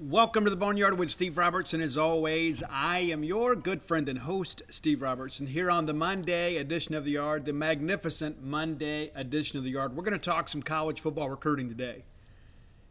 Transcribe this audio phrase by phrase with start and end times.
[0.00, 1.80] Welcome to the Boneyard with Steve Robertson.
[1.80, 6.56] As always, I am your good friend and host, Steve Robertson, here on the Monday
[6.56, 9.96] edition of the Yard, the magnificent Monday edition of the Yard.
[9.96, 12.04] We're going to talk some college football recruiting today.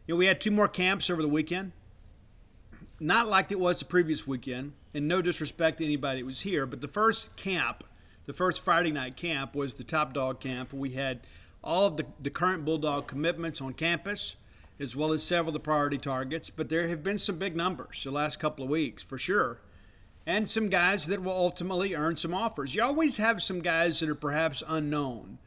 [0.06, 1.72] You know, we had two more camps over the weekend.
[3.00, 6.66] Not like it was the previous weekend, and no disrespect to anybody that was here,
[6.66, 7.84] but the first camp,
[8.26, 10.74] the first Friday night camp, was the Top Dog camp.
[10.74, 11.20] We had
[11.64, 14.36] all of the, the current Bulldog commitments on campus
[14.80, 16.50] as well as several of the priority targets.
[16.50, 19.60] But there have been some big numbers the last couple of weeks, for sure.
[20.26, 22.74] And some guys that will ultimately earn some offers.
[22.74, 25.38] You always have some guys that are perhaps unknown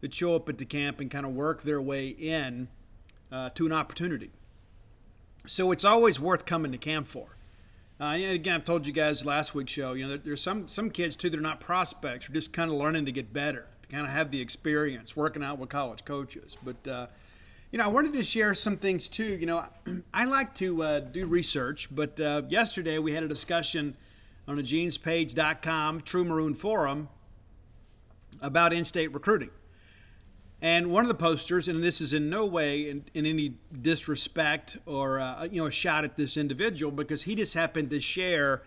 [0.00, 2.68] that show up at the camp and kind of work their way in
[3.32, 4.30] uh, to an opportunity.
[5.46, 7.36] So it's always worth coming to camp for.
[7.98, 11.16] Uh, again, I've told you guys last week's show, you know, there's some, some kids
[11.16, 14.04] too that are not prospects, are just kind of learning to get better, to kind
[14.04, 16.58] of have the experience working out with college coaches.
[16.62, 17.06] But uh,
[17.70, 19.24] you know, I wanted to share some things too.
[19.24, 19.64] You know,
[20.14, 23.96] I like to uh, do research, but uh, yesterday we had a discussion
[24.46, 27.08] on a genespage.com True Maroon Forum
[28.40, 29.50] about in state recruiting.
[30.62, 34.78] And one of the posters, and this is in no way in, in any disrespect
[34.86, 38.62] or uh, you know a shot at this individual, because he just happened to share,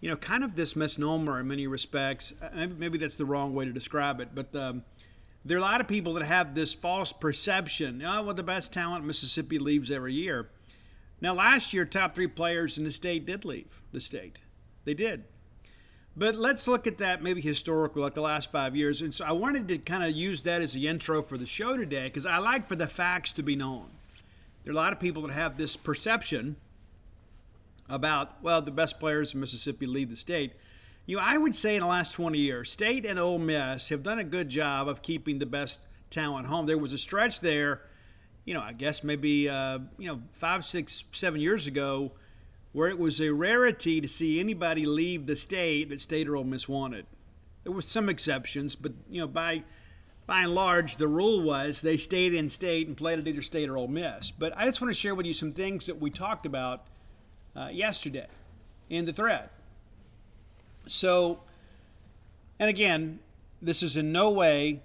[0.00, 2.32] you know, kind of this misnomer in many respects.
[2.40, 4.84] Uh, maybe that's the wrong way to describe it, but um,
[5.48, 8.02] there are a lot of people that have this false perception.
[8.04, 10.50] Oh, well, the best talent Mississippi leaves every year.
[11.20, 14.38] Now, last year, top three players in the state did leave the state.
[14.84, 15.24] They did.
[16.14, 19.00] But let's look at that maybe historically, like the last five years.
[19.00, 21.76] And so I wanted to kind of use that as the intro for the show
[21.76, 23.90] today because I like for the facts to be known.
[24.64, 26.56] There are a lot of people that have this perception
[27.88, 30.52] about, well, the best players in Mississippi leave the state.
[31.08, 34.02] You know, I would say in the last 20 years, State and Ole Miss have
[34.02, 36.66] done a good job of keeping the best talent home.
[36.66, 37.80] There was a stretch there,
[38.44, 42.12] you know, I guess maybe, uh, you know, five, six, seven years ago
[42.72, 46.44] where it was a rarity to see anybody leave the state that State or Ole
[46.44, 47.06] Miss wanted.
[47.62, 49.64] There were some exceptions, but, you know, by
[50.26, 53.70] by and large, the rule was they stayed in state and played at either state
[53.70, 54.30] or Ole Miss.
[54.30, 56.86] But I just want to share with you some things that we talked about
[57.56, 58.26] uh, yesterday
[58.90, 59.48] in the thread.
[60.88, 61.40] So,
[62.58, 63.20] and again,
[63.60, 64.82] this is in no way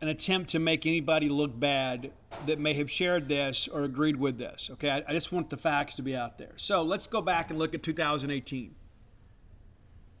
[0.00, 2.12] an attempt to make anybody look bad
[2.46, 4.70] that may have shared this or agreed with this.
[4.72, 6.52] Okay, I, I, just want the facts to be out there.
[6.56, 8.74] So let's go back and look at 2018.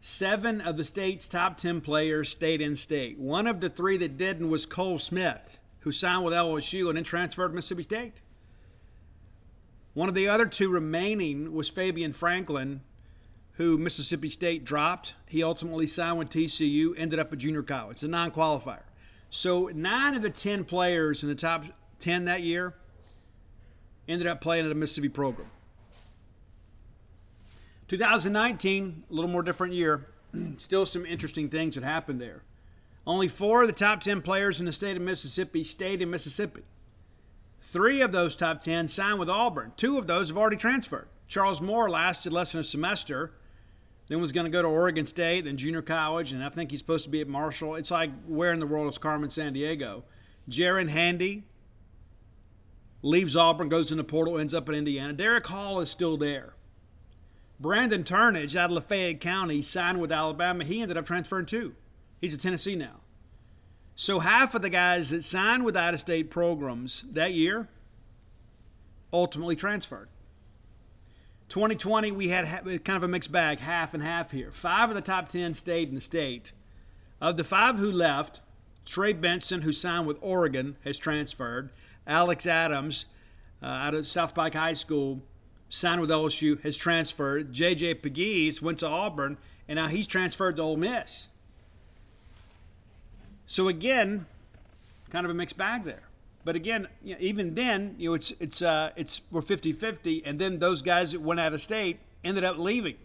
[0.00, 3.18] Seven of the state's top 10 players stayed in state.
[3.18, 7.04] One of the three that didn't was Cole Smith, who signed with LSU and then
[7.04, 8.14] transferred to Mississippi State.
[9.94, 12.82] One of the other two remaining was Fabian Franklin,
[13.58, 15.14] who Mississippi State dropped.
[15.26, 17.96] He ultimately signed with TCU, ended up at junior college.
[17.96, 18.84] It's a non qualifier.
[19.30, 21.64] So, nine of the 10 players in the top
[21.98, 22.74] 10 that year
[24.08, 25.50] ended up playing at a Mississippi program.
[27.88, 30.06] 2019, a little more different year.
[30.56, 32.44] Still some interesting things that happened there.
[33.06, 36.62] Only four of the top 10 players in the state of Mississippi stayed in Mississippi.
[37.60, 39.72] Three of those top 10 signed with Auburn.
[39.76, 41.08] Two of those have already transferred.
[41.26, 43.32] Charles Moore lasted less than a semester
[44.08, 46.80] then was going to go to Oregon State, then junior college, and I think he's
[46.80, 47.74] supposed to be at Marshall.
[47.74, 50.02] It's like where in the world is Carmen Sandiego?
[50.48, 51.44] Jaren Handy
[53.02, 55.12] leaves Auburn, goes in the portal, ends up in Indiana.
[55.12, 56.54] Derick Hall is still there.
[57.60, 60.64] Brandon Turnage out of Lafayette County signed with Alabama.
[60.64, 61.74] He ended up transferring too.
[62.20, 63.00] He's at Tennessee now.
[63.94, 67.68] So half of the guys that signed with out of state programs that year
[69.12, 70.08] ultimately transferred.
[71.48, 72.46] 2020, we had
[72.84, 74.50] kind of a mixed bag, half and half here.
[74.52, 76.52] Five of the top 10 stayed in the state.
[77.20, 78.40] Of the five who left,
[78.84, 81.70] Trey Benson, who signed with Oregon, has transferred.
[82.06, 83.06] Alex Adams,
[83.62, 85.22] uh, out of South Pike High School,
[85.68, 87.52] signed with LSU, has transferred.
[87.52, 87.94] J.J.
[87.94, 91.28] Pegues went to Auburn, and now he's transferred to Ole Miss.
[93.46, 94.26] So again,
[95.10, 96.07] kind of a mixed bag there.
[96.48, 100.38] But again, you know, even then, you know, it's it's uh, it's we're 50-50, and
[100.38, 102.96] then those guys that went out of state ended up leaving.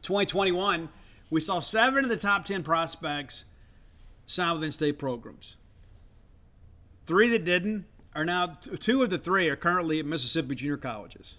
[0.00, 0.90] 2021,
[1.28, 3.46] we saw seven of the top 10 prospects
[4.26, 5.56] sign within state programs.
[7.06, 11.34] Three that didn't are now two of the three are currently at Mississippi junior colleges.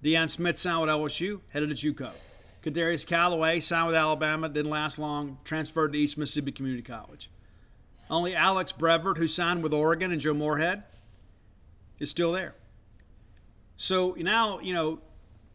[0.00, 2.12] Deion Smith signed with LSU, headed to JUCO.
[2.62, 7.28] Kadarius Callaway signed with Alabama, didn't last long, transferred to East Mississippi Community College.
[8.10, 10.84] Only Alex Brevard, who signed with Oregon, and Joe Moorhead
[11.98, 12.54] is still there.
[13.76, 15.00] So now, you know,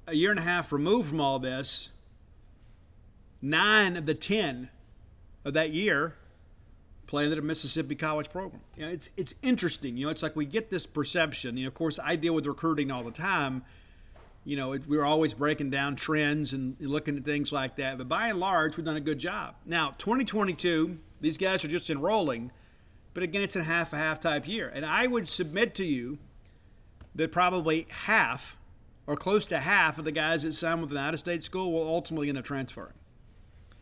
[0.08, 1.90] a year and a half removed from all this,
[3.42, 4.70] nine of the 10
[5.44, 6.16] of that year
[7.08, 8.62] playing at a Mississippi college program.
[8.76, 9.98] You know, it's it's interesting.
[9.98, 11.58] You know, it's like we get this perception.
[11.58, 13.64] You know, of course, I deal with recruiting all the time.
[14.46, 17.98] You know, it, we're always breaking down trends and looking at things like that.
[17.98, 19.56] But by and large, we've done a good job.
[19.66, 22.52] Now, 2022, these guys are just enrolling,
[23.14, 24.70] but again, it's a half a half type year.
[24.70, 26.20] And I would submit to you
[27.16, 28.58] that probably half
[29.08, 31.72] or close to half of the guys that sign with an out of state school
[31.72, 32.96] will ultimately end up transferring.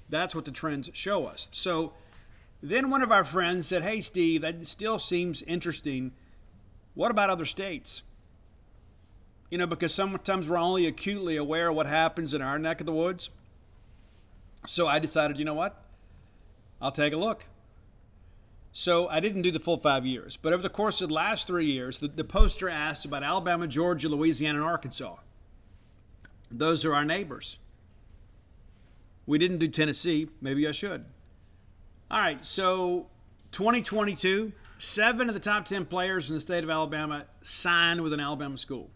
[0.07, 1.47] That's what the trends show us.
[1.49, 1.93] So
[2.61, 6.11] then one of our friends said, Hey, Steve, that still seems interesting.
[6.93, 8.03] What about other states?
[9.49, 12.85] You know, because sometimes we're only acutely aware of what happens in our neck of
[12.85, 13.31] the woods.
[14.67, 15.83] So I decided, you know what?
[16.81, 17.45] I'll take a look.
[18.73, 21.45] So I didn't do the full five years, but over the course of the last
[21.45, 25.17] three years, the, the poster asked about Alabama, Georgia, Louisiana, and Arkansas.
[26.49, 27.57] Those are our neighbors.
[29.25, 30.29] We didn't do Tennessee.
[30.41, 31.05] Maybe I should.
[32.09, 33.07] All right, so
[33.51, 38.19] 2022, seven of the top 10 players in the state of Alabama signed with an
[38.19, 38.89] Alabama school.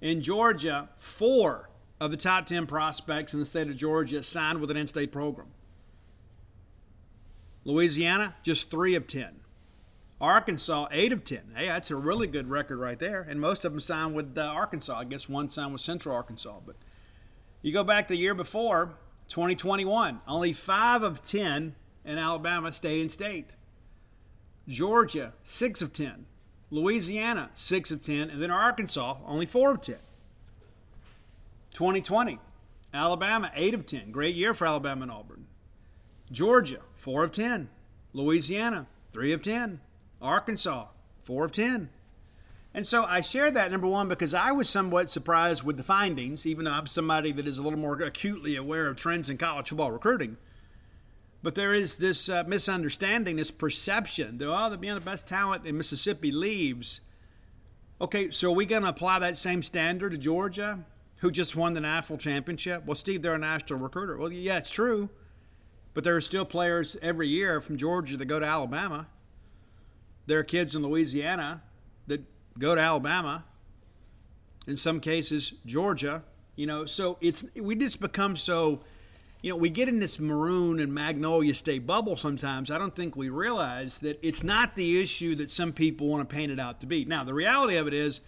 [0.00, 1.70] In Georgia, four
[2.00, 5.10] of the top 10 prospects in the state of Georgia signed with an in state
[5.10, 5.48] program.
[7.68, 9.40] Louisiana, just three of 10.
[10.22, 11.52] Arkansas, eight of 10.
[11.54, 13.20] Hey, that's a really good record right there.
[13.20, 15.00] And most of them signed with uh, Arkansas.
[15.00, 16.60] I guess one signed with Central Arkansas.
[16.64, 16.76] But
[17.60, 18.94] you go back the year before,
[19.28, 21.74] 2021, only five of 10
[22.06, 23.50] in Alabama stayed in state.
[24.66, 26.24] Georgia, six of 10.
[26.70, 28.30] Louisiana, six of 10.
[28.30, 29.96] And then Arkansas, only four of 10.
[31.74, 32.38] 2020,
[32.94, 34.10] Alabama, eight of 10.
[34.10, 35.47] Great year for Alabama and Auburn.
[36.30, 37.68] Georgia, 4 of 10.
[38.12, 39.80] Louisiana, 3 of 10.
[40.20, 40.86] Arkansas,
[41.22, 41.90] 4 of 10.
[42.74, 46.46] And so I share that, number one, because I was somewhat surprised with the findings,
[46.46, 49.68] even though I'm somebody that is a little more acutely aware of trends in college
[49.68, 50.36] football recruiting.
[51.42, 55.78] But there is this uh, misunderstanding, this perception that, oh, the, the best talent in
[55.78, 57.00] Mississippi leaves.
[58.00, 60.84] Okay, so are we going to apply that same standard to Georgia,
[61.16, 62.84] who just won the national championship?
[62.84, 64.16] Well, Steve, they're a national recruiter.
[64.16, 65.10] Well, yeah, it's true.
[65.94, 69.08] But there are still players every year from Georgia that go to Alabama.
[70.26, 71.62] There are kids in Louisiana
[72.06, 72.22] that
[72.58, 73.44] go to Alabama.
[74.66, 76.22] In some cases, Georgia.
[76.54, 78.80] You know, so it's we just become so.
[79.40, 82.72] You know, we get in this maroon and magnolia state bubble sometimes.
[82.72, 86.34] I don't think we realize that it's not the issue that some people want to
[86.34, 87.04] paint it out to be.
[87.04, 88.20] Now, the reality of it is,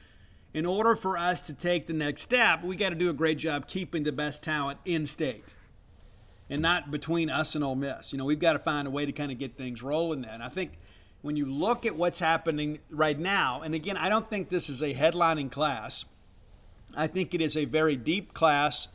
[0.54, 3.38] in order for us to take the next step, we got to do a great
[3.38, 5.56] job keeping the best talent in state
[6.50, 8.12] and not between us and Ole Miss.
[8.12, 10.32] You know, we've got to find a way to kind of get things rolling there.
[10.32, 10.73] And I think
[11.23, 14.82] when you look at what's happening right now, and again, I don't think this is
[14.82, 16.05] a headlining class.
[16.97, 18.88] I think it is a very deep class,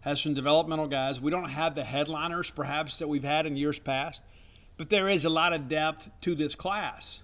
[0.00, 1.20] has some developmental guys.
[1.20, 4.22] We don't have the headliners perhaps that we've had in years past,
[4.78, 7.20] but there is a lot of depth to this class.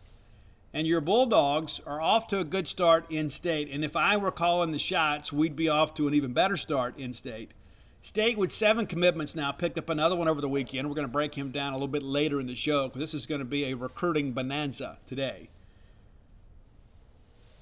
[0.74, 3.70] And your Bulldogs are off to a good start in state.
[3.72, 6.98] And if I were calling the shots, we'd be off to an even better start
[6.98, 7.52] in state.
[8.02, 10.88] State with seven commitments now picked up another one over the weekend.
[10.88, 13.14] We're going to break him down a little bit later in the show because this
[13.14, 15.50] is going to be a recruiting bonanza today.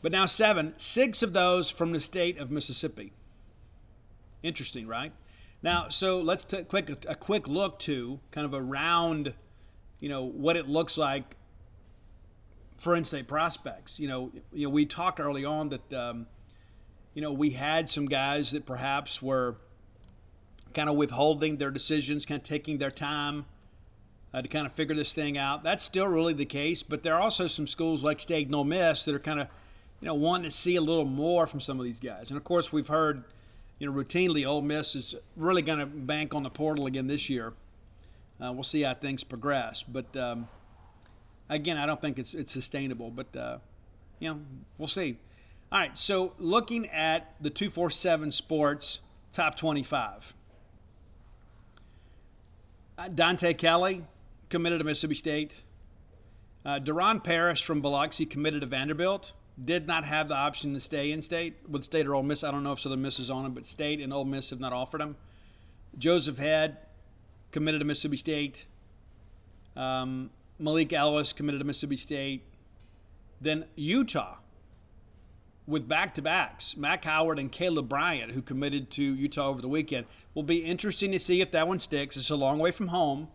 [0.02, 3.12] But now seven, six of those from the state of Mississippi.
[4.42, 5.12] Interesting, right?
[5.62, 9.34] Now, so let's take quick a quick look to kind of around,
[9.98, 11.36] you know, what it looks like
[12.76, 13.98] for in-state prospects.
[13.98, 16.26] You know, you know, we talked early on that, um,
[17.14, 19.56] you know, we had some guys that perhaps were
[20.74, 23.46] kind of withholding their decisions, kind of taking their time
[24.32, 25.62] uh, to kind of figure this thing out.
[25.62, 29.04] That's still really the case, but there are also some schools like State Ole Miss
[29.04, 29.48] that are kind of,
[30.00, 32.30] you know, wanting to see a little more from some of these guys.
[32.30, 33.24] And of course, we've heard,
[33.78, 37.30] you know, routinely Ole Miss is really going to bank on the portal again this
[37.30, 37.54] year.
[38.42, 40.48] Uh, we'll see how things progress, but um,
[41.48, 43.10] again, I don't think it's it's sustainable.
[43.10, 43.58] But uh,
[44.18, 44.40] you know,
[44.76, 45.16] we'll see.
[45.72, 49.00] All right, so looking at the 247 Sports
[49.32, 50.34] top 25.
[52.98, 54.04] Uh, Dante Kelly
[54.48, 55.60] committed to Mississippi State.
[56.64, 59.32] Uh, Deron Paris from Biloxi committed to Vanderbilt.
[59.62, 62.42] Did not have the option to stay in state with State or Ole Miss.
[62.44, 64.60] I don't know if Southern Miss is on him, but State and Ole Miss have
[64.60, 65.16] not offered him.
[65.96, 66.78] Joseph Head
[67.52, 68.66] committed to Mississippi State.
[69.76, 72.42] Um, Malik Ellis committed to Mississippi State.
[73.40, 74.36] Then Utah
[75.66, 79.68] with back to backs, Mac Howard and Caleb Bryant, who committed to Utah over the
[79.68, 80.06] weekend.
[80.34, 82.16] Will be interesting to see if that one sticks.
[82.16, 83.28] It's a long way from home.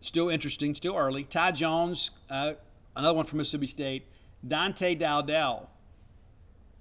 [0.00, 1.24] Still interesting, still early.
[1.24, 2.52] Ty Jones, uh,
[2.94, 4.06] another one from Mississippi State.
[4.46, 5.68] Dante Dowdell.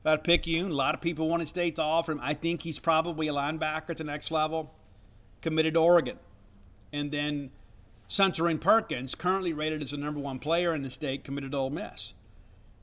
[0.02, 2.20] If I'd pick you, a lot of people wanted State to offer him.
[2.22, 4.72] I think he's probably a linebacker at the next level.
[5.42, 6.20] Committed to Oregon.
[6.94, 7.50] And then
[8.08, 11.70] Suntarine Perkins, currently rated as the number one player in the state, committed to Ole
[11.72, 12.14] Miss.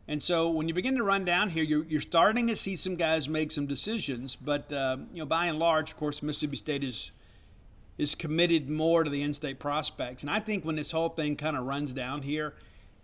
[0.07, 2.97] And so when you begin to run down here, you're, you're starting to see some
[2.97, 4.37] guys make some decisions.
[4.37, 7.11] But uh, you know, by and large, of course, Mississippi State is
[7.97, 10.23] is committed more to the in-state prospects.
[10.23, 12.55] And I think when this whole thing kind of runs down here,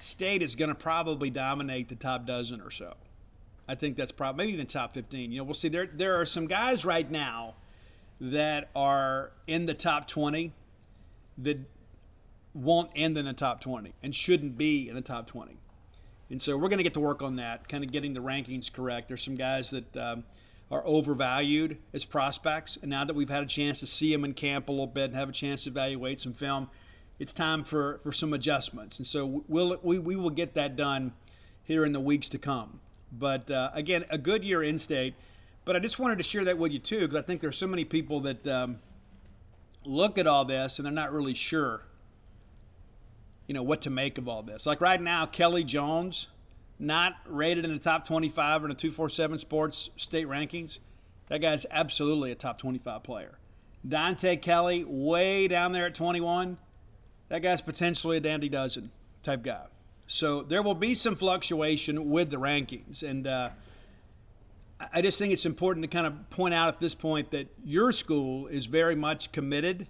[0.00, 2.94] State is going to probably dominate the top dozen or so.
[3.68, 5.30] I think that's probably maybe even top 15.
[5.30, 5.68] You know, we'll see.
[5.68, 7.54] There there are some guys right now
[8.20, 10.52] that are in the top 20
[11.38, 11.58] that
[12.52, 15.59] won't end in the top 20 and shouldn't be in the top 20.
[16.30, 18.72] And so we're going to get to work on that, kind of getting the rankings
[18.72, 19.08] correct.
[19.08, 20.24] There's some guys that um,
[20.70, 24.34] are overvalued as prospects, and now that we've had a chance to see them in
[24.34, 26.70] camp a little bit and have a chance to evaluate some film,
[27.18, 28.96] it's time for, for some adjustments.
[28.98, 31.12] And so we'll, we, we will get that done
[31.64, 32.80] here in the weeks to come.
[33.12, 35.14] But uh, again, a good year in state.
[35.64, 37.66] But I just wanted to share that with you too, because I think there's so
[37.66, 38.78] many people that um,
[39.84, 41.82] look at all this and they're not really sure
[43.50, 44.64] you know, what to make of all this.
[44.64, 46.28] Like right now, Kelly Jones,
[46.78, 50.78] not rated in the top 25 in the 247 Sports state rankings.
[51.26, 53.40] That guy's absolutely a top 25 player.
[53.86, 56.58] Dante Kelly, way down there at 21.
[57.28, 58.92] That guy's potentially a dandy dozen
[59.24, 59.64] type guy.
[60.06, 63.02] So there will be some fluctuation with the rankings.
[63.02, 63.50] And uh,
[64.92, 67.90] I just think it's important to kind of point out at this point that your
[67.90, 69.88] school is very much committed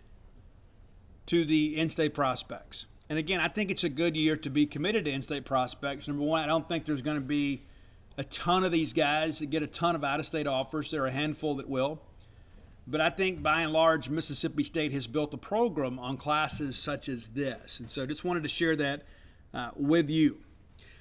[1.27, 2.87] to the in state prospects.
[3.11, 6.07] And again, I think it's a good year to be committed to in-state prospects.
[6.07, 7.65] Number one, I don't think there's going to be
[8.17, 10.93] a ton of these guys that get a ton of out-of-state offers.
[10.93, 12.01] There are a handful that will.
[12.87, 17.09] But I think by and large, Mississippi State has built a program on classes such
[17.09, 17.81] as this.
[17.81, 19.03] And so just wanted to share that
[19.53, 20.39] uh, with you.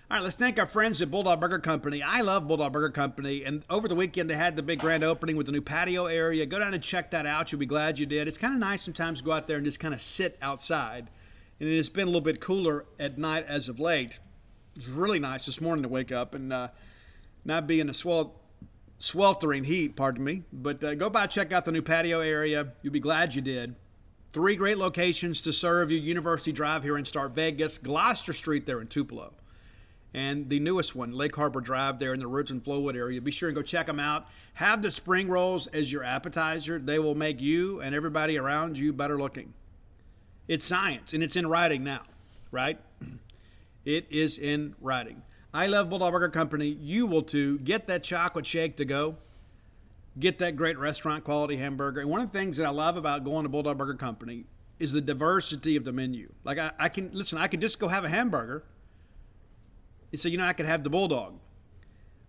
[0.10, 2.02] All right, let's thank our friends at Bulldog Burger Company.
[2.02, 3.44] I love Bulldog Burger Company.
[3.44, 6.48] And over the weekend, they had the big grand opening with the new patio area.
[6.48, 7.52] Go down and check that out.
[7.52, 8.28] You'll be glad you did.
[8.28, 11.10] It's kind of nice sometimes to go out there and just kind of sit outside
[11.60, 14.20] and it has been a little bit cooler at night as of late.
[14.76, 16.70] It's really nice this morning to wake up and uh,
[17.44, 18.40] not be in the swel-
[18.98, 20.44] sweltering heat, pardon me.
[20.54, 22.74] But uh, go by check out the new patio area.
[22.82, 23.76] You'll be glad you did.
[24.32, 28.80] Three great locations to serve you University Drive here in Star Vegas, Gloster Street there
[28.80, 29.34] in Tupelo,
[30.14, 33.20] and the newest one, Lake Harbor Drive there in the Ridge and Flowood area.
[33.22, 34.28] Be sure and go check them out.
[34.56, 38.94] Have the spring rolls as your appetizer, they will make you and everybody around you
[38.94, 39.56] better looking.
[40.50, 42.02] It's science, and it's in writing now,
[42.52, 42.80] right?
[43.86, 45.24] It is in writing.
[45.54, 46.68] I love Bulldog Burger Company.
[46.68, 47.58] You will too.
[47.60, 49.16] Get that chocolate shake to go.
[50.20, 52.02] Get that great restaurant quality hamburger.
[52.02, 54.46] And one of the things that I love about going to Bulldog Burger Company
[54.80, 56.34] is the diversity of the menu.
[56.44, 58.64] Like I, I can listen, I could just go have a hamburger
[60.12, 61.40] and say, you know, I could have the bulldog.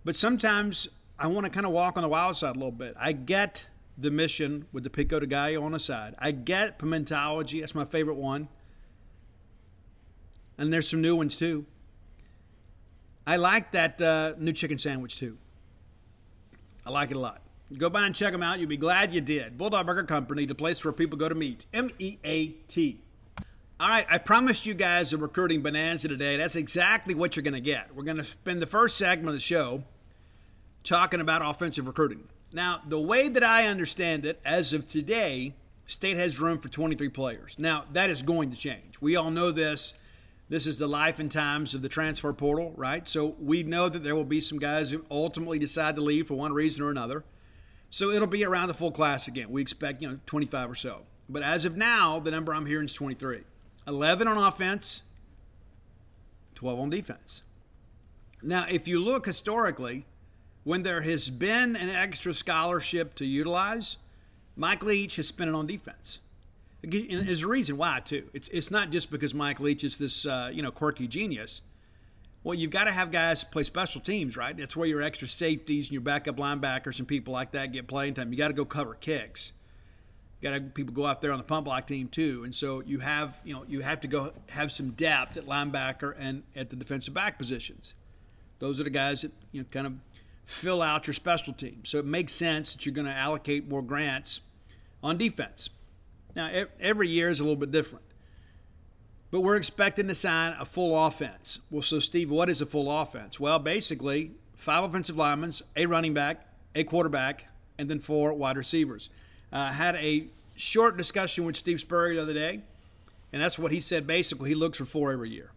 [0.05, 2.95] But sometimes I want to kind of walk on the wild side a little bit.
[2.99, 3.65] I get
[4.01, 6.15] the mission with the pico de gallo on the side.
[6.19, 8.49] I get pimentology, that's my favorite one.
[10.57, 11.67] And there's some new ones too.
[13.27, 15.39] I like that uh, new chicken sandwich too.
[16.85, 17.43] I like it a lot.
[17.77, 18.59] Go by and check them out.
[18.59, 19.57] You'll be glad you did.
[19.57, 21.67] Bulldog Burger Company, the place where people go to meet.
[21.73, 23.01] M E A T.
[23.79, 26.37] All right, I promised you guys a recruiting bonanza today.
[26.37, 27.95] That's exactly what you're going to get.
[27.95, 29.85] We're going to spend the first segment of the show
[30.83, 32.25] talking about offensive recruiting.
[32.53, 35.55] Now, the way that I understand it, as of today,
[35.87, 37.57] State has room for 23 players.
[37.59, 39.01] Now, that is going to change.
[39.01, 39.95] We all know this.
[40.49, 43.09] This is the life and times of the transfer portal, right?
[43.09, 46.35] So we know that there will be some guys who ultimately decide to leave for
[46.35, 47.25] one reason or another.
[47.89, 49.51] So it'll be around the full class again.
[49.51, 51.03] We expect, you know, 25 or so.
[51.29, 53.43] But as of now, the number I'm hearing is 23.
[53.87, 55.03] 11 on offense,
[56.57, 57.43] 12 on defense.
[58.43, 60.07] Now, if you look historically,
[60.65, 63.97] when there has been an extra scholarship to utilize,
[64.57, 66.19] Mike Leach has spent it on defense.
[66.83, 66.93] And
[67.27, 68.29] there's a reason why too.
[68.33, 71.61] It's it's not just because Mike Leach is this uh, you know quirky genius.
[72.43, 74.57] Well, you've got to have guys play special teams, right?
[74.57, 78.15] That's where your extra safeties and your backup linebackers and people like that get playing
[78.15, 78.33] time.
[78.33, 79.53] You got to go cover kicks.
[80.41, 82.81] You got to people go out there on the punt block team too, and so
[82.81, 86.71] you have you know you have to go have some depth at linebacker and at
[86.71, 87.93] the defensive back positions.
[88.59, 89.95] Those are the guys that you know kind of
[90.51, 91.83] fill out your special team.
[91.85, 94.41] So it makes sense that you're going to allocate more grants
[95.03, 95.71] on defense.
[96.35, 98.05] Now, every year is a little bit different.
[99.31, 101.61] But we're expecting to sign a full offense.
[101.71, 103.39] Well, so, Steve, what is a full offense?
[103.39, 107.47] Well, basically, five offensive linemen, a running back, a quarterback,
[107.79, 109.09] and then four wide receivers.
[109.53, 110.27] I uh, had a
[110.57, 112.61] short discussion with Steve Spurrier the other day,
[113.33, 114.51] and that's what he said basically.
[114.51, 115.53] He looks for four every year.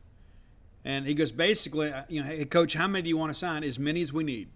[0.86, 3.40] And he goes, basically, uh, you know, hey, coach, how many do you want to
[3.40, 3.64] sign?
[3.64, 4.50] As many as we need.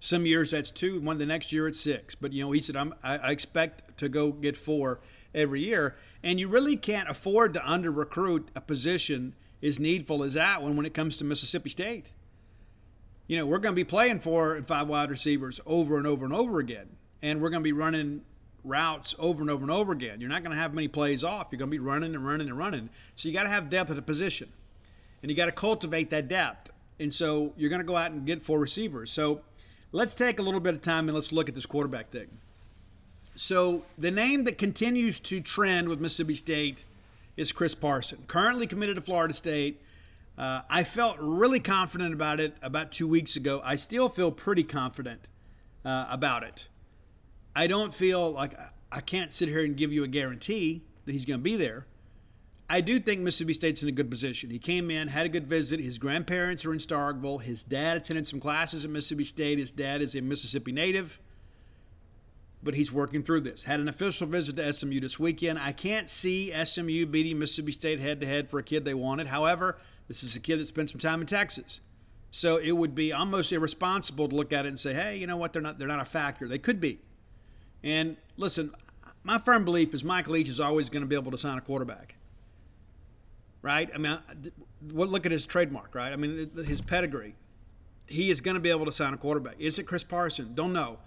[0.00, 1.00] Some years that's two.
[1.00, 2.14] One the next year it's six.
[2.14, 5.00] But you know, he said I'm, I, expect to go get four
[5.34, 5.96] every year.
[6.22, 10.76] And you really can't afford to under recruit a position as needful as that one
[10.76, 12.06] when it comes to Mississippi State.
[13.26, 16.24] You know, we're going to be playing four and five wide receivers over and over
[16.24, 16.96] and over again.
[17.22, 18.22] And we're going to be running
[18.62, 20.20] routes over and over and over again.
[20.20, 21.48] You're not going to have many plays off.
[21.50, 22.90] You're going to be running and running and running.
[23.14, 24.52] So you got to have depth at the position.
[25.22, 26.70] And you got to cultivate that depth.
[27.00, 29.10] And so you're going to go out and get four receivers.
[29.10, 29.40] So
[29.94, 32.26] let's take a little bit of time and let's look at this quarterback thing.
[33.36, 36.84] So the name that continues to trend with Mississippi State
[37.36, 39.80] is Chris Parson, currently committed to Florida State.
[40.36, 43.60] Uh, I felt really confident about it about two weeks ago.
[43.64, 45.28] I still feel pretty confident
[45.84, 46.66] uh, about it.
[47.54, 48.58] I don't feel like
[48.90, 51.86] I can't sit here and give you a guarantee that he's going to be there.
[52.74, 54.50] I do think Mississippi State's in a good position.
[54.50, 55.78] He came in, had a good visit.
[55.78, 57.40] His grandparents are in Starkville.
[57.42, 59.60] His dad attended some classes at Mississippi State.
[59.60, 61.20] His dad is a Mississippi native
[62.64, 63.64] but he's working through this.
[63.64, 65.58] Had an official visit to SMU this weekend.
[65.58, 69.26] I can't see SMU beating Mississippi State head to head for a kid they wanted.
[69.28, 69.78] However,
[70.08, 71.80] this is a kid that spent some time in Texas.
[72.30, 75.36] So it would be almost irresponsible to look at it and say, "Hey, you know
[75.36, 75.52] what?
[75.52, 76.48] They're not they're not a factor.
[76.48, 77.00] They could be."
[77.82, 78.72] And listen,
[79.22, 81.60] my firm belief is Mike Leach is always going to be able to sign a
[81.60, 82.16] quarterback.
[83.64, 83.88] Right?
[83.94, 84.18] I mean,
[84.92, 86.12] look at his trademark, right?
[86.12, 87.34] I mean, his pedigree.
[88.06, 89.54] He is going to be able to sign a quarterback.
[89.58, 90.54] Is it Chris Parson?
[90.54, 90.98] Don't know.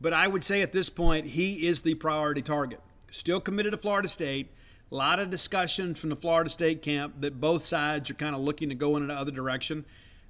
[0.00, 2.80] But I would say at this point, he is the priority target.
[3.10, 4.52] Still committed to Florida State.
[4.92, 8.42] A lot of discussion from the Florida State camp that both sides are kind of
[8.42, 9.84] looking to go in another direction.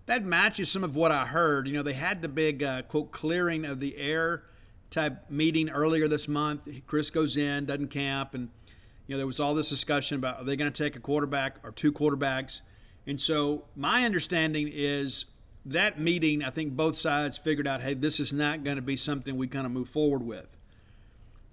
[0.06, 1.66] That matches some of what I heard.
[1.66, 4.44] You know, they had the big, uh, quote, clearing of the air
[4.88, 6.66] type meeting earlier this month.
[6.86, 8.48] Chris goes in, doesn't camp, and,
[9.06, 11.58] you know, there was all this discussion about are they going to take a quarterback
[11.62, 12.61] or two quarterbacks.
[13.06, 15.26] And so my understanding is
[15.66, 18.96] that meeting, I think both sides figured out, hey, this is not going to be
[18.96, 20.46] something we kind of move forward with.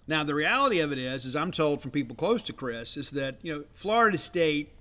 [0.08, 3.12] Now, the reality of it is, as I'm told from people close to Chris, is
[3.12, 4.74] that you know Florida State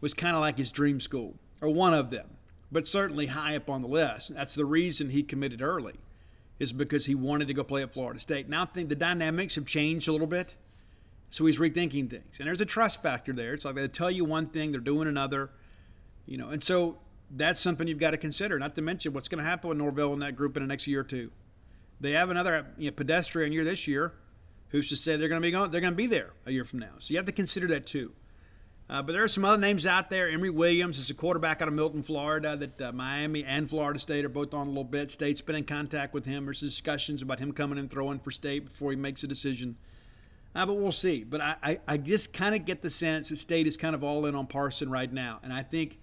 [0.00, 2.36] was kind of like his dream school, or one of them,
[2.70, 4.34] but certainly high up on the list.
[4.34, 5.94] That's the reason he committed early,
[6.58, 8.48] is because he wanted to go play at Florida State.
[8.48, 10.54] Now, I think the dynamics have changed a little bit,
[11.30, 13.54] so he's rethinking things, and there's a trust factor there.
[13.54, 15.50] It's like they tell you one thing, they're doing another,
[16.26, 16.98] you know, and so
[17.30, 18.58] that's something you've got to consider.
[18.58, 20.86] Not to mention what's going to happen with Norvell and that group in the next
[20.86, 21.30] year or two.
[22.00, 24.14] They have another you know, pedestrian year this year.
[24.68, 25.70] Who's to say they're going to be going?
[25.70, 26.94] They're going to be there a year from now.
[26.98, 28.12] So you have to consider that too.
[28.88, 30.28] Uh, but there are some other names out there.
[30.28, 32.56] Emory Williams is a quarterback out of Milton, Florida.
[32.56, 35.10] That uh, Miami and Florida State are both on a little bit.
[35.10, 36.44] State's been in contact with him.
[36.44, 39.76] There's discussions about him coming and throwing for State before he makes a decision.
[40.54, 41.22] Uh, but we'll see.
[41.24, 44.02] But I, I, I just kind of get the sense that State is kind of
[44.02, 45.98] all in on Parson right now, and I think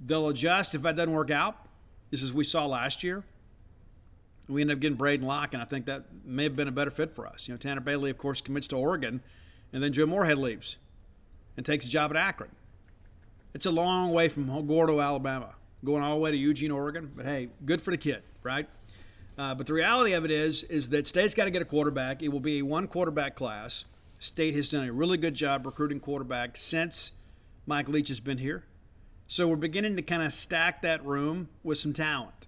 [0.00, 1.56] They'll adjust if that doesn't work out.
[2.10, 3.24] This is we saw last year.
[4.48, 6.90] We ended up getting Braedyn Locke, and I think that may have been a better
[6.90, 7.48] fit for us.
[7.48, 9.20] You know, Tanner Bailey, of course, commits to Oregon,
[9.72, 10.76] and then Joe Moorhead leaves
[11.56, 12.50] and takes a job at Akron.
[13.54, 17.10] It's a long way from Gordo, Alabama, going all the way to Eugene, Oregon.
[17.16, 18.68] But hey, good for the kid, right?
[19.38, 22.22] Uh, but the reality of it is, is that State's got to get a quarterback.
[22.22, 23.84] It will be a one quarterback class.
[24.18, 27.12] State has done a really good job recruiting quarterbacks since
[27.66, 28.64] Mike Leach has been here.
[29.28, 32.46] So we're beginning to kind of stack that room with some talent.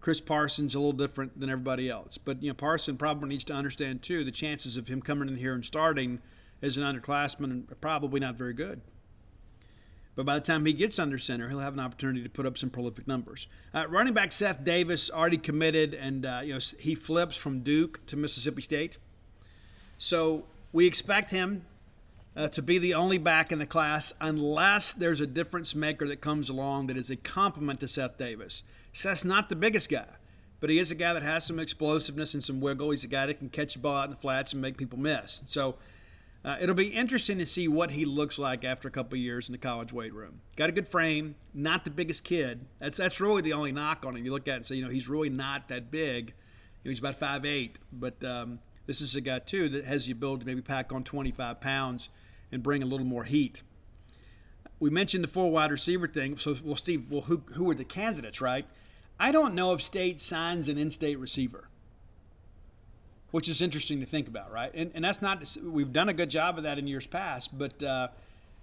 [0.00, 3.52] Chris Parsons a little different than everybody else, but you know Parsons probably needs to
[3.52, 6.20] understand too the chances of him coming in here and starting
[6.62, 8.82] as an underclassman are probably not very good.
[10.16, 12.56] But by the time he gets under center, he'll have an opportunity to put up
[12.56, 13.46] some prolific numbers.
[13.74, 18.04] Uh, running back Seth Davis already committed, and uh, you know he flips from Duke
[18.06, 18.96] to Mississippi State.
[19.98, 21.66] So we expect him
[22.34, 26.22] uh, to be the only back in the class unless there's a difference maker that
[26.22, 28.62] comes along that is a complement to Seth Davis.
[28.94, 30.06] Seth's not the biggest guy,
[30.60, 32.90] but he is a guy that has some explosiveness and some wiggle.
[32.90, 34.98] He's a guy that can catch the ball out in the flats and make people
[34.98, 35.42] miss.
[35.46, 35.76] So
[36.46, 39.52] uh, it'll be interesting to see what he looks like after a couple years in
[39.52, 40.42] the college weight room.
[40.54, 42.66] Got a good frame, not the biggest kid.
[42.78, 44.24] That's that's really the only knock on him.
[44.24, 46.34] You look at it and say, you know, he's really not that big.
[46.84, 50.06] You know, he's about five eight, but um, this is a guy too that has
[50.06, 52.10] the ability to maybe pack on 25 pounds
[52.52, 53.62] and bring a little more heat.
[54.78, 56.38] We mentioned the four wide receiver thing.
[56.38, 58.66] So, well, Steve, well, who, who are the candidates, right?
[59.18, 61.70] I don't know if State signs an in state receiver,
[63.30, 64.72] which is interesting to think about, right?
[64.74, 67.82] And, and that's not, we've done a good job of that in years past, but,
[67.82, 68.08] uh,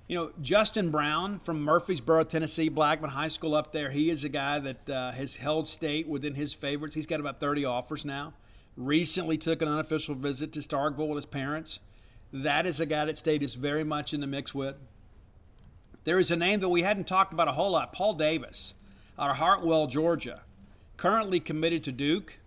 [0.08, 4.30] you know, Justin Brown from Murfreesboro, Tennessee, Blackman High School up there, he is a
[4.30, 6.96] guy that uh, has held state within his favorites.
[6.96, 8.34] He's got about 30 offers now.
[8.76, 11.80] Recently took an unofficial visit to Starkville with his parents.
[12.34, 14.76] That is a guy that State is very much in the mix with.
[16.04, 18.74] There is a name that we hadn't talked about a whole lot Paul Davis
[19.18, 20.42] out of Hartwell, Georgia,
[20.98, 22.40] currently committed to Duke.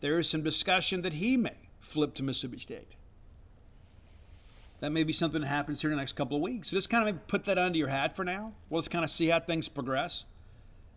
[0.00, 2.92] There is some discussion that he may flip to Mississippi State.
[4.80, 6.70] that may be something that happens here in the next couple of weeks.
[6.70, 8.52] So just kind of put that under your hat for now.
[8.68, 10.24] We'll just kind of see how things progress.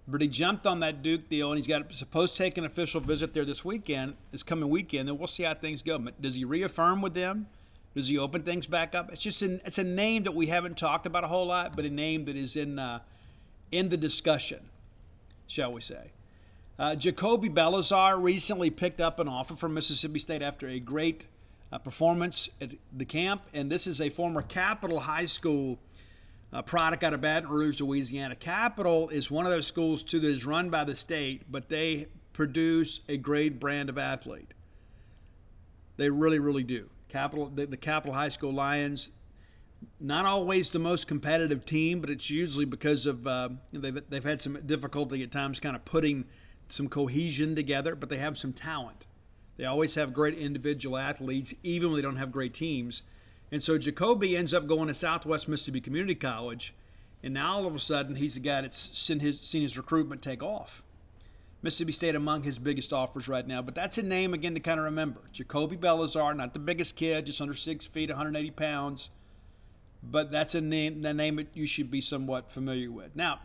[0.07, 2.99] But he jumped on that Duke deal, and he's got supposed to take an official
[2.99, 5.07] visit there this weekend, this coming weekend.
[5.07, 5.97] And we'll see how things go.
[6.19, 7.47] Does he reaffirm with them?
[7.95, 9.11] Does he open things back up?
[9.11, 11.85] It's just an, it's a name that we haven't talked about a whole lot, but
[11.85, 12.99] a name that is in uh,
[13.71, 14.69] in the discussion,
[15.47, 16.11] shall we say?
[16.79, 21.27] Uh, Jacoby Belazar recently picked up an offer from Mississippi State after a great
[21.73, 25.77] uh, performance at the camp, and this is a former Capital High School
[26.53, 28.33] uh, product out of Baton Rouge, Louisiana.
[28.33, 32.07] Capital is one of those schools too that is run by the state, but they
[32.31, 34.53] produce a great brand of athlete.
[35.97, 36.89] They really, really do.
[37.09, 39.09] Capital, the, the Capital High School Lions,
[39.99, 44.41] not always the most competitive team, but it's usually because of uh, they've they've had
[44.41, 46.23] some difficulty at times, kind of putting
[46.71, 47.95] some cohesion together.
[47.95, 49.05] But they have some talent.
[49.57, 53.01] They always have great individual athletes, even when they don't have great teams.
[53.51, 56.73] And so Jacoby ends up going to Southwest Mississippi Community College,
[57.23, 60.21] and now all of a sudden he's the guy that's seen his, seen his recruitment
[60.21, 60.83] take off.
[61.61, 64.79] Mississippi State among his biggest offers right now, but that's a name again to kind
[64.79, 65.21] of remember.
[65.33, 69.09] Jacoby Belazar, not the biggest kid, just under six feet, 180 pounds,
[70.01, 73.13] but that's a name, the name that you should be somewhat familiar with.
[73.15, 73.39] Now,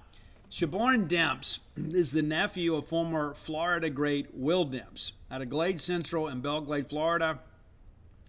[0.50, 6.28] Shaborn Demps is the nephew of former Florida great Will Demps out of Glades Central
[6.28, 7.40] in Belle Glade, Florida.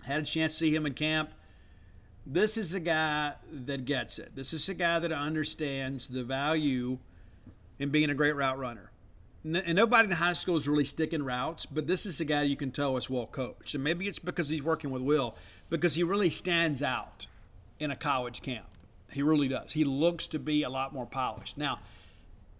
[0.05, 1.31] Had a chance to see him in camp.
[2.25, 4.35] This is a guy that gets it.
[4.35, 6.97] This is a guy that understands the value
[7.77, 8.91] in being a great route runner.
[9.43, 12.55] And nobody in high school is really sticking routes, but this is a guy you
[12.55, 13.75] can tell is well coached.
[13.75, 15.35] And maybe it's because he's working with Will,
[15.69, 17.27] because he really stands out
[17.77, 18.65] in a college camp.
[19.11, 19.73] He really does.
[19.73, 21.59] He looks to be a lot more polished.
[21.59, 21.79] Now,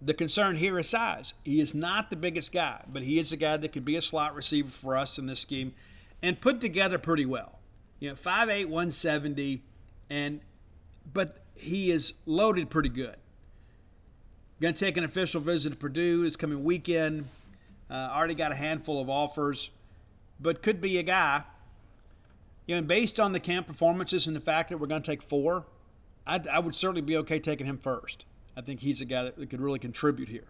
[0.02, 1.34] the concern here is size.
[1.44, 4.02] He is not the biggest guy, but he is a guy that could be a
[4.02, 5.74] slot receiver for us in this scheme
[6.22, 7.60] and put together pretty well.
[8.00, 9.64] You know, 5'8, 170,
[10.10, 10.42] and
[11.12, 13.16] but he is loaded pretty good.
[14.62, 17.28] Going to take an official visit to Purdue this coming weekend.
[17.90, 19.70] Uh, already got a handful of offers,
[20.40, 21.44] but could be a guy.
[22.66, 25.12] You know, and based on the camp performances and the fact that we're going to
[25.12, 25.66] take four,
[26.26, 28.26] I'd, I would certainly be okay taking him first.
[28.58, 30.46] I think he's a guy that could really contribute here.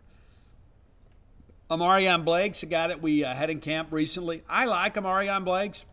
[1.70, 4.44] Amarion Blake's a guy that we uh, had in camp recently.
[4.48, 5.84] I like Amarion Blake's.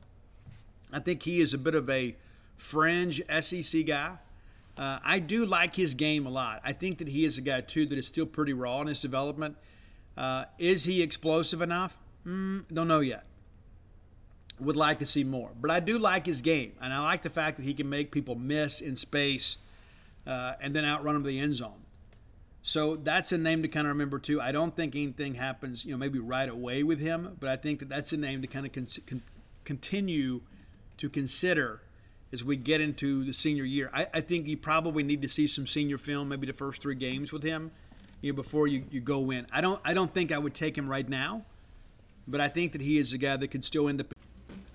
[0.92, 2.14] I think he is a bit of a
[2.57, 4.18] fringe SEC guy.
[4.77, 6.61] Uh, I do like his game a lot.
[6.64, 9.01] I think that he is a guy, too, that is still pretty raw in his
[9.01, 9.57] development.
[10.16, 11.98] Uh, is he explosive enough?
[12.27, 13.25] Mm, don't know yet.
[14.61, 15.53] Would like to see more.
[15.59, 18.12] But I do like his game, and I like the fact that he can make
[18.12, 19.57] people miss in space
[20.27, 21.81] uh, and then outrun them to the end zone.
[22.62, 24.40] So that's a name to kind of remember too.
[24.40, 27.81] I don't think anything happens, you know, maybe right away with him, but I think
[27.81, 29.22] that that's a name to kind of con- con-
[29.64, 30.42] continue
[30.98, 31.83] to consider
[32.33, 33.90] as we get into the senior year.
[33.92, 36.94] I, I, think you probably need to see some senior film, maybe the first three
[36.94, 37.72] games with him,
[38.20, 39.46] you know, before you, you go in.
[39.53, 41.44] I don't I don't think I would take him right now,
[42.29, 44.07] but I think that he is a guy that could still end up.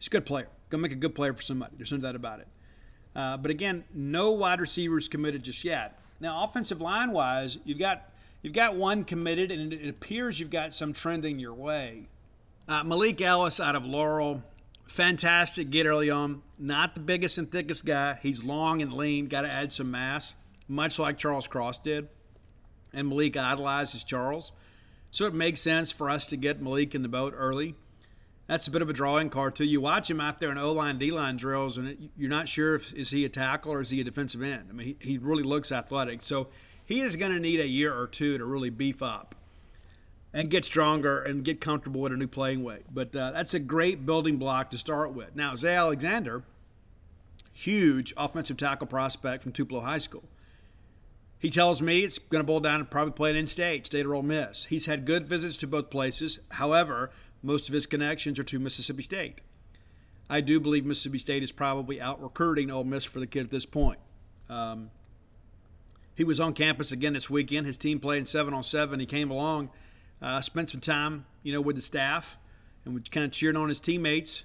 [0.00, 0.48] He's a good player.
[0.70, 1.74] Gonna make a good player for somebody.
[1.76, 2.48] There's no doubt about it.
[3.14, 6.00] Uh, but again, no wide receivers committed just yet.
[6.20, 8.10] Now, offensive line wise, you've got
[8.40, 12.08] you've got one committed, and it appears you've got some trending your way.
[12.66, 14.42] Uh, Malik Ellis out of Laurel,
[14.84, 16.42] fantastic get early on.
[16.58, 18.18] Not the biggest and thickest guy.
[18.22, 19.28] He's long and lean.
[19.28, 20.34] Got to add some mass,
[20.66, 22.08] much like Charles Cross did.
[22.92, 24.52] And Malik idolizes Charles.
[25.10, 27.74] So it makes sense for us to get Malik in the boat early.
[28.50, 29.64] That's a bit of a drawing card too.
[29.64, 32.74] You watch him out there in O line, D line drills, and you're not sure
[32.74, 34.66] if is he a tackle or is he a defensive end.
[34.68, 36.24] I mean, he, he really looks athletic.
[36.24, 36.48] So
[36.84, 39.36] he is going to need a year or two to really beef up
[40.32, 42.86] and get stronger and get comfortable with a new playing weight.
[42.92, 45.36] But uh, that's a great building block to start with.
[45.36, 46.42] Now, Zay Alexander,
[47.52, 50.24] huge offensive tackle prospect from Tupelo High School.
[51.38, 54.14] He tells me it's going to boil down to probably playing in state, state or
[54.16, 54.64] Ole Miss.
[54.64, 56.40] He's had good visits to both places.
[56.50, 59.40] However, most of his connections are to Mississippi State.
[60.28, 63.50] I do believe Mississippi State is probably out recruiting Ole Miss for the kid at
[63.50, 63.98] this point.
[64.48, 64.90] Um,
[66.14, 67.66] he was on campus again this weekend.
[67.66, 69.00] His team playing seven on seven.
[69.00, 69.70] He came along,
[70.20, 72.38] uh, spent some time, you know, with the staff,
[72.84, 74.44] and was kind of cheering on his teammates.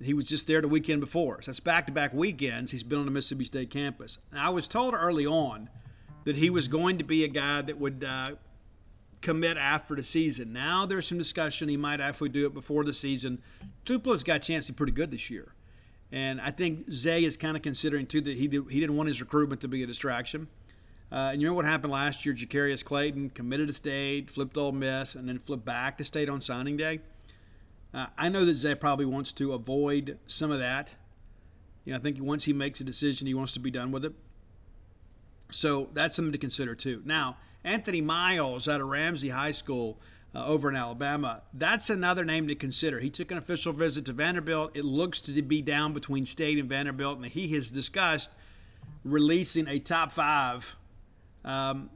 [0.00, 1.40] He was just there the weekend before.
[1.42, 2.72] So that's back to back weekends.
[2.72, 4.18] He's been on the Mississippi State campus.
[4.32, 5.70] I was told early on
[6.24, 8.32] that he was going to be a guy that would uh,
[9.22, 10.52] commit after the season.
[10.52, 13.40] Now there's some discussion he might actually do it before the season.
[13.84, 15.54] Tupelo's got a chance to be pretty good this year.
[16.10, 19.08] And I think Zay is kind of considering, too, that he, did, he didn't want
[19.08, 20.48] his recruitment to be a distraction.
[21.10, 22.34] Uh, and you know what happened last year?
[22.34, 26.42] Jacarius Clayton committed to state, flipped Ole Miss, and then flipped back to state on
[26.42, 27.00] signing day.
[27.94, 30.96] Uh, I know that Zay probably wants to avoid some of that.
[31.84, 34.04] You know, I think once he makes a decision, he wants to be done with
[34.04, 34.12] it.
[35.50, 37.02] So that's something to consider too.
[37.04, 39.98] Now, Anthony Miles out of Ramsey High School
[40.34, 43.00] uh, over in Alabama, that's another name to consider.
[43.00, 44.76] He took an official visit to Vanderbilt.
[44.76, 48.30] It looks to be down between State and Vanderbilt, and he has discussed
[49.04, 50.76] releasing a top five
[51.44, 51.90] um,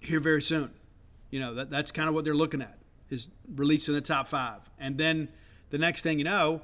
[0.00, 0.70] here very soon.
[1.30, 4.70] You know, that, that's kind of what they're looking at is releasing the top five.
[4.78, 5.28] And then
[5.70, 6.62] the next thing you know,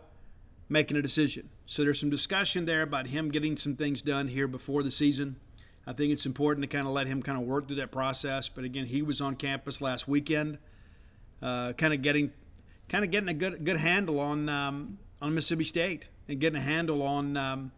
[0.68, 1.48] making a decision.
[1.66, 5.37] So there's some discussion there about him getting some things done here before the season.
[5.87, 8.49] I think it's important to kind of let him kind of work through that process.
[8.49, 10.59] But again, he was on campus last weekend,
[11.40, 12.33] uh, kind of getting,
[12.88, 16.62] kind of getting a good good handle on um, on Mississippi State and getting a
[16.62, 17.72] handle on um,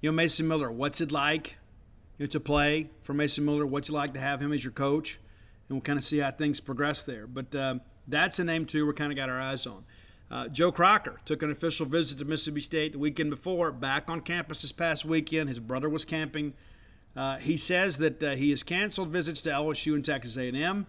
[0.00, 0.70] you know Mason Miller.
[0.70, 1.56] What's it like
[2.18, 3.66] you know, to play for Mason Miller?
[3.66, 5.18] What's it like to have him as your coach?
[5.68, 7.26] And we'll kind of see how things progress there.
[7.26, 7.76] But uh,
[8.06, 8.86] that's a name too.
[8.86, 9.84] We're kind of got our eyes on.
[10.30, 14.20] Uh, Joe Crocker took an official visit to Mississippi State the weekend before, back on
[14.20, 15.48] campus this past weekend.
[15.48, 16.54] His brother was camping.
[17.16, 20.86] Uh, he says that uh, he has canceled visits to LSU and Texas A&M.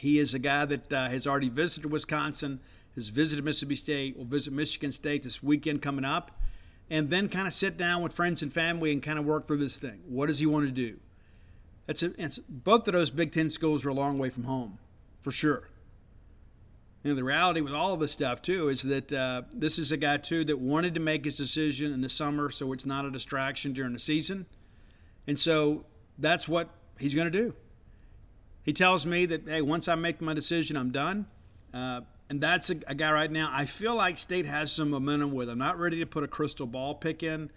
[0.00, 2.60] He is a guy that uh, has already visited Wisconsin,
[2.96, 6.32] has visited Mississippi State, will visit Michigan State this weekend coming up,
[6.90, 9.58] and then kind of sit down with friends and family and kind of work through
[9.58, 10.00] this thing.
[10.06, 10.98] What does he want to do?
[11.86, 14.78] It's, a, it's both of those Big Ten schools are a long way from home,
[15.22, 15.68] for sure.
[17.02, 19.92] You know, the reality with all of this stuff too is that uh, this is
[19.92, 23.04] a guy too that wanted to make his decision in the summer, so it's not
[23.04, 24.46] a distraction during the season.
[25.26, 25.84] And so
[26.18, 27.54] that's what he's going to do.
[28.62, 31.26] He tells me that, hey, once I make my decision, I'm done.
[31.72, 33.50] Uh, and that's a, a, guy right now.
[33.52, 35.50] I feel like State has some momentum with.
[35.50, 37.50] I'm not ready to put a crystal ball pick in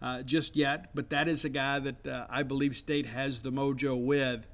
[0.00, 3.50] uh, just yet, but that is a guy that uh, I believe State has the
[3.50, 4.46] mojo with.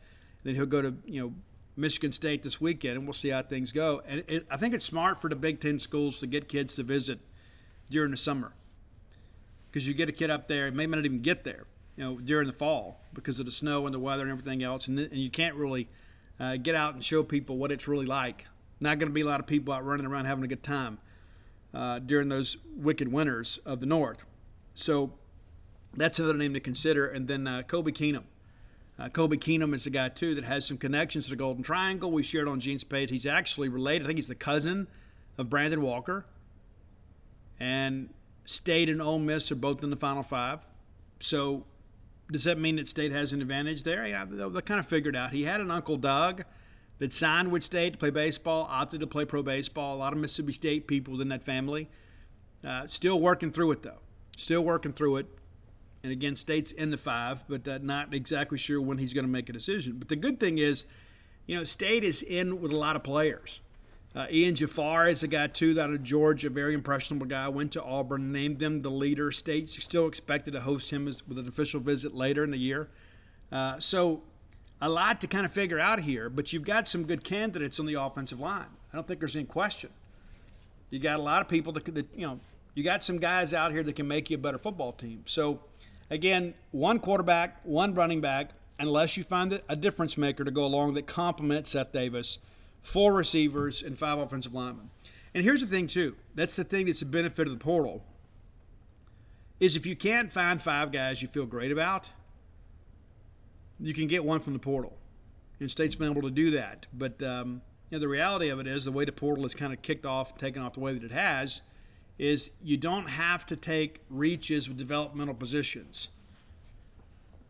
[0.42, 1.35] Then he'll go to you know
[1.76, 4.02] Michigan State this weekend, and we'll see how things go.
[4.06, 6.83] And it, I think it's smart for the Big Ten schools to get kids to
[6.83, 7.20] visit
[7.88, 8.52] during the summer
[9.70, 11.66] because you get a kid up there, and may not even get there
[12.00, 14.88] you know, during the fall because of the snow and the weather and everything else,
[14.88, 15.86] and, and you can't really
[16.40, 18.46] uh, get out and show people what it's really like.
[18.80, 20.96] Not going to be a lot of people out running around having a good time
[21.74, 24.24] uh, during those wicked winters of the north.
[24.74, 25.12] So
[25.92, 27.06] that's another name to consider.
[27.06, 28.22] And then uh, Kobe Keenum.
[28.98, 32.10] Uh, Kobe Keenum is a guy too that has some connections to the Golden Triangle.
[32.10, 33.10] We shared on Gene's page.
[33.10, 34.04] He's actually related.
[34.04, 34.86] I think he's the cousin
[35.36, 36.24] of Brandon Walker.
[37.58, 38.14] And
[38.46, 40.66] State and Ole Miss are both in the Final Five.
[41.18, 41.66] So
[42.30, 44.06] does that mean that State has an advantage there?
[44.06, 45.32] Yeah, they, kind of figured out.
[45.32, 46.44] He had an Uncle Doug
[46.98, 49.96] that signed with State to play baseball, opted to play pro baseball.
[49.96, 51.88] A lot of Mississippi State people within that family.
[52.64, 54.00] Uh, still working through it, though.
[54.36, 55.26] Still working through it.
[56.02, 59.30] And again, State's in the five, but uh, not exactly sure when he's going to
[59.30, 59.96] make a decision.
[59.98, 60.84] But the good thing is,
[61.46, 63.60] you know, State is in with a lot of players.
[64.14, 67.48] Uh, Ian Jafar is a guy too out of Georgia, very impressionable guy.
[67.48, 69.30] Went to Auburn, named them the leader.
[69.30, 72.88] State's still expected to host him as, with an official visit later in the year.
[73.52, 74.22] Uh, so
[74.80, 77.86] a lot to kind of figure out here, but you've got some good candidates on
[77.86, 78.66] the offensive line.
[78.92, 79.90] I don't think there's any question.
[80.90, 82.40] You got a lot of people that, that you know,
[82.74, 85.22] you got some guys out here that can make you a better football team.
[85.26, 85.60] So
[86.08, 90.94] again, one quarterback, one running back, unless you find a difference maker to go along
[90.94, 92.38] that complements Seth Davis–
[92.82, 94.90] four receivers, and five offensive linemen.
[95.34, 96.16] And here's the thing, too.
[96.34, 98.04] That's the thing that's a benefit of the portal.
[99.58, 102.10] Is if you can't find five guys you feel great about,
[103.78, 104.96] you can get one from the portal.
[105.58, 106.86] And State's been able to do that.
[106.92, 109.72] But um, you know, the reality of it is the way the portal is kind
[109.72, 111.60] of kicked off, taken off the way that it has,
[112.18, 116.08] is you don't have to take reaches with developmental positions.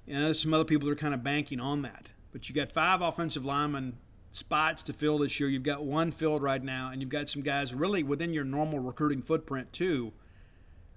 [0.06, 2.08] And there's some other people that are kind of banking on that.
[2.32, 3.98] But you got five offensive linemen
[4.32, 5.48] spots to fill this year.
[5.48, 8.78] You've got one filled right now, and you've got some guys really within your normal
[8.78, 10.12] recruiting footprint too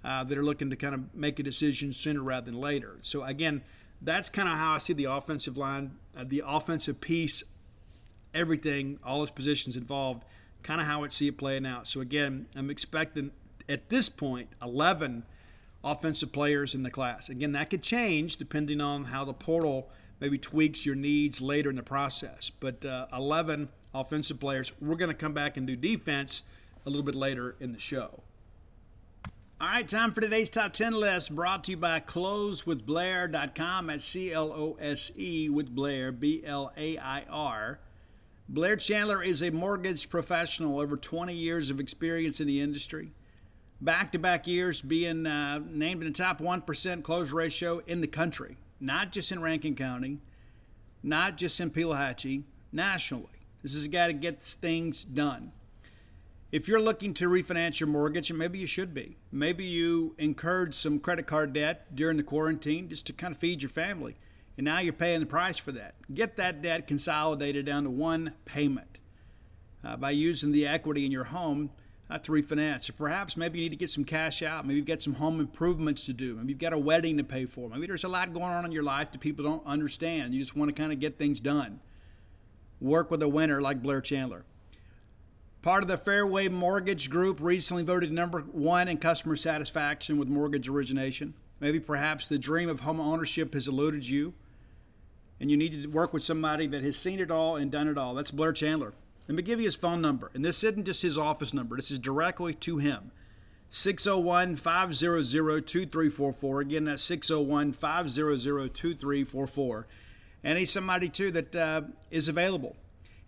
[0.03, 2.99] uh, that are looking to kind of make a decision sooner rather than later.
[3.01, 3.61] So again,
[4.01, 7.43] that's kind of how I see the offensive line, uh, the offensive piece,
[8.33, 10.23] everything, all its positions involved,
[10.61, 11.87] kind of how I see it playing out.
[11.87, 13.31] So again, I'm expecting
[13.69, 15.23] at this point 11
[15.83, 17.29] offensive players in the class.
[17.29, 19.89] Again, that could change depending on how the portal
[20.23, 22.49] maybe tweaks your needs later in the process.
[22.49, 24.71] But uh, 11 offensive players.
[24.79, 26.43] We're going to come back and do defense
[26.85, 28.23] a little bit later in the show.
[29.59, 34.31] All right, time for today's top 10 list brought to you by closewithblair.com at C
[34.31, 37.81] L O S E with Blair, B L A I R.
[38.47, 43.11] Blair Chandler is a mortgage professional, over 20 years of experience in the industry.
[43.81, 48.07] Back to back years being uh, named in the top 1% close ratio in the
[48.07, 50.19] country, not just in Rankin County,
[51.01, 53.47] not just in Pelahatchie, nationally.
[53.61, 55.53] This is a guy that gets things done.
[56.51, 60.75] If you're looking to refinance your mortgage, and maybe you should be, maybe you incurred
[60.75, 64.17] some credit card debt during the quarantine just to kind of feed your family,
[64.57, 65.95] and now you're paying the price for that.
[66.13, 68.97] Get that debt consolidated down to one payment
[69.83, 71.71] uh, by using the equity in your home
[72.13, 72.89] uh, to refinance.
[72.89, 74.65] Or perhaps maybe you need to get some cash out.
[74.65, 76.35] Maybe you've got some home improvements to do.
[76.35, 77.69] Maybe you've got a wedding to pay for.
[77.69, 80.33] Maybe there's a lot going on in your life that people don't understand.
[80.33, 81.79] You just want to kind of get things done.
[82.79, 84.45] Work with a winner like Blair Chandler.
[85.63, 90.67] Part of the Fairway Mortgage Group recently voted number one in customer satisfaction with mortgage
[90.67, 91.33] origination.
[91.59, 94.33] Maybe perhaps the dream of home ownership has eluded you,
[95.39, 97.97] and you need to work with somebody that has seen it all and done it
[97.97, 98.13] all.
[98.13, 98.93] That's Blair Chandler.
[99.27, 100.31] Let me give you his phone number.
[100.33, 103.11] And this isn't just his office number, this is directly to him.
[103.69, 106.61] 601 500 2344.
[106.61, 109.87] Again, that's 601 500 2344.
[110.43, 111.81] And he's somebody, too, that uh,
[112.11, 112.75] is available.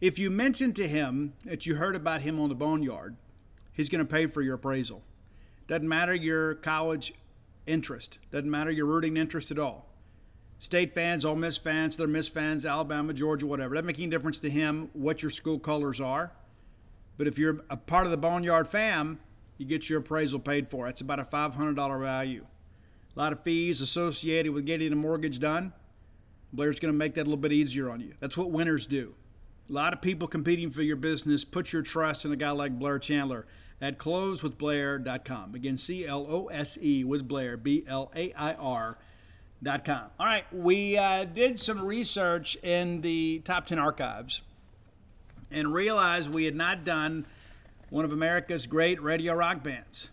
[0.01, 3.15] If you mention to him that you heard about him on the Boneyard,
[3.73, 5.01] he's going to pay for your appraisal.
[5.67, 7.13] Doesn't matter your college
[7.65, 9.87] interest, doesn't matter your rooting interest at all.
[10.57, 13.75] State fans, Ole Miss fans, they're Miss fans, Alabama, Georgia, whatever.
[13.75, 16.31] Doesn't make any difference to him what your school colors are.
[17.17, 19.19] But if you're a part of the Boneyard fam,
[19.57, 20.85] you get your appraisal paid for.
[20.85, 22.45] That's about a $500 value.
[23.15, 25.73] A lot of fees associated with getting a mortgage done.
[26.51, 28.13] Blair's going to make that a little bit easier on you.
[28.19, 29.15] That's what winners do.
[29.69, 31.45] A lot of people competing for your business.
[31.45, 33.45] Put your trust in a guy like Blair Chandler
[33.81, 35.55] at closewithblair.com.
[35.55, 38.53] Again, C L O S E with Blair, B L A I
[39.65, 40.09] R.com.
[40.19, 44.41] All right, we uh, did some research in the top 10 archives
[45.51, 47.25] and realized we had not done
[47.89, 50.07] one of America's great radio rock bands.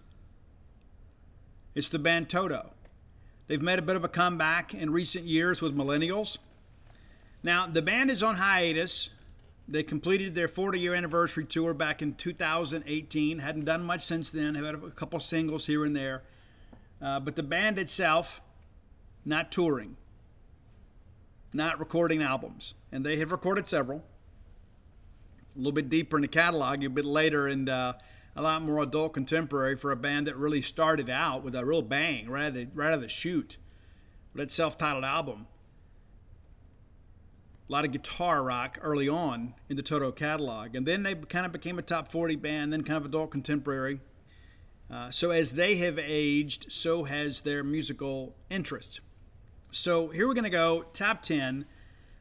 [1.74, 2.72] It's the band Toto.
[3.46, 6.38] They've made a bit of a comeback in recent years with millennials.
[7.42, 9.10] Now, the band is on hiatus
[9.68, 13.38] they completed their 40 year anniversary tour back in 2018.
[13.38, 16.22] Hadn't done much since then, have had a couple singles here and there.
[17.00, 18.40] Uh, but the band itself,
[19.24, 19.96] not touring,
[21.52, 22.74] not recording albums.
[22.90, 24.04] And they have recorded several.
[25.54, 27.94] A little bit deeper in the catalog, a bit later, and uh,
[28.34, 31.82] a lot more adult contemporary for a band that really started out with a real
[31.82, 33.58] bang right out of the, right out of the chute.
[34.34, 35.46] That self titled album
[37.68, 40.74] a lot of guitar rock early on in the Toto catalog.
[40.74, 44.00] And then they kind of became a top 40 band, then kind of adult contemporary.
[44.90, 49.00] Uh, so as they have aged, so has their musical interest.
[49.74, 51.64] So here we're going to go top 10.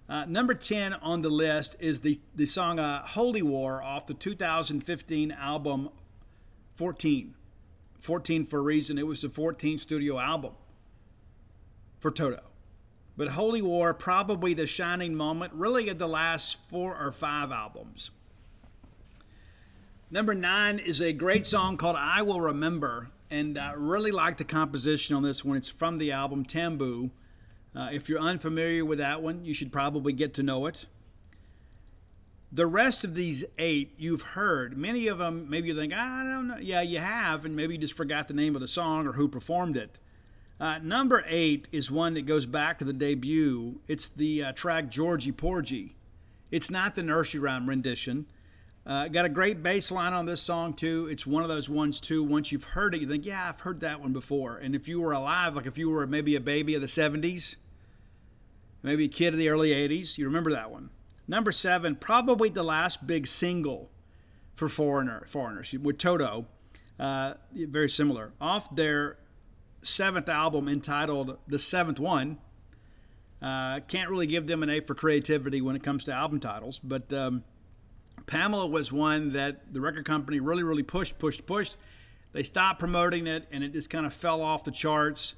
[0.07, 4.13] Uh, number 10 on the list is the, the song uh, Holy War off the
[4.13, 5.89] 2015 album
[6.75, 7.35] 14.
[7.99, 8.97] 14 for a reason.
[8.97, 10.53] It was the 14th studio album
[11.99, 12.39] for Toto.
[13.17, 18.11] But Holy War, probably the shining moment, really of the last four or five albums.
[20.09, 24.45] Number nine is a great song called I Will Remember, and I really like the
[24.45, 25.57] composition on this one.
[25.57, 27.11] It's from the album Tambu.
[27.75, 30.85] Uh, if you're unfamiliar with that one, you should probably get to know it.
[32.51, 34.77] The rest of these eight you've heard.
[34.77, 36.57] Many of them, maybe you think, I don't know.
[36.57, 39.29] Yeah, you have, and maybe you just forgot the name of the song or who
[39.29, 39.97] performed it.
[40.59, 43.79] Uh, number eight is one that goes back to the debut.
[43.87, 45.95] It's the uh, track Georgy Porgy.
[46.51, 48.25] It's not the nursery rhyme rendition.
[48.85, 51.07] Uh, got a great bass line on this song too.
[51.09, 52.23] It's one of those ones too.
[52.23, 54.99] Once you've heard it, you think, "Yeah, I've heard that one before." And if you
[54.99, 57.55] were alive, like if you were maybe a baby of the '70s,
[58.83, 60.89] maybe a kid of the early '80s, you remember that one.
[61.27, 63.89] Number seven, probably the last big single
[64.53, 66.47] for Foreigner, Foreigners with Toto.
[66.99, 68.33] Uh, very similar.
[68.39, 69.17] Off their
[69.81, 72.37] seventh album entitled The Seventh One.
[73.41, 76.79] Uh, can't really give them an A for creativity when it comes to album titles,
[76.83, 77.43] but um,
[78.27, 81.75] Pamela was one that the record company really, really pushed, pushed, pushed.
[82.33, 85.33] They stopped promoting it and it just kind of fell off the charts.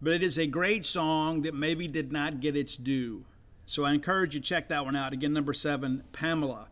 [0.00, 3.24] But it is a great song that maybe did not get its due.
[3.64, 5.12] So I encourage you to check that one out.
[5.12, 6.68] Again, number seven, Pamela.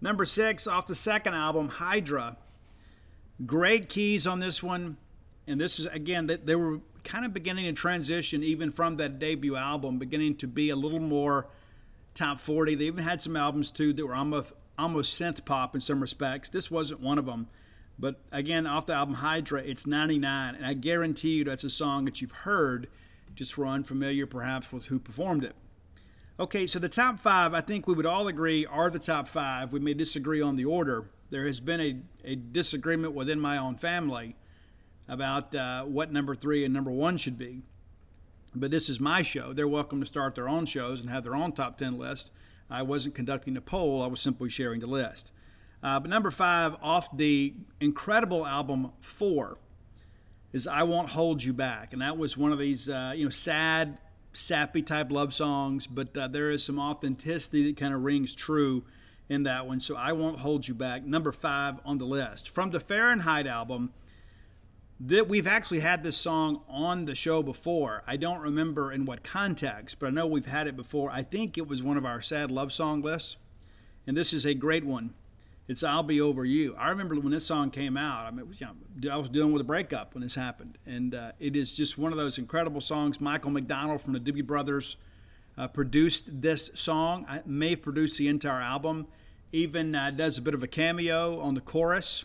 [0.00, 2.36] Number six, off the second album, Hydra.
[3.46, 4.96] Great keys on this one.
[5.46, 9.18] And this is, again, that they were kind of beginning to transition even from that
[9.18, 11.48] debut album, beginning to be a little more
[12.14, 12.74] top 40.
[12.74, 16.48] They even had some albums too that were almost almost synth pop in some respects.
[16.48, 17.48] This wasn't one of them.
[18.02, 22.04] But again, off the album Hydra, it's 99, and I guarantee you that's a song
[22.04, 22.88] that you've heard,
[23.36, 25.54] just were unfamiliar perhaps with who performed it.
[26.40, 29.72] Okay, so the top five, I think we would all agree, are the top five.
[29.72, 31.10] We may disagree on the order.
[31.30, 34.34] There has been a, a disagreement within my own family
[35.06, 37.62] about uh, what number three and number one should be.
[38.52, 39.52] But this is my show.
[39.52, 42.32] They're welcome to start their own shows and have their own top 10 list.
[42.68, 45.30] I wasn't conducting a poll, I was simply sharing the list.
[45.82, 49.58] Uh, but number five, off the incredible album Four,
[50.52, 53.30] is "I Won't Hold You Back," and that was one of these uh, you know
[53.30, 53.98] sad,
[54.32, 58.84] sappy type love songs, but uh, there is some authenticity that kind of rings true
[59.28, 59.80] in that one.
[59.80, 63.92] So "I Won't Hold You Back," number five on the list from the Fahrenheit album.
[65.04, 68.04] That we've actually had this song on the show before.
[68.06, 71.10] I don't remember in what context, but I know we've had it before.
[71.10, 73.36] I think it was one of our sad love song lists,
[74.06, 75.14] and this is a great one.
[75.68, 78.26] It's "I'll Be Over You." I remember when this song came out.
[78.26, 78.66] I mean, you
[79.00, 81.96] know, I was dealing with a breakup when this happened, and uh, it is just
[81.96, 83.20] one of those incredible songs.
[83.20, 84.96] Michael McDonald from the Doobie Brothers
[85.56, 87.26] uh, produced this song.
[87.28, 89.06] I may have produced the entire album.
[89.52, 92.24] Even uh, does a bit of a cameo on the chorus.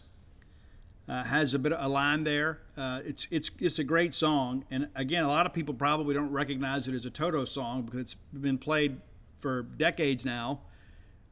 [1.09, 2.59] Uh, has a bit of a line there.
[2.75, 6.31] Uh, it's it's it's a great song, and again, a lot of people probably don't
[6.31, 8.99] recognize it as a Toto song because it's been played
[9.39, 10.59] for decades now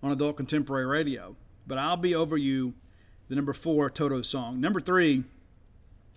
[0.01, 1.35] on adult contemporary radio.
[1.67, 2.73] But I'll Be Over You,
[3.27, 4.59] the number four Toto song.
[4.59, 5.23] Number three,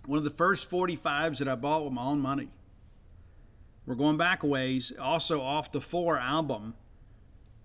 [0.05, 2.49] one of the first 45s that I bought with my own money.
[3.85, 6.75] We're going back a ways, also off the Four album.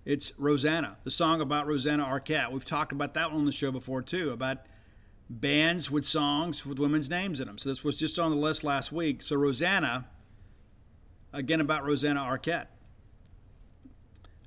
[0.06, 2.50] It's Rosanna, the song about Rosanna Arquette.
[2.50, 4.58] We've talked about that one on the show before too, about
[5.28, 7.58] bands with songs with women's names in them.
[7.58, 9.22] So this was just on the list last week.
[9.22, 10.06] So Rosanna,
[11.32, 12.66] again about Rosanna Arquette.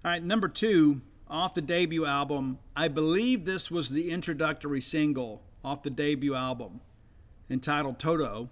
[0.05, 2.59] All right, number two, off the debut album.
[2.75, 6.81] I believe this was the introductory single off the debut album
[7.49, 8.49] entitled Toto,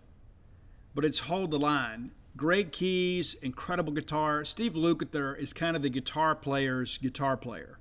[0.93, 2.11] but it's Hold the Line.
[2.37, 4.43] Great keys, incredible guitar.
[4.43, 7.79] Steve Lukather is kind of the guitar player's guitar player.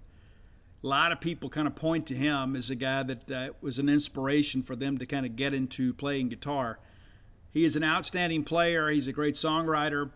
[0.82, 3.78] A lot of people kind of point to him as a guy that uh, was
[3.78, 6.78] an inspiration for them to kind of get into playing guitar.
[7.50, 8.90] He is an outstanding player.
[8.90, 10.10] He's a great songwriter.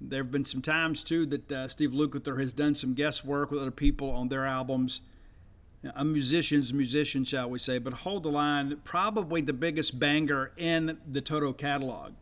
[0.00, 3.50] There have been some times too that uh, Steve Lukather has done some guest work
[3.50, 5.00] with other people on their albums.
[5.94, 10.98] A musician's musician, shall we say, but Hold the Line, probably the biggest banger in
[11.08, 12.14] the Toto catalog.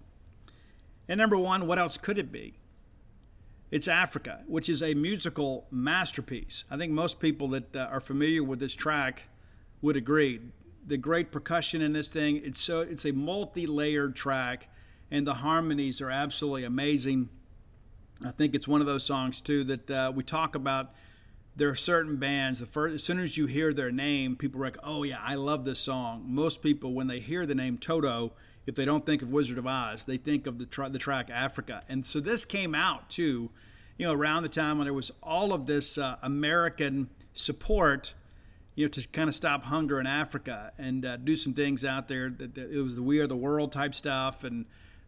[1.09, 2.55] And number one, what else could it be?
[3.71, 6.65] It's Africa, which is a musical masterpiece.
[6.71, 9.29] I think most people that uh, are familiar with this track
[9.83, 10.41] would agree.
[10.87, 14.69] The great percussion in this thing, it's so it's a multi-layered track
[15.11, 17.29] and the harmonies are absolutely amazing.
[18.25, 20.93] I think it's one of those songs too that uh, we talk about.
[21.55, 22.59] There are certain bands.
[22.59, 25.35] The first, as soon as you hear their name, people are like, "Oh yeah, I
[25.35, 28.33] love this song." Most people, when they hear the name Toto,
[28.67, 31.31] if they don't think of Wizard of Oz, they think of the tra- the track
[31.31, 31.83] Africa.
[31.89, 33.51] And so this came out too,
[33.97, 38.15] you know, around the time when there was all of this uh, American support,
[38.75, 42.09] you know, to kind of stop hunger in Africa and uh, do some things out
[42.09, 42.29] there.
[42.29, 44.67] That, that it was the We Are the World type stuff and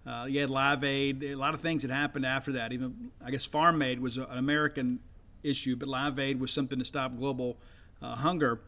[0.09, 1.23] uh, you had Live Aid.
[1.23, 2.73] A lot of things that happened after that.
[2.73, 5.01] Even I guess Farm Aid was an American
[5.43, 7.59] issue, but Live Aid was something to stop global
[8.01, 8.61] uh, hunger.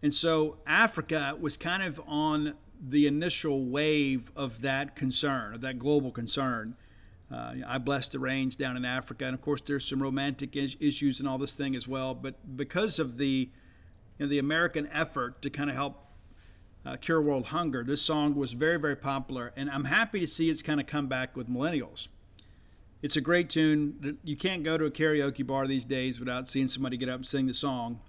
[0.00, 5.78] And so Africa was kind of on the initial wave of that concern, of that
[5.78, 6.76] global concern.
[7.32, 10.76] Uh, I bless the rains down in Africa, and of course there's some romantic is-
[10.78, 12.14] issues and all this thing as well.
[12.14, 13.50] But because of the
[14.18, 16.05] you know, the American effort to kind of help
[16.86, 17.82] uh, Cure World Hunger.
[17.82, 21.08] This song was very, very popular, and I'm happy to see it's kind of come
[21.08, 22.08] back with millennials.
[23.02, 24.18] It's a great tune.
[24.22, 27.26] You can't go to a karaoke bar these days without seeing somebody get up and
[27.26, 28.00] sing the song,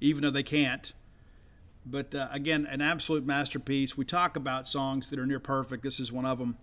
[0.00, 0.92] even though they can't.
[1.84, 3.96] But uh, again, an absolute masterpiece.
[3.96, 5.82] We talk about songs that are near perfect.
[5.82, 6.56] This is one of them.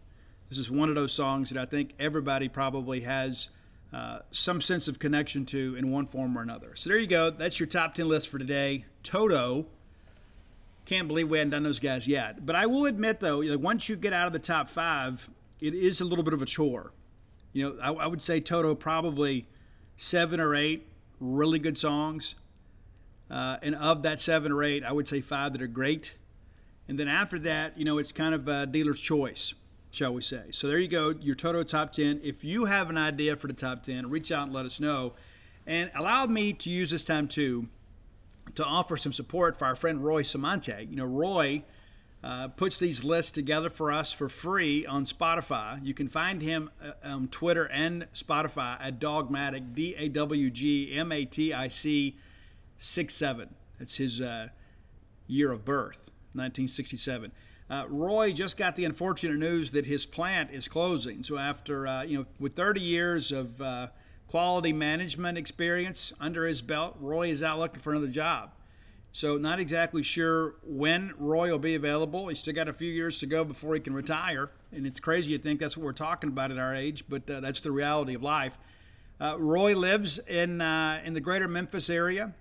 [0.47, 3.49] This is one of those songs that I think everybody probably has
[3.93, 6.75] uh, some sense of connection to in one form or another.
[6.75, 7.29] So there you go.
[7.29, 8.85] That's your top 10 list for today.
[9.03, 9.67] Toto.
[10.89, 12.47] Can't believe we hadn't done those guys yet.
[12.47, 15.29] But I will admit, though, like once you get out of the top five,
[15.59, 16.93] it is a little bit of a chore.
[17.53, 19.47] You know, I, I would say Toto probably
[19.97, 20.87] seven or eight
[21.19, 22.33] really good songs.
[23.29, 26.15] Uh, and of that seven or eight, I would say five that are great.
[26.87, 29.53] And then after that, you know, it's kind of a dealer's choice,
[29.91, 30.45] shall we say.
[30.49, 32.19] So there you go, your Toto top 10.
[32.23, 35.13] If you have an idea for the top 10, reach out and let us know.
[35.67, 37.67] And allow me to use this time, too,
[38.55, 40.87] to offer some support for our friend Roy Samante.
[40.89, 41.63] You know, Roy
[42.23, 45.83] uh, puts these lists together for us for free on Spotify.
[45.83, 50.93] You can find him uh, on Twitter and Spotify at Dawgmatic, D A W G
[50.93, 52.17] M A T I C
[52.77, 53.55] 6 7.
[53.77, 54.49] That's his uh,
[55.27, 57.31] year of birth, 1967.
[57.69, 61.23] Uh, Roy just got the unfortunate news that his plant is closing.
[61.23, 63.87] So after uh, you know, with 30 years of uh,
[64.29, 68.51] quality management experience under his belt, Roy is out looking for another job.
[69.11, 72.27] So not exactly sure when Roy will be available.
[72.27, 75.35] He's still got a few years to go before he can retire, and it's crazy
[75.35, 78.13] to think that's what we're talking about at our age, but uh, that's the reality
[78.13, 78.59] of life.
[79.19, 82.35] Uh, Roy lives in uh, in the greater Memphis area,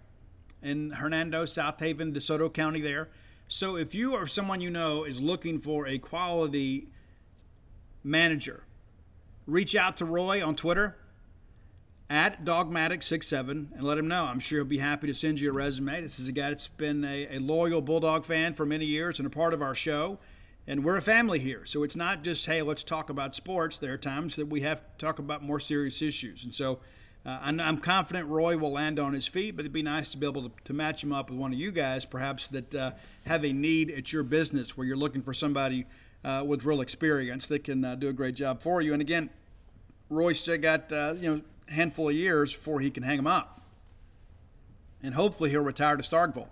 [0.62, 2.82] in Hernando, South Haven, DeSoto County.
[2.82, 3.08] There.
[3.48, 6.88] So if you or someone you know is looking for a quality
[8.04, 8.64] manager,
[9.46, 10.98] reach out to Roy on Twitter
[12.10, 14.24] at Dawgmatic67 and let him know.
[14.24, 16.00] I'm sure he'll be happy to send you a resume.
[16.00, 19.26] This is a guy that's been a, a, loyal Bulldog fan for many years and
[19.26, 20.18] a part of our show.
[20.66, 21.64] And we're a family here.
[21.64, 23.78] So it's not just, hey, let's talk about sports.
[23.78, 26.44] There are times that we have to talk about more serious issues.
[26.44, 26.78] And so
[27.26, 30.16] uh, I'm, I'm, confident Roy will land on his feet, but it'd be nice to
[30.16, 32.92] be able to, to match him up with one of you guys, perhaps that uh,
[33.26, 35.84] have a need at your business where you're looking for somebody
[36.24, 38.92] uh, with real experience that can uh, do a great job for you.
[38.92, 39.30] And again,
[40.08, 43.62] Roy still got, uh, you know, handful of years before he can hang them up.
[45.02, 46.48] And hopefully he'll retire to Starkville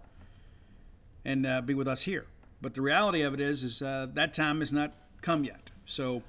[1.25, 2.27] and uh, be with us here.
[2.61, 5.71] But the reality of it is, is uh, that time has not come yet.
[5.85, 6.23] So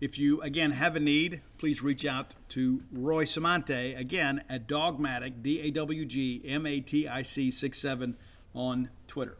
[0.00, 5.34] if you, again, have a need, please reach out to Roy Samante, again, at Dogmatic
[5.34, 8.16] Dawgmatic, D A W G M A T I C 67
[8.54, 9.36] on Twitter.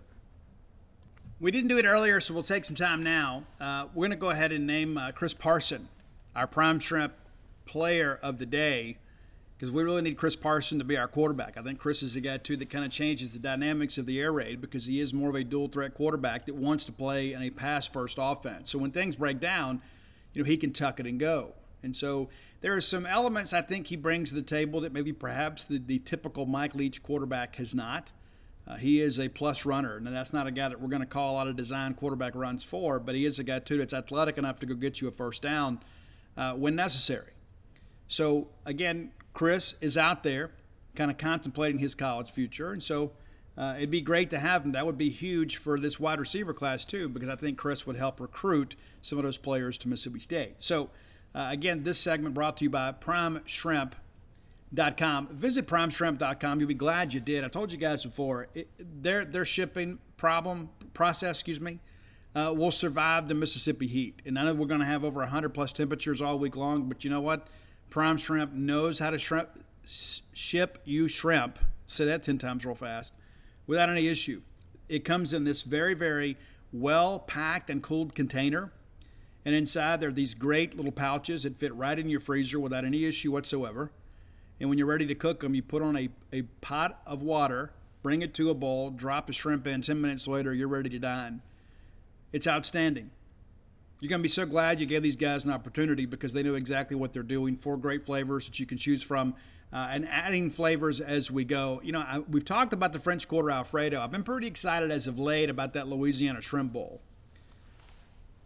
[1.40, 3.44] We didn't do it earlier, so we'll take some time now.
[3.60, 5.88] Uh, we're going to go ahead and name uh, Chris Parson,
[6.34, 7.14] our Prime Shrimp
[7.68, 8.98] player of the day
[9.58, 11.56] because we really need Chris Parson to be our quarterback.
[11.56, 14.20] I think Chris is the guy, too, that kind of changes the dynamics of the
[14.20, 17.32] air raid because he is more of a dual threat quarterback that wants to play
[17.32, 18.70] in a pass first offense.
[18.70, 19.82] So when things break down,
[20.32, 21.54] you know, he can tuck it and go.
[21.82, 22.28] And so
[22.60, 25.78] there are some elements I think he brings to the table that maybe perhaps the,
[25.78, 28.12] the typical Mike Leach quarterback has not.
[28.64, 31.06] Uh, he is a plus runner, and that's not a guy that we're going to
[31.06, 34.38] call out of design quarterback runs for, but he is a guy, too, that's athletic
[34.38, 35.80] enough to go get you a first down
[36.36, 37.32] uh, when necessary.
[38.08, 40.50] So again, Chris is out there
[40.96, 42.72] kind of contemplating his college future.
[42.72, 43.12] And so
[43.56, 44.72] uh, it'd be great to have him.
[44.72, 47.96] That would be huge for this wide receiver class, too, because I think Chris would
[47.96, 50.56] help recruit some of those players to Mississippi State.
[50.58, 50.90] So,
[51.34, 55.28] uh, again, this segment brought to you by PrimeShrimp.com.
[55.28, 56.60] Visit PrimeShrimp.com.
[56.60, 57.44] You'll be glad you did.
[57.44, 61.80] I told you guys before, it, their, their shipping problem, process, excuse me,
[62.36, 64.20] uh, will survive the Mississippi heat.
[64.24, 67.02] And I know we're going to have over 100 plus temperatures all week long, but
[67.02, 67.48] you know what?
[67.90, 69.50] Prime Shrimp knows how to shrimp,
[69.86, 71.58] ship you shrimp.
[71.86, 73.14] Say that 10 times real fast
[73.66, 74.42] without any issue.
[74.88, 76.36] It comes in this very, very
[76.72, 78.72] well packed and cooled container.
[79.44, 82.84] And inside there are these great little pouches that fit right in your freezer without
[82.84, 83.90] any issue whatsoever.
[84.60, 87.72] And when you're ready to cook them, you put on a, a pot of water,
[88.02, 89.82] bring it to a bowl, drop a shrimp in.
[89.82, 91.42] 10 minutes later, you're ready to dine.
[92.32, 93.10] It's outstanding.
[94.00, 96.54] You're going to be so glad you gave these guys an opportunity because they know
[96.54, 97.56] exactly what they're doing.
[97.56, 99.34] Four great flavors that you can choose from.
[99.72, 101.80] Uh, and adding flavors as we go.
[101.84, 104.00] You know, I, we've talked about the French Quarter Alfredo.
[104.00, 107.02] I've been pretty excited as of late about that Louisiana Shrimp Bowl.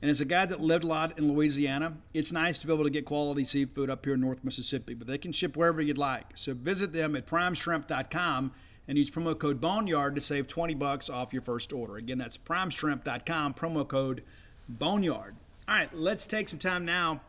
[0.01, 2.83] And as a guy that lived a lot in Louisiana, it's nice to be able
[2.83, 5.97] to get quality seafood up here in North Mississippi, but they can ship wherever you'd
[5.97, 6.27] like.
[6.35, 8.53] So visit them at primeshrimp.com
[8.89, 11.97] and use promo code Boneyard to save 20 bucks off your first order.
[11.97, 14.25] Again, that's primeshrimp.com, promo code
[14.69, 15.37] Boneyard.
[15.73, 17.23] All right, let's take some time now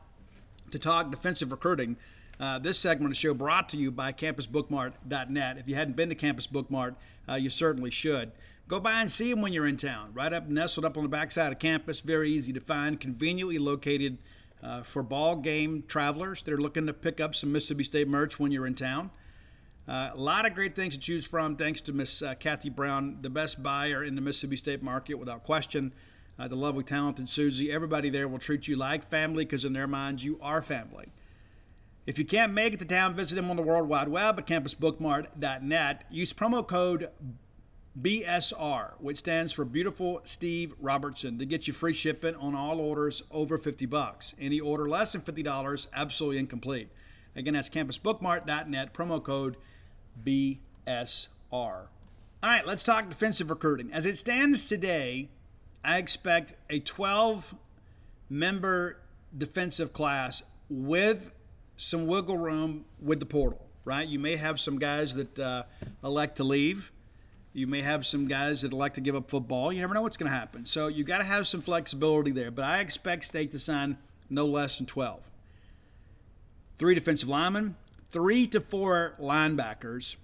[0.70, 1.96] to talk defensive recruiting.
[2.38, 5.58] Uh, this segment of the show brought to you by campusbookmart.net.
[5.58, 6.96] If you hadn't been to Campus Bookmart,
[7.30, 8.34] uh, you certainly should.
[8.68, 10.10] Go by and see them when you're in town.
[10.14, 14.18] Right up, nestled up on the backside of campus, very easy to find, conveniently located
[14.62, 18.42] uh, for ball game travelers that are looking to pick up some Mississippi State merch
[18.42, 19.10] when you're in town.
[19.88, 23.20] Uh, a lot of great things to choose from, thanks to Miss uh, Kathy Brown,
[23.22, 25.94] the best buyer in the Mississippi State market without question
[26.38, 27.72] uh, the lovely, talented Susie.
[27.72, 31.12] Everybody there will treat you like family because in their minds you are family.
[32.06, 34.48] If you can't make it to town, visit them on the World Wide Web at
[34.48, 36.04] campusbookmart.net.
[36.10, 37.10] Use promo code
[38.00, 43.24] BSR, which stands for Beautiful Steve Robertson, to get you free shipping on all orders
[43.32, 44.34] over 50 bucks.
[44.40, 46.90] Any order less than $50, absolutely incomplete.
[47.36, 49.58] Again, that's campusbookmart.net, promo code
[50.24, 50.58] BSR.
[51.52, 51.90] All
[52.42, 53.94] right, let's talk defensive recruiting.
[53.94, 55.30] As it stands today,
[55.84, 57.56] I expect a 12
[58.30, 59.00] member
[59.38, 61.34] defensive class with
[61.76, 64.08] some wiggle room with the portal, right?
[64.08, 65.64] You may have some guys that uh,
[66.04, 66.92] elect to leave.
[67.52, 69.72] You may have some guys that elect to give up football.
[69.72, 70.66] You never know what's going to happen.
[70.66, 72.50] So you got to have some flexibility there.
[72.50, 73.98] But I expect State to sign
[74.30, 75.30] no less than 12.
[76.80, 77.76] Three defensive linemen,
[78.12, 80.16] three to four linebackers,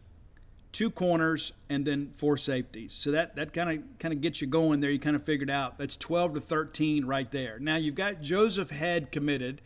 [0.71, 2.93] two corners, and then four safeties.
[2.93, 4.91] So that that kind of kind of gets you going there.
[4.91, 7.59] You kind of figured out that's 12 to 13 right there.
[7.59, 9.61] Now you've got Joseph Head committed.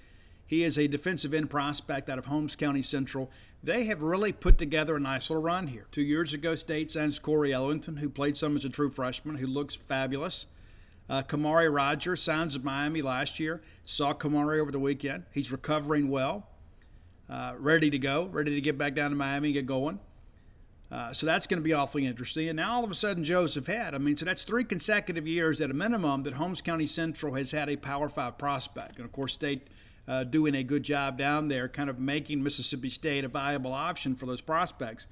[0.46, 3.32] He is a defensive end prospect out of Holmes County Central.
[3.64, 5.88] They have really put together a nice little run here.
[5.92, 9.48] Two years ago, State signs Corey Ellington, who played some as a true freshman, who
[9.48, 10.46] looks fabulous.
[11.10, 13.62] Uh, Kamari Rogers signs of Miami last year.
[13.86, 15.24] Saw Kamari over the weekend.
[15.32, 16.48] He's recovering well,
[17.30, 20.00] uh, ready to go, ready to get back down to Miami and get going.
[20.94, 22.48] Uh, so that's going to be awfully interesting.
[22.48, 23.96] And now all of a sudden, Joseph Head.
[23.96, 27.50] I mean, so that's three consecutive years at a minimum that Holmes County Central has
[27.50, 28.98] had a Power Five prospect.
[28.98, 29.70] And of course, State
[30.08, 34.16] uh, doing a good job down there, kind of making Mississippi State a viable option
[34.16, 35.08] for those prospects.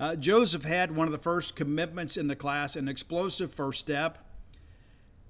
[0.00, 4.24] Uh, Joseph Head one of the first commitments in the class, an explosive first step.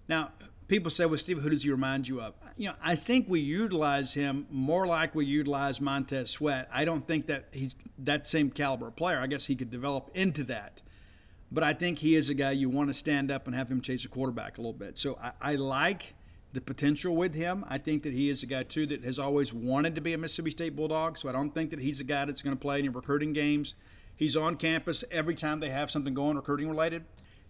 [0.09, 0.31] Now,
[0.69, 2.35] people say, well, Steve, who does he remind you of?
[2.57, 6.69] You know, I think we utilize him more like we utilize Montez Sweat.
[6.73, 9.21] I don't think that he's that same caliber player.
[9.21, 10.83] I guess he could develop into that.
[11.51, 13.81] But I think he is a guy you want to stand up and have him
[13.81, 14.99] chase a quarterback a little bit.
[14.99, 16.15] So I, I like
[16.53, 17.65] the potential with him.
[17.69, 20.19] I think that he is a guy, too, that has always wanted to be a
[20.19, 21.19] Mississippi State Bulldog.
[21.19, 23.75] So I don't think that he's a guy that's going to play any recruiting games.
[24.17, 27.05] He's on campus every time they have something going recruiting related.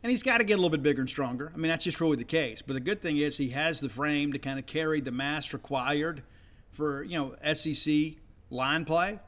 [0.07, 1.50] And he's got to get a little bit bigger and stronger.
[1.52, 2.62] I mean, that's just really the case.
[2.62, 5.52] But the good thing is he has the frame to kind of carry the mass
[5.52, 6.22] required
[6.70, 8.12] for, you know, SEC
[8.48, 9.18] line play.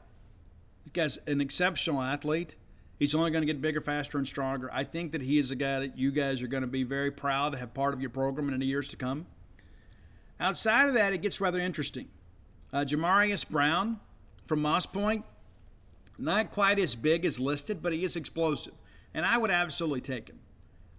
[0.85, 2.55] This guy's an exceptional athlete.
[2.97, 4.73] He's only going to get bigger, faster, and stronger.
[4.73, 7.11] I think that he is a guy that you guys are going to be very
[7.11, 9.25] proud to have part of your program in the years to come.
[10.39, 12.07] Outside of that, it gets rather interesting.
[12.71, 13.99] Uh, Jamarius Brown
[14.47, 15.25] from Moss Point,
[16.17, 18.75] not quite as big as listed, but he is explosive.
[19.13, 20.39] And I would absolutely take him.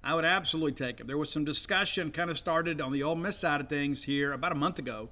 [0.03, 1.07] I would absolutely take him.
[1.07, 4.33] There was some discussion kind of started on the Ole Miss side of things here
[4.33, 5.11] about a month ago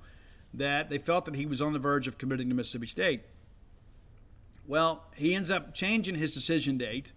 [0.54, 3.22] that they felt that he was on the verge of committing to Mississippi State.
[4.66, 7.12] Well, he ends up changing his decision date.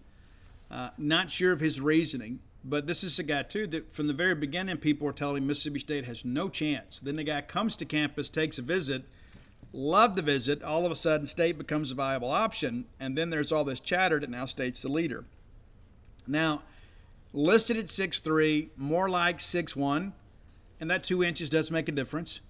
[0.69, 2.39] Uh, not sure of his reasoning.
[2.63, 5.79] But this is a guy, too, that from the very beginning, people were telling Mississippi
[5.79, 6.99] State has no chance.
[6.99, 9.03] Then the guy comes to campus, takes a visit,
[9.73, 10.61] loved the visit.
[10.61, 12.85] All of a sudden, State becomes a viable option.
[12.99, 15.25] And then there's all this chatter that now State's the leader.
[16.27, 16.61] Now,
[17.33, 20.13] listed at 6'3, more like 6'1,
[20.79, 22.41] and that two inches does make a difference.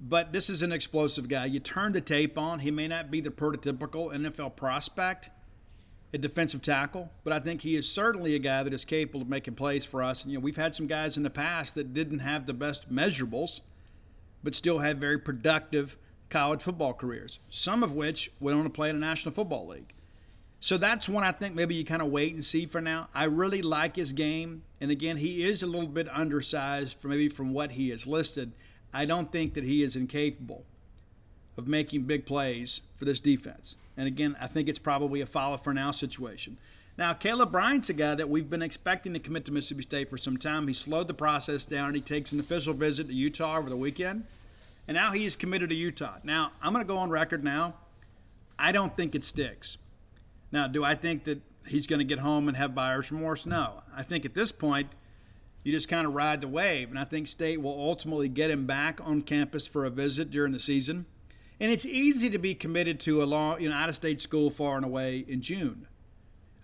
[0.00, 1.44] But this is an explosive guy.
[1.44, 5.30] You turn the tape on, he may not be the prototypical NFL prospect
[6.12, 9.28] a defensive tackle, but I think he is certainly a guy that is capable of
[9.28, 10.22] making plays for us.
[10.22, 12.92] And, you know, we've had some guys in the past that didn't have the best
[12.92, 13.60] measurables,
[14.42, 15.96] but still had very productive
[16.28, 19.92] college football careers, some of which went on to play in the National Football League.
[20.60, 23.08] So that's one I think maybe you kind of wait and see for now.
[23.14, 24.62] I really like his game.
[24.80, 28.52] And again, he is a little bit undersized for maybe from what he has listed.
[28.92, 30.64] I don't think that he is incapable
[31.56, 33.76] of making big plays for this defense.
[33.96, 36.58] And again, I think it's probably a follow for now situation.
[36.98, 40.18] Now, Caleb Bryant's a guy that we've been expecting to commit to Mississippi State for
[40.18, 40.68] some time.
[40.68, 44.24] He slowed the process down he takes an official visit to Utah over the weekend.
[44.86, 46.16] And now he is committed to Utah.
[46.22, 47.74] Now, I'm going to go on record now.
[48.58, 49.78] I don't think it sticks.
[50.52, 53.46] Now, do I think that he's going to get home and have buyer's remorse?
[53.46, 53.82] No.
[53.94, 54.90] I think at this point,
[55.62, 56.90] you just kind of ride the wave.
[56.90, 60.52] And I think State will ultimately get him back on campus for a visit during
[60.52, 61.06] the season.
[61.60, 64.50] And it's easy to be committed to a long, you know, out of state school
[64.50, 65.86] far and away in June.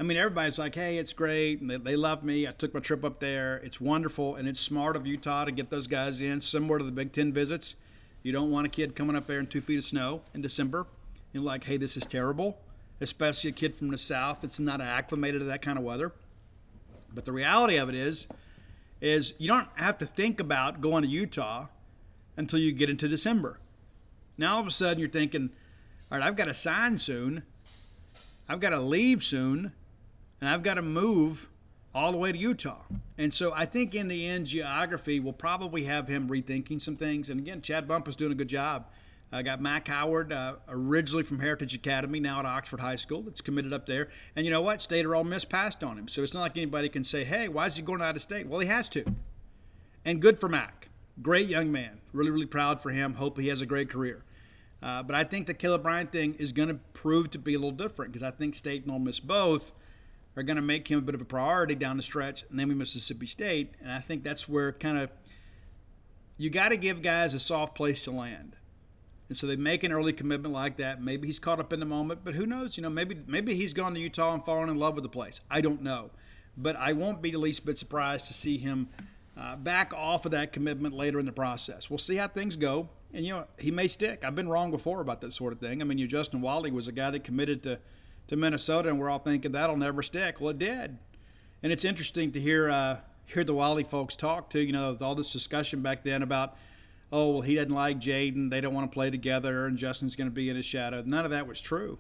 [0.01, 1.61] I mean, everybody's like, hey, it's great.
[1.61, 2.49] And they, they love me.
[2.49, 3.57] I took my trip up there.
[3.59, 4.35] It's wonderful.
[4.35, 7.33] And it's smart of Utah to get those guys in, similar to the Big Ten
[7.33, 7.75] visits.
[8.23, 10.87] You don't want a kid coming up there in two feet of snow in December
[11.33, 12.59] and like, hey, this is terrible,
[13.01, 16.13] especially a kid from the South that's not acclimated to that kind of weather.
[17.13, 18.27] But the reality of it is,
[19.01, 21.67] is you don't have to think about going to Utah
[22.37, 23.59] until you get into December.
[24.39, 25.51] Now all of a sudden you're thinking,
[26.11, 27.43] all right, I've got to sign soon.
[28.49, 29.73] I've got to leave soon.
[30.41, 31.49] And I've got to move
[31.95, 32.83] all the way to Utah.
[33.17, 37.31] And so I think in the end, geography will probably have him rethinking some things.
[37.31, 38.87] And again, Chad Bump is doing a good job.
[39.33, 43.23] I got Mac Howard, uh, originally from Heritage Academy, now at Oxford High School.
[43.23, 44.09] That's committed up there.
[44.37, 44.81] And you know what?
[44.81, 46.07] State or Ole Miss passed on him.
[46.07, 48.47] So it's not like anybody can say, hey, why is he going out of state?
[48.47, 49.05] Well, he has to.
[50.05, 50.89] And good for Mac.
[51.21, 52.01] Great young man.
[52.13, 53.15] Really, really proud for him.
[53.15, 54.25] Hope he has a great career.
[54.83, 57.59] Uh, but I think the Caleb Bryant thing is going to prove to be a
[57.59, 59.73] little different because I think State and Ole Miss both
[60.37, 63.27] are going to make him a bit of a priority down the stretch, namely Mississippi
[63.27, 63.75] State.
[63.81, 65.11] And I think that's where kind of
[66.37, 68.57] you got to give guys a soft place to land.
[69.29, 71.03] And so they make an early commitment like that.
[71.03, 72.77] Maybe he's caught up in the moment, but who knows?
[72.77, 75.41] You know, maybe maybe he's gone to Utah and fallen in love with the place.
[75.51, 76.11] I don't know,
[76.57, 78.89] but I won't be the least bit surprised to see him
[79.37, 81.91] uh, back off of that commitment later in the process.
[81.91, 84.23] We'll see how things go, and you know he may stick.
[84.25, 85.83] I've been wrong before about that sort of thing.
[85.83, 87.81] I mean, you Justin Walley was a guy that committed to
[88.29, 90.41] to Minnesota, and we're all thinking that'll never stick.
[90.41, 90.99] Well, it did,
[91.65, 94.61] and it's interesting to hear uh, hear the Walley folks talk too.
[94.61, 96.57] You know, all this discussion back then about
[97.13, 98.51] oh, well, he doesn't like Jaden.
[98.51, 101.03] They don't want to play together, and Justin's going to be in his shadow.
[101.05, 101.99] None of that was true.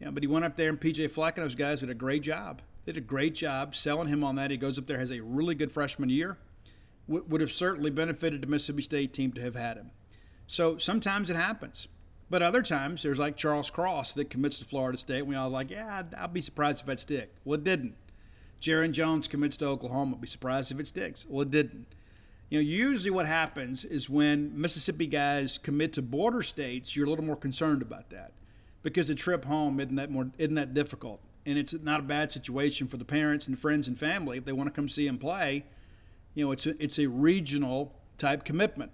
[0.00, 2.22] Yeah, but he went up there, and PJ Fleck and those guys did a great
[2.22, 2.62] job.
[2.84, 4.50] They did a great job selling him on that.
[4.50, 6.38] He goes up there, has a really good freshman year.
[7.06, 9.90] W- would have certainly benefited the Mississippi State team to have had him.
[10.46, 11.86] So sometimes it happens.
[12.28, 15.18] But other times, there's like Charles Cross that commits to Florida State.
[15.20, 17.34] And we all like, yeah, I'd, I'd be surprised if that stick.
[17.44, 17.94] Well, it didn't.
[18.60, 20.16] Jarron Jones commits to Oklahoma.
[20.16, 21.26] Be surprised if it sticks.
[21.28, 21.86] Well, it didn't.
[22.52, 27.08] You know, usually what happens is when Mississippi guys commit to border states, you're a
[27.08, 28.32] little more concerned about that
[28.82, 32.30] because the trip home isn't that more isn't that difficult, and it's not a bad
[32.30, 35.16] situation for the parents and friends and family if they want to come see him
[35.16, 35.64] play.
[36.34, 38.92] You know, it's a, it's a regional type commitment.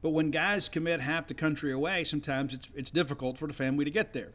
[0.00, 3.84] But when guys commit half the country away, sometimes it's it's difficult for the family
[3.84, 4.32] to get there.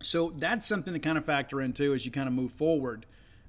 [0.00, 3.04] So that's something to kind of factor into as you kind of move forward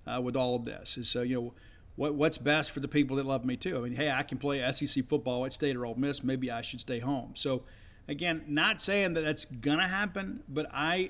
[0.06, 0.98] uh, with all of this.
[0.98, 1.54] Is so you know
[1.98, 3.78] what, what's best for the people that love me too.
[3.78, 6.24] I mean, hey, I can play SEC football at State or Ole Miss.
[6.24, 7.32] Maybe I should stay home.
[7.34, 7.64] So,
[8.08, 11.10] again, not saying that that's gonna happen, but I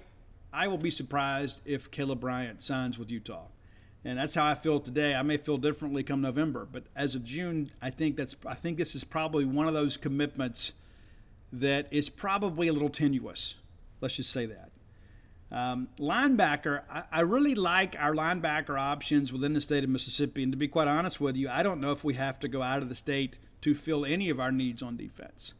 [0.52, 3.48] I will be surprised if Caleb Bryant signs with Utah.
[4.06, 5.14] And that's how I feel today.
[5.14, 8.78] I may feel differently come November, but as of June, I think that's I think
[8.78, 10.72] this is probably one of those commitments
[11.52, 13.56] that is probably a little tenuous.
[14.00, 14.72] Let's just say that.
[15.52, 20.44] Um, linebacker, I, I, really like our linebacker options within the state of Mississippi.
[20.44, 22.62] And to be quite honest with you, I don't know if we have to go
[22.62, 25.54] out of the state to fill any of our needs on defense.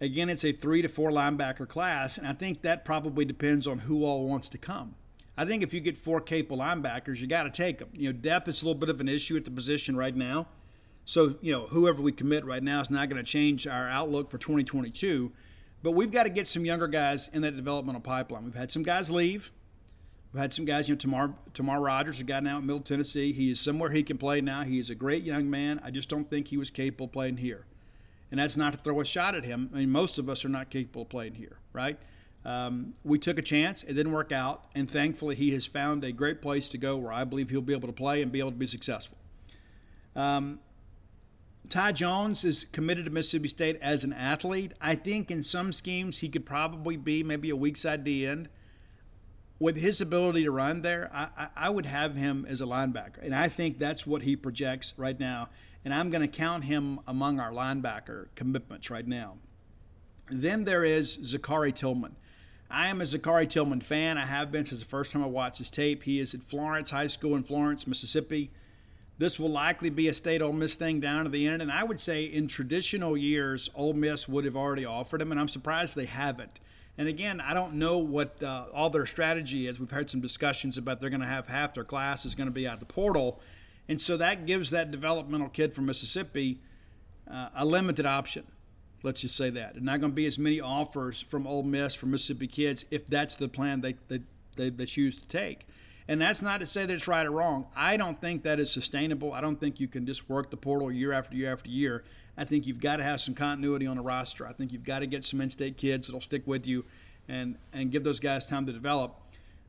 [0.00, 3.80] Again, it's a three to four linebacker class, and I think that probably depends on
[3.80, 4.94] who all wants to come.
[5.36, 7.90] I think if you get four capable linebackers, you got to take them.
[7.92, 10.48] You know, depth is a little bit of an issue at the position right now.
[11.04, 14.30] So, you know, whoever we commit right now is not going to change our outlook
[14.30, 15.32] for 2022.
[15.82, 18.44] But we've got to get some younger guys in that developmental pipeline.
[18.44, 19.52] We've had some guys leave.
[20.32, 23.32] We've had some guys, you know, Tamar, Tamar Rogers, a guy now at Middle Tennessee.
[23.32, 24.64] He is somewhere he can play now.
[24.64, 25.80] He is a great young man.
[25.82, 27.66] I just don't think he was capable of playing here.
[28.30, 29.70] And that's not to throw a shot at him.
[29.72, 31.98] I mean, most of us are not capable of playing here, right?
[32.44, 33.82] Um, we took a chance.
[33.84, 34.64] It didn't work out.
[34.74, 37.72] And thankfully, he has found a great place to go where I believe he'll be
[37.72, 39.16] able to play and be able to be successful.
[40.14, 40.58] Um,
[41.68, 44.72] Ty Jones is committed to Mississippi State as an athlete.
[44.80, 48.48] I think in some schemes he could probably be maybe a weak side D end.
[49.60, 53.22] With his ability to run there, I, I would have him as a linebacker.
[53.22, 55.48] And I think that's what he projects right now.
[55.84, 59.38] And I'm going to count him among our linebacker commitments right now.
[60.30, 62.16] Then there is Zakhari Tillman.
[62.70, 64.16] I am a Zakhari Tillman fan.
[64.16, 66.04] I have been since the first time I watched his tape.
[66.04, 68.50] He is at Florence High School in Florence, Mississippi.
[69.18, 71.82] This will likely be a state Ole Miss thing down to the end, and I
[71.82, 75.96] would say in traditional years, Ole Miss would have already offered him, and I'm surprised
[75.96, 76.60] they haven't.
[76.96, 79.80] And again, I don't know what uh, all their strategy is.
[79.80, 82.52] We've heard some discussions about they're going to have half their class is going to
[82.52, 83.40] be out the portal,
[83.88, 86.60] and so that gives that developmental kid from Mississippi
[87.28, 88.44] uh, a limited option.
[89.02, 89.74] Let's just say that.
[89.74, 93.06] There's not going to be as many offers from Ole Miss for Mississippi kids if
[93.06, 94.20] that's the plan they, they,
[94.56, 95.66] they, they choose to take.
[96.08, 97.66] And that's not to say that it's right or wrong.
[97.76, 99.34] I don't think that is sustainable.
[99.34, 102.02] I don't think you can just work the portal year after year after year.
[102.36, 104.46] I think you've got to have some continuity on the roster.
[104.46, 106.86] I think you've got to get some in-state kids that'll stick with you
[107.28, 109.16] and, and give those guys time to develop.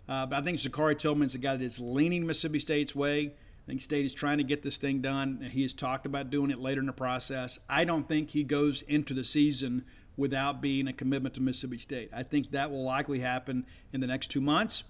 [0.07, 3.33] Uh, but I think Zakhari Tillman's a guy that is leaning Mississippi State's way.
[3.67, 5.49] I think State is trying to get this thing done.
[5.51, 7.59] He has talked about doing it later in the process.
[7.69, 9.83] I don't think he goes into the season
[10.15, 12.09] without being a commitment to Mississippi State.
[12.13, 14.83] I think that will likely happen in the next two months.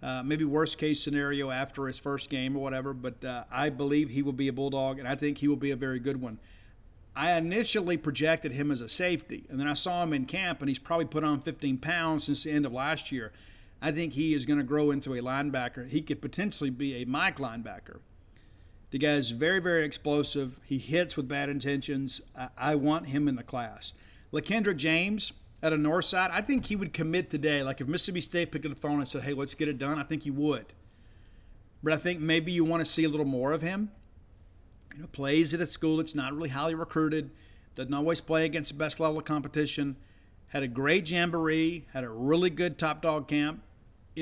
[0.00, 4.10] Uh, maybe worst case scenario after his first game or whatever, but uh, I believe
[4.10, 6.38] he will be a Bulldog, and I think he will be a very good one.
[7.16, 10.68] I initially projected him as a safety, and then I saw him in camp, and
[10.68, 13.32] he's probably put on 15 pounds since the end of last year.
[13.82, 15.88] I think he is going to grow into a linebacker.
[15.88, 17.98] He could potentially be a Mike linebacker.
[18.90, 20.60] The guy is very, very explosive.
[20.64, 22.20] He hits with bad intentions.
[22.36, 23.92] I, I want him in the class.
[24.32, 25.32] LaKendrick James
[25.62, 27.62] at a north side, I think he would commit today.
[27.62, 29.98] Like if Mississippi State picked up the phone and said, hey, let's get it done,
[29.98, 30.66] I think he would.
[31.82, 33.90] But I think maybe you want to see a little more of him.
[34.94, 37.30] You know, plays at a school that's not really highly recruited,
[37.74, 39.96] doesn't always play against the best level of competition.
[40.48, 43.62] Had a great jamboree, had a really good top dog camp.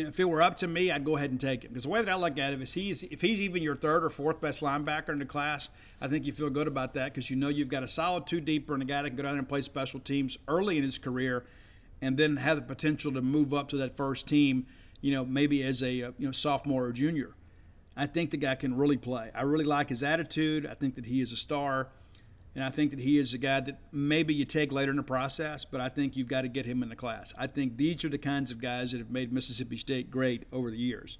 [0.00, 1.70] If it were up to me, I'd go ahead and take him.
[1.70, 4.04] Because the way that I look at it is he's if he's even your third
[4.04, 5.68] or fourth best linebacker in the class,
[6.00, 8.40] I think you feel good about that because you know you've got a solid two
[8.40, 10.98] deeper and a guy that can go down and play special teams early in his
[10.98, 11.44] career
[12.02, 14.66] and then have the potential to move up to that first team,
[15.00, 17.34] you know, maybe as a uh, you know sophomore or junior.
[17.96, 19.30] I think the guy can really play.
[19.34, 20.66] I really like his attitude.
[20.66, 21.88] I think that he is a star.
[22.56, 25.02] And I think that he is a guy that maybe you take later in the
[25.02, 27.34] process, but I think you've got to get him in the class.
[27.38, 30.70] I think these are the kinds of guys that have made Mississippi State great over
[30.70, 31.18] the years.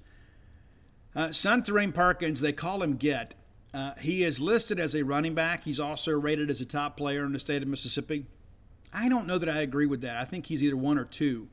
[1.15, 3.35] Uh, Suntarine Perkins, they call him Get.
[3.71, 5.63] Uh, he is listed as a running back.
[5.63, 8.25] He's also rated as a top player in the state of Mississippi.
[8.91, 10.15] I don't know that I agree with that.
[10.15, 11.49] I think he's either one or two.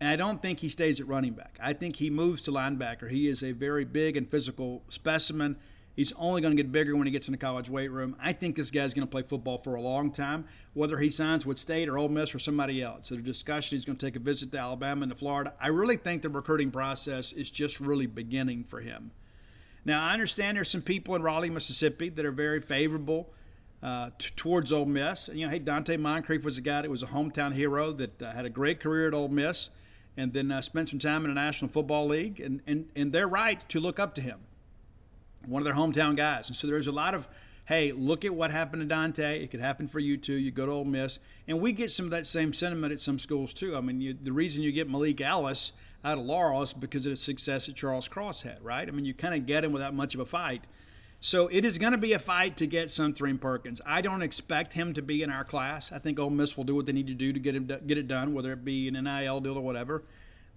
[0.00, 1.58] And I don't think he stays at running back.
[1.62, 3.10] I think he moves to linebacker.
[3.10, 5.56] He is a very big and physical specimen.
[5.98, 8.14] He's only going to get bigger when he gets in the college weight room.
[8.20, 11.44] I think this guy's going to play football for a long time, whether he signs
[11.44, 13.08] with State or Ole Miss or somebody else.
[13.08, 15.54] So the discussion he's going to take a visit to Alabama and to Florida.
[15.60, 19.10] I really think the recruiting process is just really beginning for him.
[19.84, 23.30] Now I understand there's some people in Raleigh, Mississippi, that are very favorable
[23.82, 25.28] uh, t- towards Ole Miss.
[25.32, 28.34] You know, hey, Donte Moncrief was a guy that was a hometown hero that uh,
[28.34, 29.70] had a great career at Ole Miss
[30.16, 33.26] and then uh, spent some time in the National Football League, and, and, and they're
[33.26, 34.38] right to look up to him,
[35.46, 36.48] one of their hometown guys.
[36.48, 37.28] And so there's a lot of,
[37.66, 39.42] hey, look at what happened to Donte.
[39.42, 40.34] It could happen for you too.
[40.34, 41.18] You go to Ole Miss.
[41.46, 43.76] And we get some of that same sentiment at some schools too.
[43.76, 45.72] I mean, you, the reason you get Malik Ellis
[46.04, 48.86] out of Laurel is because of the success that Charles Cross had, right?
[48.86, 50.64] I mean, you kind of get him without much of a fight.
[51.20, 53.80] So it is going to be a fight to get Suntarine Perkins.
[53.84, 55.90] I don't expect him to be in our class.
[55.90, 57.98] I think Ole Miss will do what they need to do to get him get
[57.98, 60.04] it done, whether it be an NIL deal or whatever.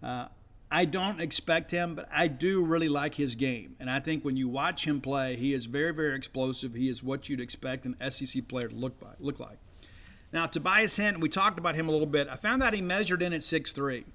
[0.04, 0.28] Uh,
[0.74, 3.76] I don't expect him, but I do really like his game.
[3.78, 6.76] And I think when you watch him play, he is very, very explosive.
[6.76, 9.58] He is what you'd expect an SEC player to look by, look like.
[10.32, 12.30] Now, Tobias Hinton, we talked about him a little bit.
[12.30, 14.06] I found out he measured in at six three.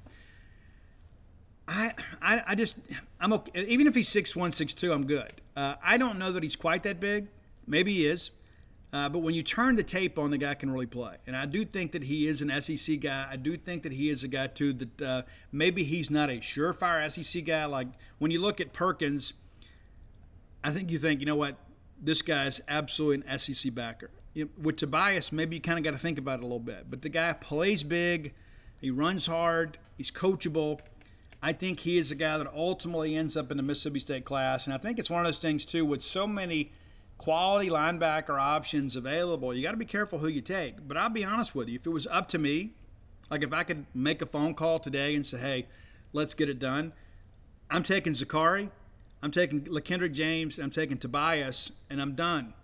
[1.68, 1.92] I,
[2.22, 2.76] I, I just,
[3.20, 3.66] I'm okay.
[3.66, 5.42] Even if he's six one, six two, I'm good.
[5.54, 7.26] Uh, I don't know that he's quite that big.
[7.66, 8.30] Maybe he is.
[8.92, 11.16] Uh, but when you turn the tape on, the guy can really play.
[11.26, 13.26] And I do think that he is an SEC guy.
[13.30, 16.34] I do think that he is a guy, too, that uh, maybe he's not a
[16.34, 17.64] surefire SEC guy.
[17.64, 19.32] Like when you look at Perkins,
[20.62, 21.56] I think you think, you know what,
[22.00, 24.10] this guy's absolutely an SEC backer.
[24.60, 26.90] With Tobias, maybe you kind of got to think about it a little bit.
[26.90, 28.34] But the guy plays big,
[28.80, 30.80] he runs hard, he's coachable.
[31.42, 34.64] I think he is a guy that ultimately ends up in the Mississippi State class.
[34.64, 36.72] And I think it's one of those things, too, with so many
[37.18, 40.86] quality linebacker options available, you got to be careful who you take.
[40.86, 42.72] But I'll be honest with you, if it was up to me,
[43.30, 45.66] like if I could make a phone call today and say, hey,
[46.12, 46.92] let's get it done,
[47.70, 48.70] I'm taking Zakari,
[49.22, 52.54] I'm taking LaKendrick James, I'm taking Tobias, and I'm done.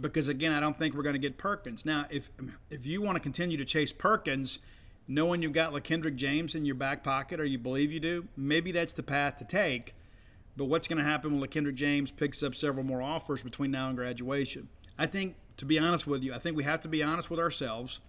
[0.00, 1.86] Because again, I don't think we're going to get Perkins.
[1.86, 2.28] Now, if
[2.70, 4.58] if you want to continue to chase Perkins,
[5.08, 8.72] knowing you've got LaKendrick James in your back pocket, or you believe you do, maybe
[8.72, 9.94] that's the path to take.
[10.56, 13.88] But what's going to happen when LaKendrick James picks up several more offers between now
[13.88, 14.68] and graduation?
[14.98, 17.38] I think, to be honest with you, I think we have to be honest with
[17.38, 18.00] ourselves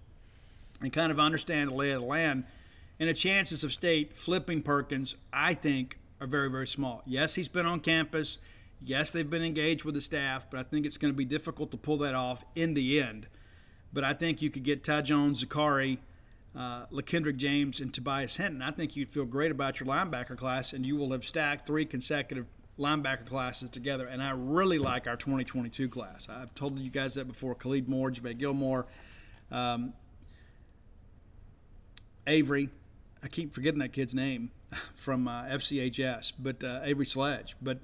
[0.82, 2.46] and kind of understand the lay of the land.
[3.00, 7.04] And the chances of State flipping Perkins, I think, are very, very small.
[7.06, 8.40] Yes, he's been on campus.
[8.82, 11.72] Yes, they've been engaged with the staff, but I think it's going to be difficult
[11.72, 13.28] to pull that off in the end.
[13.92, 15.98] But I think you could get Ty Jones, Zakari,
[16.58, 20.74] uh, LaKendrick James and Tobias Hinton, I think you'd feel great about your linebacker class,
[20.74, 22.48] and you will have stacked three consecutive
[22.80, 24.08] linebacker classes together.
[24.08, 26.28] And I really like our 2022 class.
[26.28, 27.54] I've told you guys that before.
[27.54, 28.88] Khalid Moore, Javay Gilmore,
[29.52, 29.94] um,
[32.26, 32.70] Avery.
[33.22, 34.52] I keep forgetting that kid's name
[34.96, 37.56] from uh, FCHS, but uh, Avery Sledge.
[37.62, 37.80] But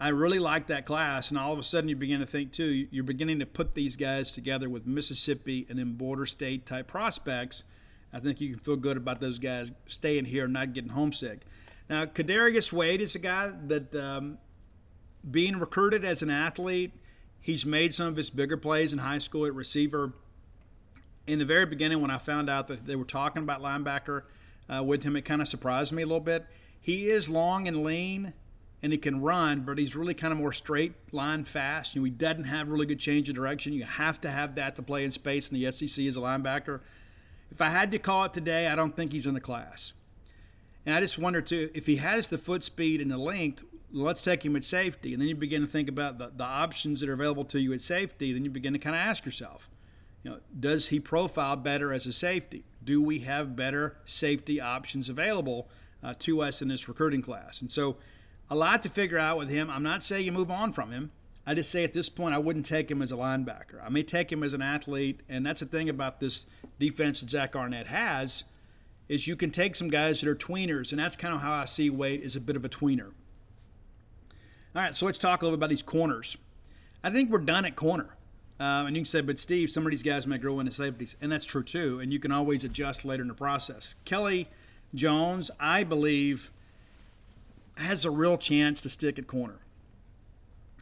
[0.00, 2.88] I really like that class, and all of a sudden you begin to think too.
[2.90, 7.62] You're beginning to put these guys together with Mississippi and then border state type prospects
[8.12, 11.42] I think you can feel good about those guys staying here and not getting homesick.
[11.88, 14.38] Now, Kadarius Wade is a guy that, um,
[15.28, 16.92] being recruited as an athlete,
[17.40, 20.12] he's made some of his bigger plays in high school at receiver.
[21.26, 24.22] In the very beginning, when I found out that they were talking about linebacker
[24.74, 26.46] uh, with him, it kind of surprised me a little bit.
[26.80, 28.32] He is long and lean,
[28.82, 31.94] and he can run, but he's really kind of more straight line fast.
[31.94, 33.72] You know, he doesn't have really good change of direction.
[33.72, 36.80] You have to have that to play in space in the SEC as a linebacker.
[37.50, 39.92] If I had to call it today, I don't think he's in the class.
[40.84, 43.64] And I just wonder too if he has the foot speed and the length.
[43.90, 47.00] Let's take him at safety, and then you begin to think about the, the options
[47.00, 48.32] that are available to you at safety.
[48.32, 49.70] Then you begin to kind of ask yourself,
[50.22, 52.64] You know, does he profile better as a safety?
[52.84, 55.68] Do we have better safety options available
[56.02, 57.62] uh, to us in this recruiting class?
[57.62, 57.96] And so,
[58.50, 59.70] a lot to figure out with him.
[59.70, 61.10] I'm not saying you move on from him.
[61.48, 63.82] I just say at this point, I wouldn't take him as a linebacker.
[63.82, 66.44] I may take him as an athlete, and that's the thing about this
[66.78, 68.44] defense that Zach Arnett has
[69.08, 71.64] is you can take some guys that are tweeners, and that's kind of how I
[71.64, 73.12] see Wade is a bit of a tweener.
[74.76, 76.36] All right, so let's talk a little bit about these corners.
[77.02, 78.18] I think we're done at corner.
[78.60, 81.16] Um, and you can say, but Steve, some of these guys may grow into safeties,
[81.18, 81.98] and that's true too.
[81.98, 83.94] And you can always adjust later in the process.
[84.04, 84.50] Kelly
[84.94, 86.50] Jones, I believe,
[87.78, 89.60] has a real chance to stick at corner.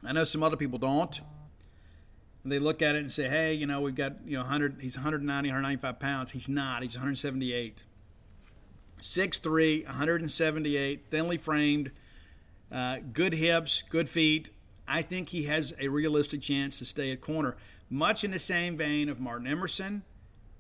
[0.07, 1.21] I know some other people don't.
[2.43, 4.79] And they look at it and say, hey, you know, we've got, you know, 100,
[4.81, 6.31] he's 190, 195 pounds.
[6.31, 6.83] He's not.
[6.83, 7.83] He's 178.
[9.01, 11.91] 6'3, 178, thinly framed,
[12.73, 14.51] uh, good hips, good feet.
[14.89, 17.57] I think he has a realistic chance to stay at corner,
[17.91, 20.03] much in the same vein of Martin Emerson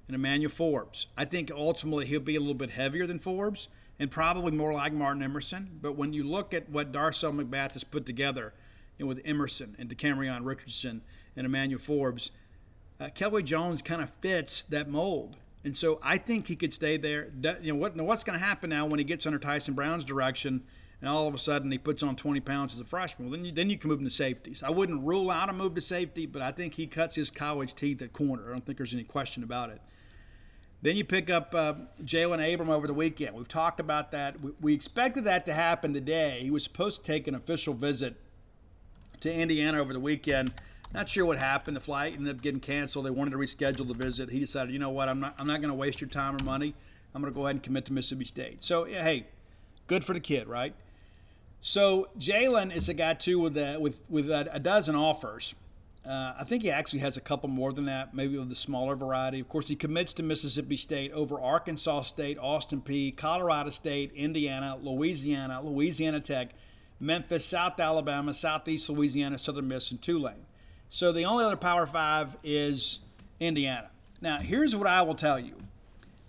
[0.06, 1.06] and Emmanuel Forbes.
[1.16, 3.68] I think ultimately he'll be a little bit heavier than Forbes
[3.98, 5.78] and probably more like Martin Emerson.
[5.80, 8.52] But when you look at what Darcel McBath has put together
[9.04, 11.02] know, with Emerson and DeCamerion Richardson
[11.36, 12.30] and Emmanuel Forbes,
[12.98, 15.36] uh, Kelly Jones kind of fits that mold.
[15.64, 17.30] And so I think he could stay there.
[17.60, 17.96] You know what?
[17.96, 20.62] What's going to happen now when he gets under Tyson Brown's direction,
[21.00, 23.28] and all of a sudden he puts on 20 pounds as a freshman?
[23.28, 24.62] Well, then you, then you can move him to safeties.
[24.62, 27.74] I wouldn't rule out a move to safety, but I think he cuts his college
[27.74, 28.48] teeth at corner.
[28.48, 29.80] I don't think there's any question about it.
[30.82, 33.34] Then you pick up uh, Jalen Abram over the weekend.
[33.34, 34.40] We've talked about that.
[34.40, 36.40] We, we expected that to happen today.
[36.42, 38.16] He was supposed to take an official visit
[39.20, 40.52] to Indiana over the weekend.
[40.94, 41.76] Not sure what happened.
[41.76, 43.06] The flight ended up getting canceled.
[43.06, 44.30] They wanted to reschedule the visit.
[44.30, 46.44] He decided, you know what, I'm not, I'm not going to waste your time or
[46.44, 46.74] money.
[47.14, 48.64] I'm going to go ahead and commit to Mississippi State.
[48.64, 49.26] So, hey,
[49.86, 50.74] good for the kid, right?
[51.60, 55.54] So Jalen is a guy too with a, with with a, dozen offers.
[56.06, 58.94] Uh, I think he actually has a couple more than that, maybe of the smaller
[58.94, 59.40] variety.
[59.40, 64.78] Of course, he commits to Mississippi State over Arkansas State, Austin Peay, Colorado State, Indiana,
[64.80, 66.50] Louisiana, Louisiana Tech,
[66.98, 70.46] Memphis, South Alabama, Southeast Louisiana, Southern Miss, and Tulane.
[70.88, 73.00] So the only other Power Five is
[73.40, 73.90] Indiana.
[74.20, 75.54] Now, here's what I will tell you.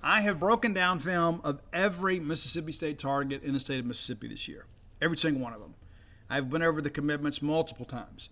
[0.04, 4.28] I have broken down film of every Mississippi State target in the state of Mississippi
[4.28, 4.66] this year,
[5.02, 5.74] every single one of them.
[6.30, 8.30] I've been over the commitments multiple times.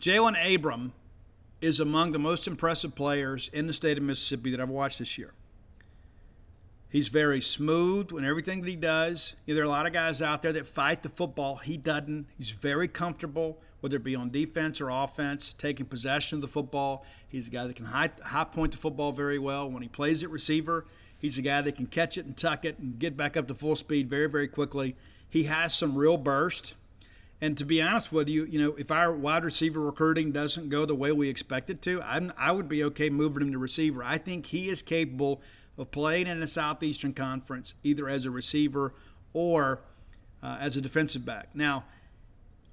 [0.00, 0.92] Jalen Abram
[1.60, 5.16] is among the most impressive players in the state of Mississippi that I've watched this
[5.16, 5.32] year.
[6.94, 9.34] He's very smooth in everything that he does.
[9.46, 11.56] You know, there are a lot of guys out there that fight the football.
[11.56, 12.28] He doesn't.
[12.38, 17.04] He's very comfortable whether it be on defense or offense, taking possession of the football.
[17.26, 19.68] He's a guy that can high, high point the football very well.
[19.68, 20.86] When he plays at receiver,
[21.18, 23.56] he's a guy that can catch it and tuck it and get back up to
[23.56, 24.94] full speed very, very quickly.
[25.28, 26.76] He has some real burst.
[27.40, 30.86] And to be honest with you, you know, if our wide receiver recruiting doesn't go
[30.86, 34.04] the way we expect it to, I'm, I would be okay moving him to receiver.
[34.04, 35.42] I think he is capable
[35.76, 38.94] of playing in the Southeastern Conference either as a receiver
[39.32, 39.82] or
[40.42, 41.48] uh, as a defensive back.
[41.54, 41.84] Now,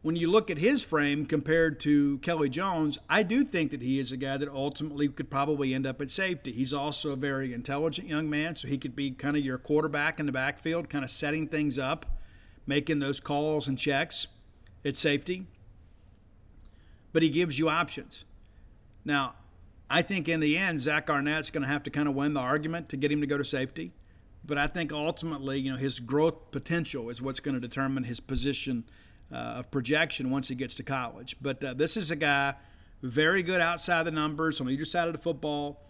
[0.02, 4.00] when you look at his frame compared to Kelly Jones, I do think that he
[4.00, 6.52] is a guy that ultimately could probably end up at safety.
[6.52, 10.20] He's also a very intelligent young man, so he could be kind of your quarterback
[10.20, 12.18] in the backfield, kind of setting things up,
[12.66, 14.26] making those calls and checks
[14.84, 15.46] at safety.
[17.14, 18.26] But he gives you options.
[19.06, 19.36] Now,
[19.92, 22.40] I think in the end, Zach Arnett's going to have to kind of win the
[22.40, 23.92] argument to get him to go to safety.
[24.44, 28.20] But I think ultimately, you know, his growth potential is what's going to determine his
[28.20, 28.86] position–
[29.32, 31.36] uh, of projection once he gets to college.
[31.42, 32.56] But uh, this is a guy
[33.02, 35.82] very good outside the numbers on either side of the football.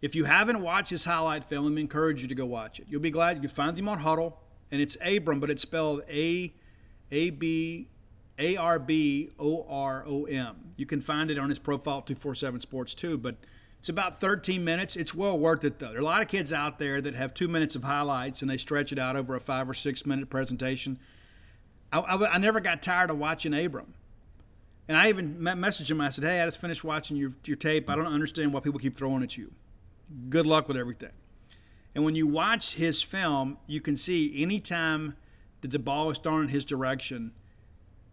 [0.00, 2.86] If you haven't watched his highlight film, I encourage you to go watch it.
[2.88, 4.34] You'll be glad you find him on Hudl,
[4.70, 6.54] and it's Abram, but it's spelled A
[7.10, 7.88] A B
[8.38, 10.72] A R B O R O M.
[10.76, 13.36] You can find it on his profile 247 Sports too, but
[13.78, 14.96] it's about 13 minutes.
[14.96, 15.88] It's well worth it though.
[15.88, 18.50] There are a lot of kids out there that have two minutes of highlights and
[18.50, 20.98] they stretch it out over a five or six minute presentation.
[21.92, 23.94] I, I, I, never got tired of watching Abram.
[24.88, 26.00] And I even messaged him.
[26.00, 27.88] I said, "Hey, I just finished watching your your tape.
[27.88, 29.52] I don't understand why people keep throwing at you.
[30.28, 31.12] Good luck with everything."
[31.94, 35.16] And when you watch his film, you can see anytime
[35.60, 37.32] that the ball is thrown in his direction,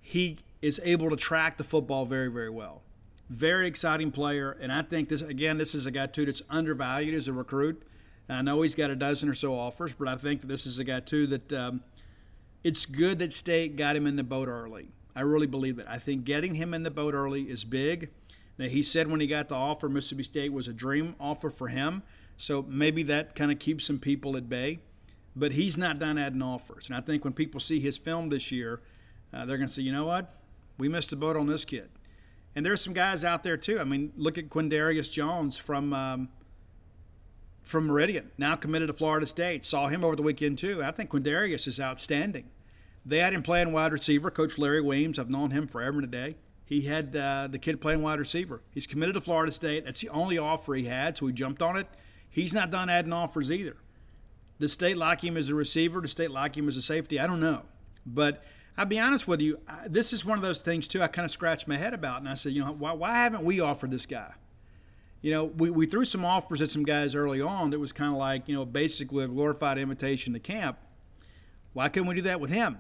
[0.09, 2.81] he is able to track the football very, very well.
[3.29, 7.13] Very exciting player, and I think this again, this is a guy too that's undervalued
[7.13, 7.83] as a recruit.
[8.27, 10.83] I know he's got a dozen or so offers, but I think this is a
[10.83, 11.81] guy too that um,
[12.63, 14.89] it's good that State got him in the boat early.
[15.15, 15.87] I really believe that.
[15.87, 18.09] I think getting him in the boat early is big.
[18.57, 21.67] Now, he said when he got the offer, Mississippi State was a dream offer for
[21.67, 22.01] him.
[22.35, 24.79] So maybe that kind of keeps some people at bay.
[25.35, 26.87] But he's not done adding offers.
[26.87, 28.81] And I think when people see his film this year,
[29.33, 30.33] uh, they're going to say, you know what?
[30.77, 31.89] We missed the boat on this kid.
[32.55, 33.79] And there's some guys out there too.
[33.79, 36.29] I mean, look at Quindarius Jones from um,
[37.63, 39.63] from Meridian, now committed to Florida State.
[39.63, 40.83] Saw him over the weekend too.
[40.83, 42.49] I think Quindarius is outstanding.
[43.05, 44.31] They had him playing wide receiver.
[44.31, 46.35] Coach Larry Williams, I've known him forever and a day.
[46.65, 48.61] He had uh, the kid playing wide receiver.
[48.71, 49.85] He's committed to Florida State.
[49.85, 51.87] That's the only offer he had, so he jumped on it.
[52.29, 53.77] He's not done adding offers either.
[54.59, 56.01] Does state like him as a receiver?
[56.01, 57.19] Does state like him as a safety?
[57.19, 57.65] I don't know.
[58.05, 58.43] But
[58.77, 61.31] I'll be honest with you, this is one of those things, too, I kind of
[61.31, 62.19] scratched my head about.
[62.21, 64.33] And I said, you know, why, why haven't we offered this guy?
[65.21, 68.11] You know, we, we threw some offers at some guys early on that was kind
[68.11, 70.77] of like, you know, basically a glorified invitation to camp.
[71.73, 72.77] Why couldn't we do that with him?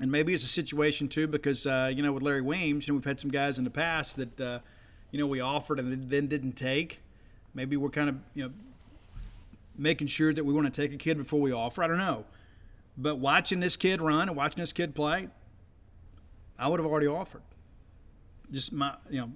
[0.00, 2.96] And maybe it's a situation, too, because, uh, you know, with Larry Weems, you know,
[2.96, 4.58] we've had some guys in the past that, uh,
[5.10, 7.02] you know, we offered and then didn't take.
[7.54, 8.52] Maybe we're kind of, you know,
[9.76, 11.82] making sure that we want to take a kid before we offer.
[11.82, 12.24] I don't know.
[12.96, 15.28] But watching this kid run and watching this kid play,
[16.58, 17.42] I would have already offered.
[18.50, 19.32] Just my, you know,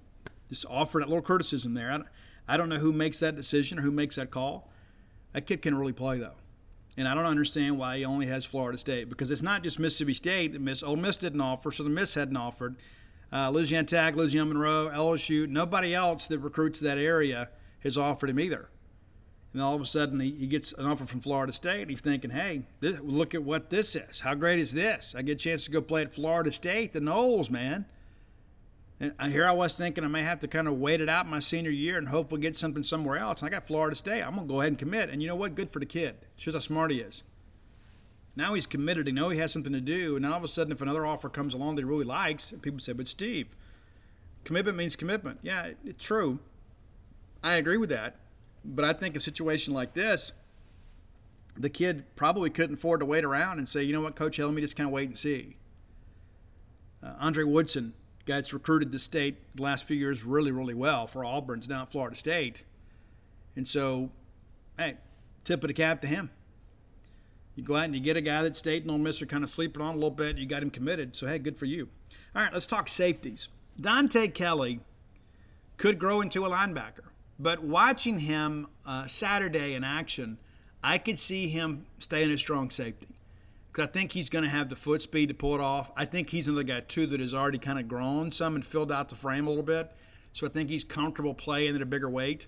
[0.49, 1.91] just offered a little criticism there.
[1.91, 2.01] I,
[2.49, 4.71] I don't know who makes that decision or who makes that call.
[5.33, 6.35] That kid can really play though,
[6.97, 10.15] and I don't understand why he only has Florida State because it's not just Mississippi
[10.15, 12.77] State that Miss Ole Miss didn't offer, so the Miss hadn't offered.
[13.33, 17.51] Uh, Louisiana Tech, Louisiana Monroe, LSU, nobody else that recruits that area
[17.85, 18.71] has offered him either.
[19.53, 21.83] And all of a sudden, he, he gets an offer from Florida State.
[21.83, 24.21] and He's thinking, hey, this, look at what this is.
[24.21, 25.15] How great is this?
[25.17, 27.87] I get a chance to go play at Florida State, the Noles, man.
[29.01, 31.27] And uh, here I was thinking I may have to kind of wait it out
[31.27, 33.41] my senior year and hopefully get something somewhere else.
[33.41, 34.23] And I got Florida State.
[34.23, 35.09] I'm going to go ahead and commit.
[35.09, 35.55] And you know what?
[35.55, 36.17] Good for the kid.
[36.37, 37.23] Shows how smart he is.
[38.37, 39.07] Now he's committed.
[39.07, 40.17] He know he has something to do.
[40.17, 42.79] And all of a sudden, if another offer comes along that he really likes, people
[42.79, 43.57] say, but Steve,
[44.45, 45.41] commitment means commitment.
[45.43, 46.39] Yeah, it's true.
[47.43, 48.17] I agree with that.
[48.65, 50.33] But I think a situation like this,
[51.57, 54.53] the kid probably couldn't afford to wait around and say, you know what, Coach, let
[54.53, 55.57] me just kind of wait and see.
[57.03, 57.95] Uh, Andre Woodson,
[58.27, 61.83] guy that's recruited the state the last few years really, really well for Auburn's now
[61.83, 62.65] at Florida State.
[63.57, 64.11] And so,
[64.79, 64.99] hey,
[65.45, 66.31] tip of the cap to him.
[67.57, 69.43] You go out and you get a guy that State and Ole Miss are kind
[69.43, 70.39] of sleeping on a little bit.
[70.39, 71.17] You got him committed.
[71.17, 71.89] So, hey, good for you.
[72.35, 73.49] All right, let's talk safeties.
[73.79, 74.81] Dante Kelly
[75.77, 77.10] could grow into a linebacker.
[77.41, 80.37] But watching him uh, Saturday in action,
[80.85, 83.09] I could see him staying a strong safety.
[83.73, 85.91] Because I think he's going to have the foot speed to pull it off.
[85.97, 88.93] I think he's another guy, too, that has already kind of grown some and filled
[88.93, 89.91] out the frame a little bit.
[90.33, 92.47] So I think he's comfortable playing at a bigger weight.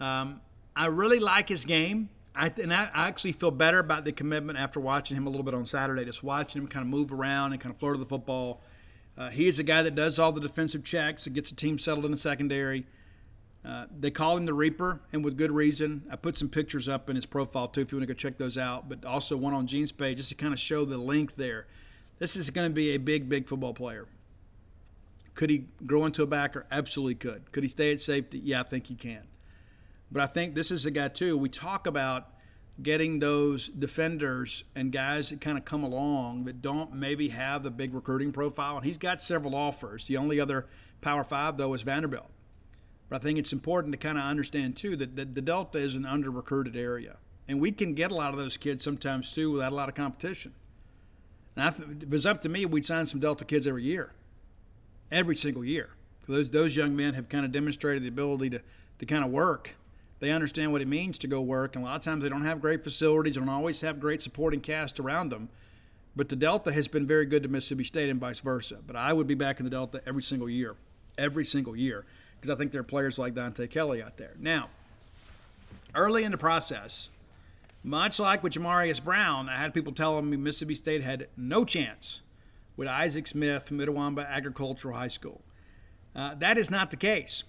[0.00, 0.40] Um,
[0.74, 2.08] I really like his game.
[2.34, 5.54] I, and I, actually feel better about the commitment after watching him a little bit
[5.54, 8.14] on Saturday, just watching him kind of move around and kind of flirt with the
[8.14, 8.62] football.
[9.18, 11.78] Uh, he is a guy that does all the defensive checks and gets the team
[11.78, 12.86] settled in the secondary.
[13.68, 16.04] Uh, they call him the Reaper, and with good reason.
[16.10, 18.38] I put some pictures up in his profile too, if you want to go check
[18.38, 18.88] those out.
[18.88, 21.66] But also one on Gene's page, just to kind of show the length there.
[22.18, 24.06] This is going to be a big, big football player.
[25.34, 26.66] Could he grow into a backer?
[26.70, 27.52] Absolutely could.
[27.52, 28.38] Could he stay at safety?
[28.38, 29.24] Yeah, I think he can.
[30.10, 31.36] But I think this is a guy too.
[31.36, 32.28] We talk about
[32.82, 37.70] getting those defenders and guys that kind of come along that don't maybe have the
[37.70, 38.76] big recruiting profile.
[38.76, 40.06] And he's got several offers.
[40.06, 40.66] The only other
[41.02, 42.30] Power Five though is Vanderbilt.
[43.08, 45.94] But I think it's important to kind of understand too that, that the Delta is
[45.94, 47.16] an under recruited area.
[47.46, 49.94] And we can get a lot of those kids sometimes too without a lot of
[49.94, 50.52] competition.
[51.56, 54.12] Now, if it was up to me, we'd sign some Delta kids every year,
[55.10, 55.90] every single year.
[56.28, 58.60] Those, those young men have kind of demonstrated the ability to,
[58.98, 59.76] to kind of work.
[60.20, 62.44] They understand what it means to go work, and a lot of times they don't
[62.44, 65.48] have great facilities, don't always have great supporting cast around them.
[66.14, 68.78] But the Delta has been very good to Mississippi State and vice versa.
[68.86, 70.74] But I would be back in the Delta every single year,
[71.16, 72.04] every single year
[72.40, 74.34] because I think there are players like Dante Kelly out there.
[74.38, 74.68] Now,
[75.94, 77.08] early in the process,
[77.82, 82.20] much like with Jamarius Brown, I had people telling me Mississippi State had no chance
[82.76, 85.42] with Isaac Smith from Itawamba Agricultural High School.
[86.14, 87.44] Uh, that is not the case.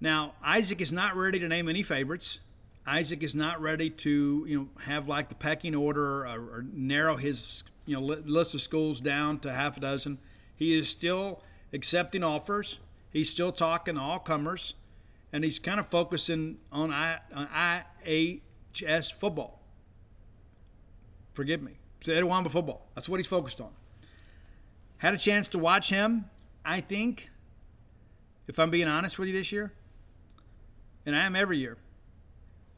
[0.00, 2.40] Now, Isaac is not ready to name any favorites.
[2.86, 7.16] Isaac is not ready to, you know, have like the pecking order or, or narrow
[7.16, 10.18] his, you know, list of schools down to half a dozen.
[10.56, 11.42] He is still
[11.72, 12.78] accepting offers.
[13.12, 14.74] He's still talking to all comers,
[15.32, 17.46] and he's kind of focusing on, I, on
[18.06, 19.60] IHS football.
[21.32, 21.78] Forgive me.
[22.00, 22.88] Itawamba football.
[22.94, 23.70] That's what he's focused on.
[24.98, 26.26] Had a chance to watch him,
[26.64, 27.30] I think,
[28.46, 29.72] if I'm being honest with you this year,
[31.04, 31.78] and I am every year,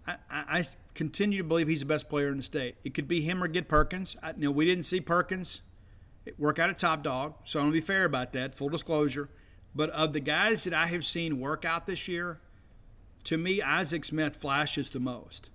[0.07, 2.77] I, I, I continue to believe he's the best player in the state.
[2.83, 4.17] It could be him or Get Perkins.
[4.23, 5.63] I, you know, we didn't see Perkins
[6.39, 9.29] work out a top dog, so I'm to be fair about that, full disclosure.
[9.75, 12.41] But of the guys that I have seen work out this year,
[13.25, 15.51] to me, Isaac Smith flashes the most.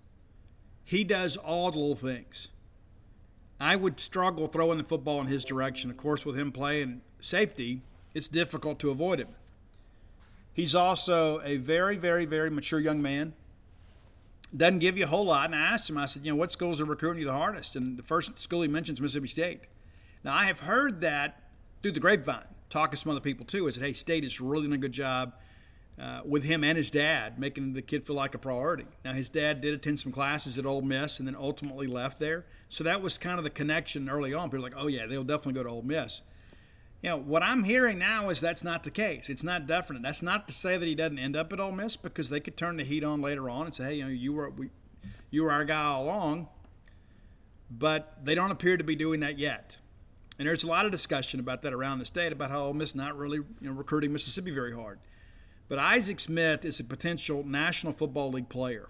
[0.84, 2.50] He does all the little things.
[3.60, 5.90] I would struggle throwing the football in his direction.
[5.90, 7.82] Of course, with him playing safety,
[8.14, 9.36] it's difficult to avoid him.
[10.52, 13.34] He's also a very, very, very mature young man.
[14.56, 15.46] Doesn't give you a whole lot.
[15.46, 17.76] And I asked him, I said, you know, what schools are recruiting you the hardest?
[17.76, 19.62] And the first school he mentions Mississippi State.
[20.24, 21.44] Now, I have heard that
[21.82, 24.64] through the grapevine, talking to some other people too, is that, hey, State is really
[24.64, 25.34] doing a good job
[26.00, 28.86] uh, with him and his dad, making the kid feel like a priority.
[29.04, 32.46] Now, his dad did attend some classes at Ole Miss and then ultimately left there.
[32.70, 34.50] So that was kind of the connection early on.
[34.50, 36.22] People were like, oh, yeah, they'll definitely go to Ole Miss.
[37.02, 39.30] You know, what I'm hearing now is that's not the case.
[39.30, 40.02] It's not definite.
[40.02, 42.56] That's not to say that he doesn't end up at Ole Miss because they could
[42.56, 44.70] turn the heat on later on and say, hey, you know, you were, we,
[45.32, 46.48] you were our guy all along.
[47.72, 49.78] But they don't appear to be doing that yet.
[50.40, 52.96] And there's a lot of discussion about that around the state about how Ole Miss
[52.96, 55.00] not really you know, recruiting Mississippi very hard.
[55.68, 58.90] But Isaac Smith is a potential National Football League player.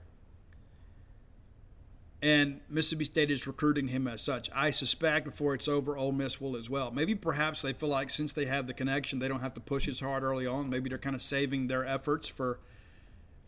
[2.21, 4.49] And Mississippi State is recruiting him as such.
[4.53, 6.91] I suspect before it's over, Ole Miss will as well.
[6.91, 9.87] Maybe perhaps they feel like since they have the connection, they don't have to push
[9.87, 10.69] as hard early on.
[10.69, 12.59] Maybe they're kind of saving their efforts for,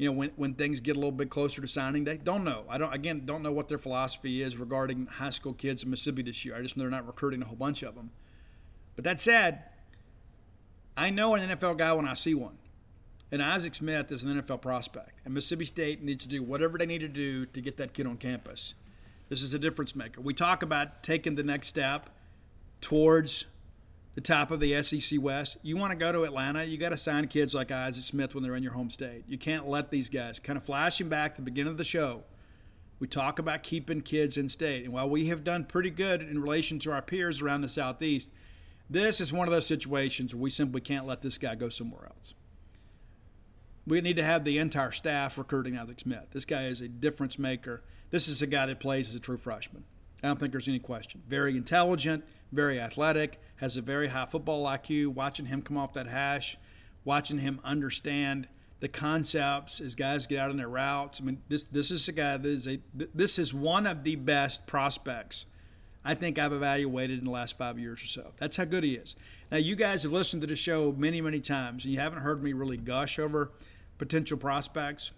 [0.01, 2.17] you know, when, when things get a little bit closer to signing day.
[2.17, 2.63] Don't know.
[2.67, 6.23] I don't again don't know what their philosophy is regarding high school kids in Mississippi
[6.23, 6.55] this year.
[6.55, 8.09] I just know they're not recruiting a whole bunch of them.
[8.95, 9.61] But that said,
[10.97, 12.57] I know an NFL guy when I see one.
[13.31, 15.19] And Isaac Smith is an NFL prospect.
[15.23, 18.07] And Mississippi State needs to do whatever they need to do to get that kid
[18.07, 18.73] on campus.
[19.29, 20.19] This is a difference maker.
[20.19, 22.09] We talk about taking the next step
[22.81, 23.45] towards
[24.15, 25.57] the top of the SEC West.
[25.61, 28.43] You want to go to Atlanta, you got to sign kids like Isaac Smith when
[28.43, 29.23] they're in your home state.
[29.27, 32.23] You can't let these guys kind of flashing back the beginning of the show.
[32.99, 34.83] We talk about keeping kids in state.
[34.83, 38.29] And while we have done pretty good in relation to our peers around the Southeast,
[38.89, 42.05] this is one of those situations where we simply can't let this guy go somewhere
[42.05, 42.35] else
[43.85, 46.27] we need to have the entire staff recruiting Isaac Smith.
[46.31, 47.83] This guy is a difference maker.
[48.09, 49.85] This is a guy that plays as a true freshman.
[50.23, 51.23] I don't think there's any question.
[51.27, 55.13] Very intelligent, very athletic, has a very high football IQ.
[55.13, 56.57] Watching him come off that hash,
[57.05, 58.49] watching him understand
[58.81, 61.21] the concepts as guys get out on their routes.
[61.21, 64.15] I mean, this this is a guy that is a this is one of the
[64.15, 65.45] best prospects
[66.03, 68.33] I think I've evaluated in the last five years or so.
[68.37, 69.15] That's how good he is.
[69.51, 72.41] Now, you guys have listened to the show many, many times, and you haven't heard
[72.41, 73.51] me really gush over
[73.97, 75.11] potential prospects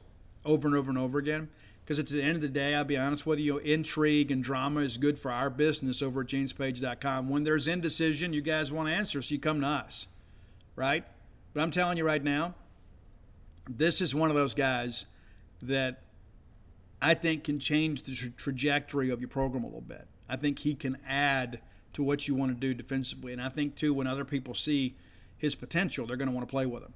[0.44, 1.49] over and over and over again.
[1.84, 4.81] Because at the end of the day, I'll be honest with you, intrigue and drama
[4.81, 7.30] is good for our business over at genespage.com.
[7.30, 10.07] When there's indecision, you guys want answers, so you come to us,
[10.77, 11.03] right?
[11.53, 12.55] But I'm telling you right now,
[13.69, 15.05] this is one of those guys
[15.61, 16.01] that
[17.01, 20.07] I think can change the tra- trajectory of your program a little bit.
[20.30, 21.60] I think he can add
[21.93, 23.34] to what you want to do defensively.
[23.34, 24.95] And I think, too, when other people see
[25.38, 26.93] his potential, they're going to want to play with him.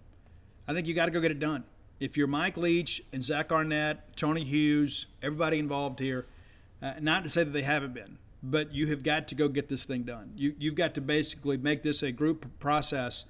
[0.66, 1.66] I think you got to go get it done
[2.00, 6.26] if you're Mike Leach and Zach Arnett, Tony Hughes, everybody involved here,
[6.82, 9.68] uh, not to say that they haven't been, but you have got to go get
[9.68, 10.34] this thing done.
[10.36, 13.26] You, you've got to basically make this a group process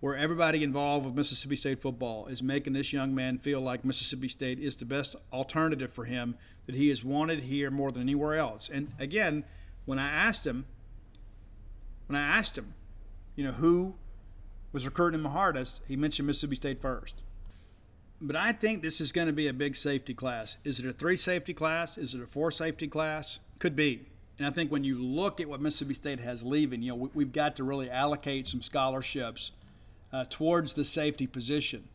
[0.00, 4.28] where everybody involved with Mississippi State football is making this young man feel like Mississippi
[4.28, 6.36] State is the best alternative for him,
[6.66, 8.68] that he is wanted here more than anywhere else.
[8.72, 9.44] And again,
[9.84, 10.66] when I asked him,
[12.06, 12.74] when I asked him,
[13.36, 13.94] you know, who
[14.72, 17.21] was recruiting him hardest, he mentioned Mississippi State first.
[18.24, 20.56] But I think this is going to be a big safety class.
[20.62, 21.98] Is it a three safety class?
[21.98, 23.40] Is it a four safety class?
[23.58, 24.06] Could be.
[24.38, 27.24] And I think when you look at what Mississippi State has leaving, you know, we,
[27.24, 29.50] have got to really allocate some scholarships
[30.12, 31.88] uh, towards the safety position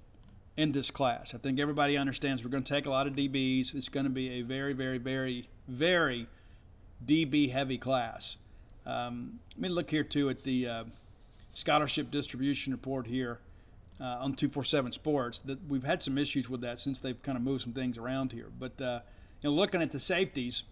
[0.57, 1.33] in this class.
[1.33, 3.73] I think everybody understands we're going to take a lot of DBs.
[3.73, 6.27] It's going to be a very, very, very, very
[7.05, 8.35] DB heavy class.
[8.85, 10.83] Um, let me look here too at the uh,
[11.53, 13.39] scholarship distribution report here
[13.99, 17.43] uh, on 247 Sports that we've had some issues with that since they've kind of
[17.43, 18.47] moved some things around here.
[18.57, 18.99] But uh,
[19.41, 20.63] you know, looking at the safeties,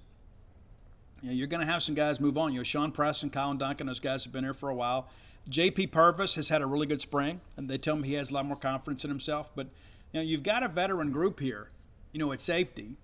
[1.22, 2.53] you know, you're going to have some guys move on.
[2.53, 5.07] You know, Sean Preston, Colin Duncan, those guys have been here for a while.
[5.47, 5.88] J.P.
[5.88, 8.45] Purvis has had a really good spring, and they tell me he has a lot
[8.45, 9.49] more confidence in himself.
[9.56, 9.68] But
[10.11, 11.69] you know, you've got a veteran group here,
[12.11, 12.97] you know, at safety,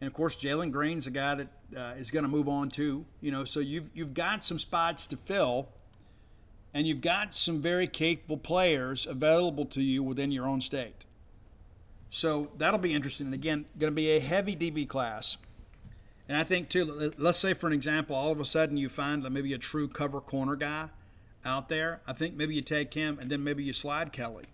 [0.00, 3.06] and of course, Jalen Green's a guy that uh, is going to move on too.
[3.20, 5.68] You know, so you've you've got some spots to fill
[6.72, 11.04] and you've got some very capable players available to you within your own state.
[12.10, 13.26] So that'll be interesting.
[13.26, 15.36] And again, going to be a heavy DB class.
[16.28, 19.22] And I think, too, let's say for an example, all of a sudden you find
[19.24, 20.90] that maybe a true cover corner guy
[21.44, 22.00] out there.
[22.06, 24.46] I think maybe you take him and then maybe you slide Kelly,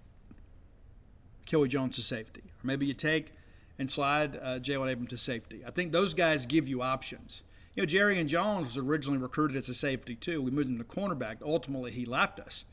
[1.45, 2.43] Kelly Jones to safety.
[2.47, 3.33] Or maybe you take
[3.79, 5.63] and slide uh, Jalen Abram to safety.
[5.67, 7.43] I think those guys give you options.
[7.77, 10.41] You know, Jarrian Jones was originally recruited as a safety too.
[10.41, 11.37] We moved him to cornerback.
[11.43, 12.65] Ultimately, he left us.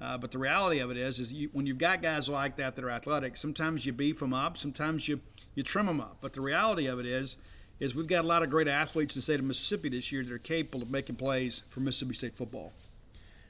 [0.00, 2.74] Uh, but the reality of it is, is you, when you've got guys like that
[2.76, 5.20] that are athletic, sometimes you beef them up, sometimes you
[5.54, 6.18] you trim them up.
[6.20, 7.36] But the reality of it is,
[7.80, 10.24] is we've got a lot of great athletes in the state of Mississippi this year
[10.24, 12.72] that are capable of making plays for Mississippi State football.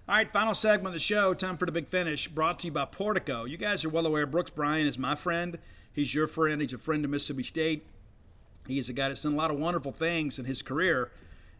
[0.08, 1.34] All right, final segment of the show.
[1.34, 2.28] Time for the big finish.
[2.28, 3.44] Brought to you by Portico.
[3.44, 5.58] You guys are well aware Brooks Bryan is my friend.
[5.92, 6.62] He's your friend.
[6.62, 7.86] He's a friend of Mississippi State.
[8.68, 11.10] He's a guy that's done a lot of wonderful things in his career,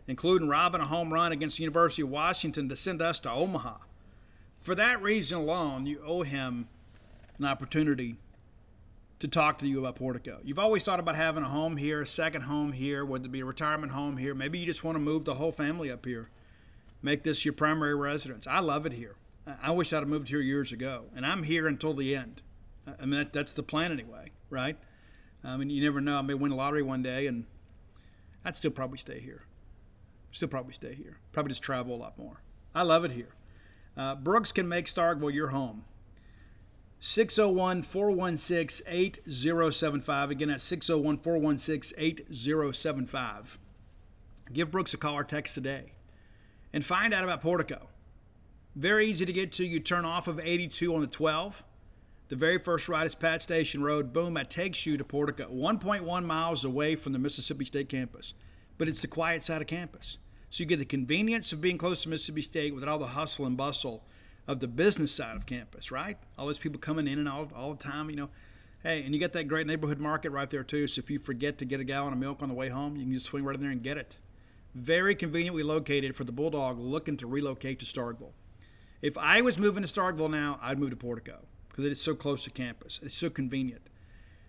[0.06, 3.78] including robbing a home run against the University of Washington to send us to Omaha.
[4.60, 6.68] For that reason alone, you owe him
[7.38, 8.16] an opportunity
[9.18, 10.38] to talk to you about Portico.
[10.44, 13.40] You've always thought about having a home here, a second home here, whether it be
[13.40, 14.34] a retirement home here.
[14.34, 16.30] Maybe you just want to move the whole family up here
[17.02, 18.46] make this your primary residence.
[18.46, 19.16] I love it here.
[19.62, 22.42] I wish I'd have moved here years ago, and I'm here until the end.
[22.86, 24.76] I mean, that, that's the plan anyway, right?
[25.44, 26.18] I mean, you never know.
[26.18, 27.46] I may win the lottery one day, and
[28.44, 29.44] I'd still probably stay here.
[30.32, 31.18] Still probably stay here.
[31.32, 32.42] Probably just travel a lot more.
[32.74, 33.34] I love it here.
[33.96, 35.84] Uh, Brooks can make Starkville your home.
[37.00, 40.30] 601 416 8075.
[40.30, 43.58] Again, that's 601 416 8075.
[44.52, 45.92] Give Brooks a call or text today
[46.72, 47.88] and find out about Portico.
[48.74, 49.66] Very easy to get to.
[49.66, 51.62] You turn off of 82 on the 12.
[52.28, 54.12] The very first ride is Pat Station Road.
[54.12, 58.34] Boom, that takes you to Portico, 1.1 miles away from the Mississippi State campus.
[58.76, 60.18] But it's the quiet side of campus.
[60.50, 63.46] So you get the convenience of being close to Mississippi State without all the hustle
[63.46, 64.04] and bustle
[64.46, 66.18] of the business side of campus, right?
[66.38, 68.28] All those people coming in and out all the time, you know.
[68.82, 70.86] Hey, and you got that great neighborhood market right there too.
[70.86, 73.04] So if you forget to get a gallon of milk on the way home, you
[73.04, 74.18] can just swing right in there and get it.
[74.74, 78.32] Very conveniently located for the Bulldog looking to relocate to Starkville.
[79.00, 81.46] If I was moving to Starkville now, I'd move to Portico
[81.78, 82.98] because it is so close to campus.
[83.04, 83.82] It's so convenient.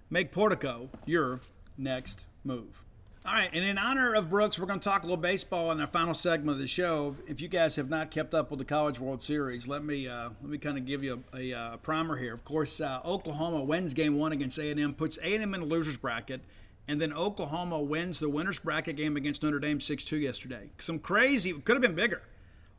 [0.10, 1.42] Make Portico your
[1.78, 2.84] next move.
[3.24, 5.80] All right, and in honor of Brooks, we're going to talk a little baseball in
[5.80, 7.18] our final segment of the show.
[7.28, 10.30] If you guys have not kept up with the College World Series, let me uh,
[10.42, 12.34] let me kind of give you a, a, a primer here.
[12.34, 16.42] Of course, uh, Oklahoma wins Game One against A&M, puts A&M in the losers bracket.
[16.88, 20.72] And then Oklahoma wins the winner's bracket game against Notre Dame 6 2 yesterday.
[20.80, 22.24] Some crazy, could have been bigger.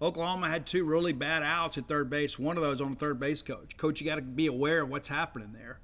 [0.03, 3.21] Oklahoma had two really bad outs at third base, one of those on the third
[3.21, 3.77] base coach.
[3.77, 5.81] Coach, you got to be aware of what's happening there.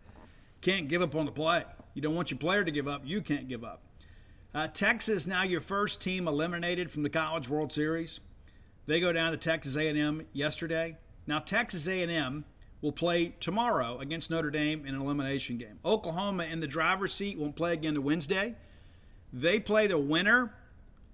[0.62, 1.64] Can't give up on the play.
[1.94, 3.02] You don't want your player to give up.
[3.04, 3.82] You can't give up.
[4.54, 8.20] Uh, Texas now your first team eliminated from the College World Series.
[8.86, 10.96] They go down to Texas A&M yesterday.
[11.26, 12.46] Now Texas A&M
[12.80, 15.78] will play tomorrow against Notre Dame in an elimination game.
[15.84, 18.54] Oklahoma in the driver's seat won't play again to Wednesday.
[19.32, 20.54] They play the winner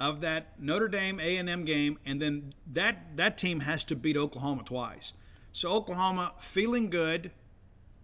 [0.03, 4.65] of that Notre Dame A&M game, and then that that team has to beat Oklahoma
[4.65, 5.13] twice.
[5.53, 7.31] So Oklahoma feeling good,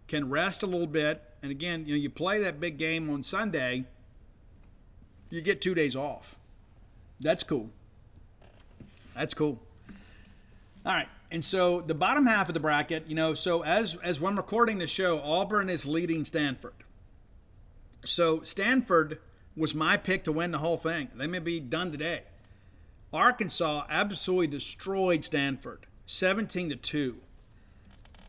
[0.07, 3.25] can rest a little bit, and again, you know, you play that big game on
[3.25, 3.85] Sunday,
[5.29, 6.37] you get two days off.
[7.20, 7.70] That's cool.
[9.16, 9.61] That's cool.
[10.87, 11.09] All right.
[11.33, 14.37] And so the bottom half of the bracket, you know, so as as when I'm
[14.37, 16.75] recording the show, Auburn is leading Stanford.
[18.05, 19.19] So Stanford
[19.59, 21.09] was my pick to win the whole thing.
[21.14, 22.22] They may be done today.
[23.12, 27.16] Arkansas absolutely destroyed Stanford, 17 to 2.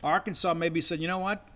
[0.02, 1.46] Arkansas maybe said, you know what?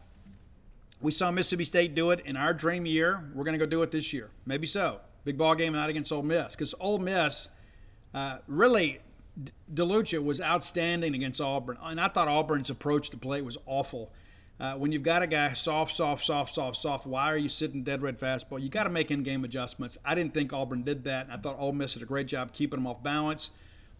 [1.00, 3.30] We saw Mississippi State do it in our dream year.
[3.34, 4.30] We're going to go do it this year.
[4.46, 5.00] Maybe so.
[5.24, 7.48] Big ball game not against Ole Miss because Ole Miss
[8.14, 9.00] uh, really
[9.72, 14.12] DeLucia was outstanding against Auburn, and I thought Auburn's approach to play was awful.
[14.60, 17.82] Uh, when you've got a guy soft, soft, soft, soft, soft, why are you sitting
[17.82, 18.62] dead red fastball?
[18.62, 19.98] You got to make in-game adjustments.
[20.04, 21.28] I didn't think Auburn did that.
[21.30, 23.50] I thought Ole Miss did a great job keeping them off balance.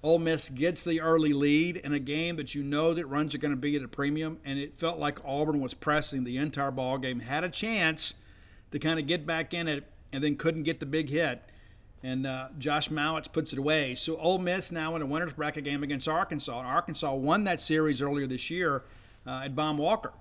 [0.02, 3.39] Ole Miss gets the early lead in a game that you know that runs are
[3.39, 6.70] going to be at a premium, and it felt like Auburn was pressing the entire
[6.70, 8.14] ball game, had a chance
[8.70, 11.43] to kind of get back in it, and then couldn't get the big hit
[12.05, 13.94] and uh, Josh Mallitz puts it away.
[13.94, 16.59] So Ole Miss now in a winner's bracket game against Arkansas.
[16.59, 18.82] And Arkansas won that series earlier this year
[19.26, 20.12] uh, at Baum Walker.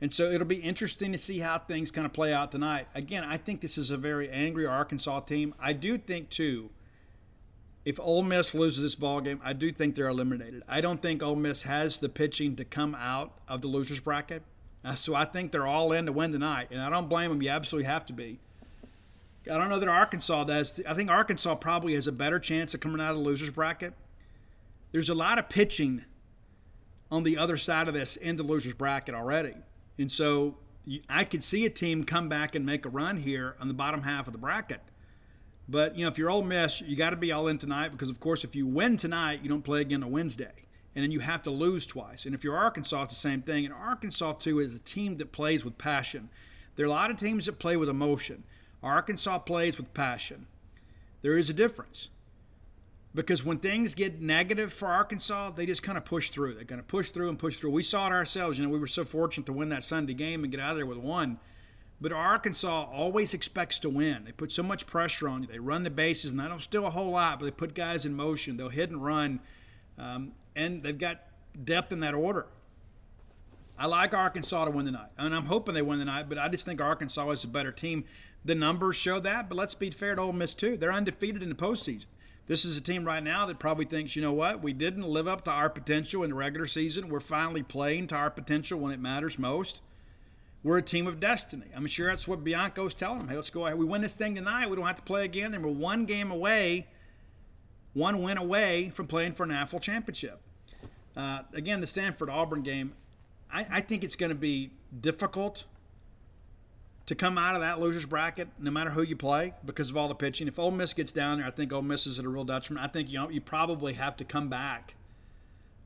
[0.00, 2.88] And so it'll be interesting to see how things kind of play out tonight.
[2.94, 5.54] Again, I think this is a very angry Arkansas team.
[5.60, 6.70] I do think too,
[7.84, 10.62] if Ole Miss loses this ball game, I do think they're eliminated.
[10.68, 14.42] I don't think Ole Miss has the pitching to come out of the losers bracket.
[14.84, 17.42] Uh, so I think they're all in to win tonight, and I don't blame them.
[17.42, 18.38] You absolutely have to be.
[19.50, 20.80] I don't know that Arkansas does.
[20.86, 23.94] I think Arkansas probably has a better chance of coming out of the losers bracket.
[24.92, 26.04] There's a lot of pitching
[27.10, 29.54] on the other side of this in the losers bracket already,
[30.00, 30.56] and so
[31.08, 34.02] I could see a team come back and make a run here on the bottom
[34.02, 34.80] half of the bracket.
[35.68, 38.08] But you know, if you're Ole Miss, you got to be all in tonight because,
[38.08, 41.20] of course, if you win tonight, you don't play again on Wednesday, and then you
[41.20, 42.24] have to lose twice.
[42.24, 43.64] And if you're Arkansas, it's the same thing.
[43.64, 46.30] And Arkansas too is a team that plays with passion.
[46.74, 48.44] There are a lot of teams that play with emotion.
[48.82, 50.46] Arkansas plays with passion.
[51.22, 52.08] There is a difference.
[53.12, 56.54] Because when things get negative for Arkansas, they just kind of push through.
[56.54, 57.70] They're going to push through and push through.
[57.70, 58.58] We saw it ourselves.
[58.58, 60.76] You know, we were so fortunate to win that Sunday game and get out of
[60.76, 61.40] there with one.
[62.00, 64.24] But Arkansas always expects to win.
[64.24, 65.48] They put so much pressure on you.
[65.48, 68.06] They run the bases, and they don't steal a whole lot, but they put guys
[68.06, 68.56] in motion.
[68.56, 69.40] They'll hit and run.
[69.98, 71.20] Um, and they've got
[71.62, 72.46] depth in that order.
[73.78, 76.28] I like Arkansas to win the night, and I'm hoping they win the night.
[76.28, 78.04] But I just think Arkansas is a better team.
[78.44, 79.48] The numbers show that.
[79.48, 82.06] But let's be fair to Ole Miss too; they're undefeated in the postseason.
[82.50, 85.28] This is a team right now that probably thinks, you know what, we didn't live
[85.28, 87.08] up to our potential in the regular season.
[87.08, 89.80] We're finally playing to our potential when it matters most.
[90.64, 91.66] We're a team of destiny.
[91.76, 93.28] I'm sure that's what Bianco's telling them.
[93.28, 93.78] Hey, let's go ahead.
[93.78, 94.68] We win this thing tonight.
[94.68, 95.62] We don't have to play again.
[95.62, 96.88] We're one game away,
[97.92, 100.40] one win away from playing for an national championship.
[101.16, 102.94] Uh, again, the Stanford Auburn game,
[103.52, 105.66] I, I think it's going to be difficult
[107.06, 110.08] to come out of that losers bracket, no matter who you play, because of all
[110.08, 110.46] the pitching.
[110.46, 112.84] If Ole Miss gets down there, I think Ole Miss is at a real detriment.
[112.84, 114.94] I think you know you probably have to come back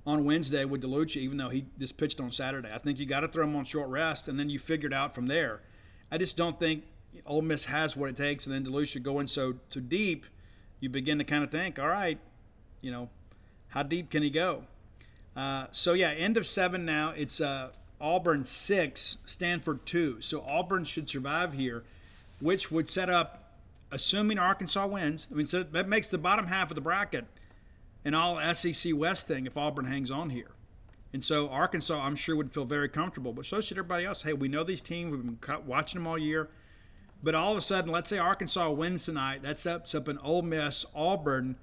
[0.07, 2.71] on Wednesday with DeLucia, even though he just pitched on Saturday.
[2.73, 4.93] I think you got to throw him on short rest, and then you figure it
[4.93, 5.63] out from there.
[6.11, 6.85] I just don't think
[7.27, 10.27] Ole Miss has what it takes, and then DeLucia going so too deep,
[10.81, 12.19] you begin to kind of think, all right,
[12.83, 13.09] you know,
[13.69, 14.65] how deep can he go?
[15.35, 17.11] Uh, so yeah, end of seven now.
[17.11, 17.71] It's uh,
[18.05, 20.21] Auburn six, Stanford two.
[20.21, 21.85] So Auburn should survive here,
[22.39, 23.55] which would set up,
[23.91, 25.27] assuming Arkansas wins.
[25.31, 27.25] I mean, so that makes the bottom half of the bracket
[28.05, 30.51] an all SEC West thing if Auburn hangs on here.
[31.15, 34.23] And so Arkansas, I'm sure, would feel very comfortable, but so should everybody else.
[34.23, 35.13] Hey, we know these teams.
[35.13, 36.51] We've been watching them all year.
[37.23, 39.43] But all of a sudden, let's say Arkansas wins tonight.
[39.43, 41.57] That sets up an Ole Miss Auburn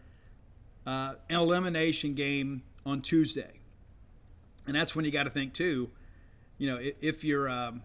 [0.88, 3.60] uh, elimination game on Tuesday.
[4.66, 5.92] And that's when you got to think, too,
[6.62, 7.82] you know, if you're, um,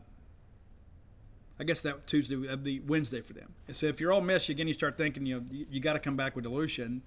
[1.59, 3.55] I guess that Tuesday would be Wednesday for them.
[3.73, 5.98] So if you're Ole Miss, again, you start thinking, you know, you, you got to
[5.98, 7.01] come back with DeLucia.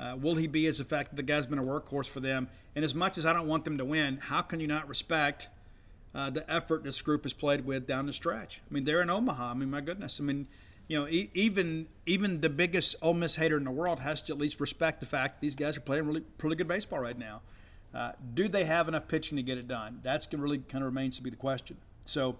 [0.00, 1.16] Uh, will he be as effective?
[1.16, 2.48] The guy's been a workhorse for them.
[2.74, 5.48] And as much as I don't want them to win, how can you not respect
[6.14, 8.62] uh, the effort this group has played with down the stretch?
[8.70, 9.50] I mean, they're in Omaha.
[9.50, 10.18] I mean, my goodness.
[10.18, 10.46] I mean,
[10.88, 14.32] you know, e- even even the biggest Ole Miss hater in the world has to
[14.32, 17.42] at least respect the fact these guys are playing really pretty good baseball right now.
[17.94, 20.00] Uh, do they have enough pitching to get it done?
[20.02, 21.76] That's really kind of remains to be the question.
[22.04, 22.38] So,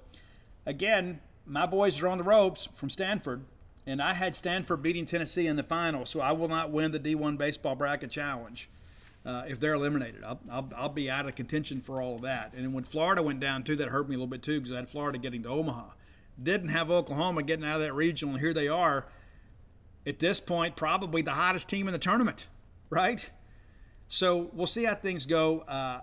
[0.65, 3.45] again, my boys are on the ropes from Stanford
[3.87, 7.01] and I had Stanford beating Tennessee in the final, so I will not win the
[7.01, 8.69] D1 baseball bracket challenge
[9.27, 10.23] uh, if they're eliminated.
[10.25, 12.53] I'll, I'll, I'll, be out of contention for all of that.
[12.57, 14.77] And when Florida went down too, that hurt me a little bit too because I
[14.77, 15.91] had Florida getting to Omaha.
[16.41, 19.07] Didn't have Oklahoma getting out of that regional, and here they are.
[20.07, 22.47] At this point, probably the hottest team in the tournament,
[22.89, 23.31] right?
[24.13, 25.61] So we'll see how things go.
[25.61, 26.03] Uh,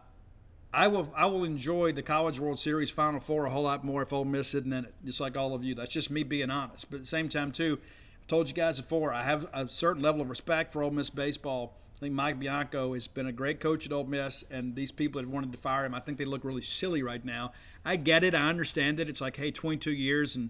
[0.74, 4.02] I will I will enjoy the College World Series Final Four a whole lot more
[4.02, 5.76] if Ole Miss isn't in it, just like all of you.
[5.76, 6.90] That's just me being honest.
[6.90, 7.78] But at the same time, too,
[8.20, 11.12] I've told you guys before, I have a certain level of respect for Ole Miss
[11.12, 11.78] baseball.
[11.98, 15.22] I think Mike Bianco has been a great coach at Ole Miss, and these people
[15.22, 17.52] that wanted to fire him, I think they look really silly right now.
[17.86, 19.08] I get it, I understand it.
[19.08, 20.50] It's like, hey, 22 years and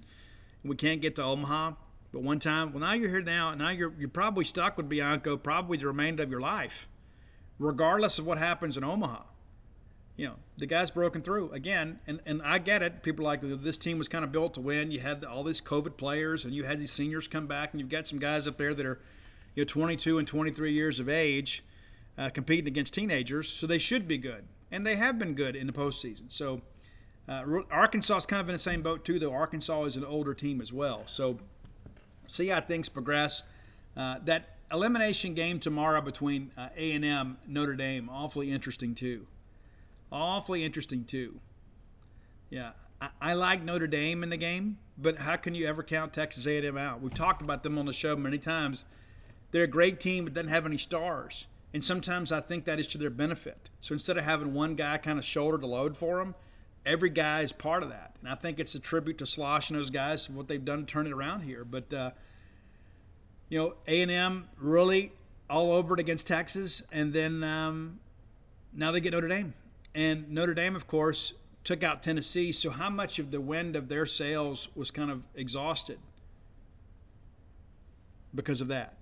[0.64, 1.74] we can't get to Omaha.
[2.14, 3.54] But one time, well, now you're here now.
[3.54, 6.88] Now you're you're probably stuck with Bianco probably the remainder of your life,
[7.60, 9.24] regardless of what happens in Omaha
[10.20, 13.04] you know, the guy's broken through again, and, and I get it.
[13.04, 14.92] People like this team was kind of built to win.
[14.92, 17.90] You had all these COVID players, and you had these seniors come back, and you've
[17.90, 19.00] got some guys up there that are,
[19.56, 21.64] you know, 22 and 23 years of age,
[22.18, 25.68] uh, competing against teenagers, so they should be good, and they have been good in
[25.68, 26.24] the postseason.
[26.28, 26.64] So
[27.30, 29.32] uh, Arkansas is kind of in the same boat too, though.
[29.32, 31.04] Arkansas is an older team as well.
[31.06, 31.40] So
[32.28, 33.44] see how things progress.
[33.96, 39.28] Uh, that elimination game tomorrow between uh, A and M Notre Dame, awfully interesting too
[40.12, 41.40] awfully interesting too.
[42.50, 46.14] Yeah, I, I, like Notre Dame in the game, but how can you ever count
[46.14, 47.02] Texas A&M out?
[47.02, 48.86] We've talked about them on the show many times.
[49.52, 52.88] They're a great team, but doesn't have any stars, and sometimes I think that is
[52.88, 53.70] to their benefit.
[53.82, 56.36] So instead of having one guy kind of shoulder to load for them,
[56.86, 59.78] every guy is part of that, and I think it's a tribute to Schloss and
[59.78, 61.64] those guys what they've done to turn it around here.
[61.64, 62.12] But uh,
[63.50, 65.12] you know, A&M really
[65.50, 68.00] all over it against Texas, and then um,
[68.74, 69.56] now they get Notre Dame.
[69.96, 72.52] And Notre Dame, of course, took out Tennessee.
[72.52, 75.98] So, how much of the wind of their sails was kind of exhausted
[78.34, 78.94] because of that?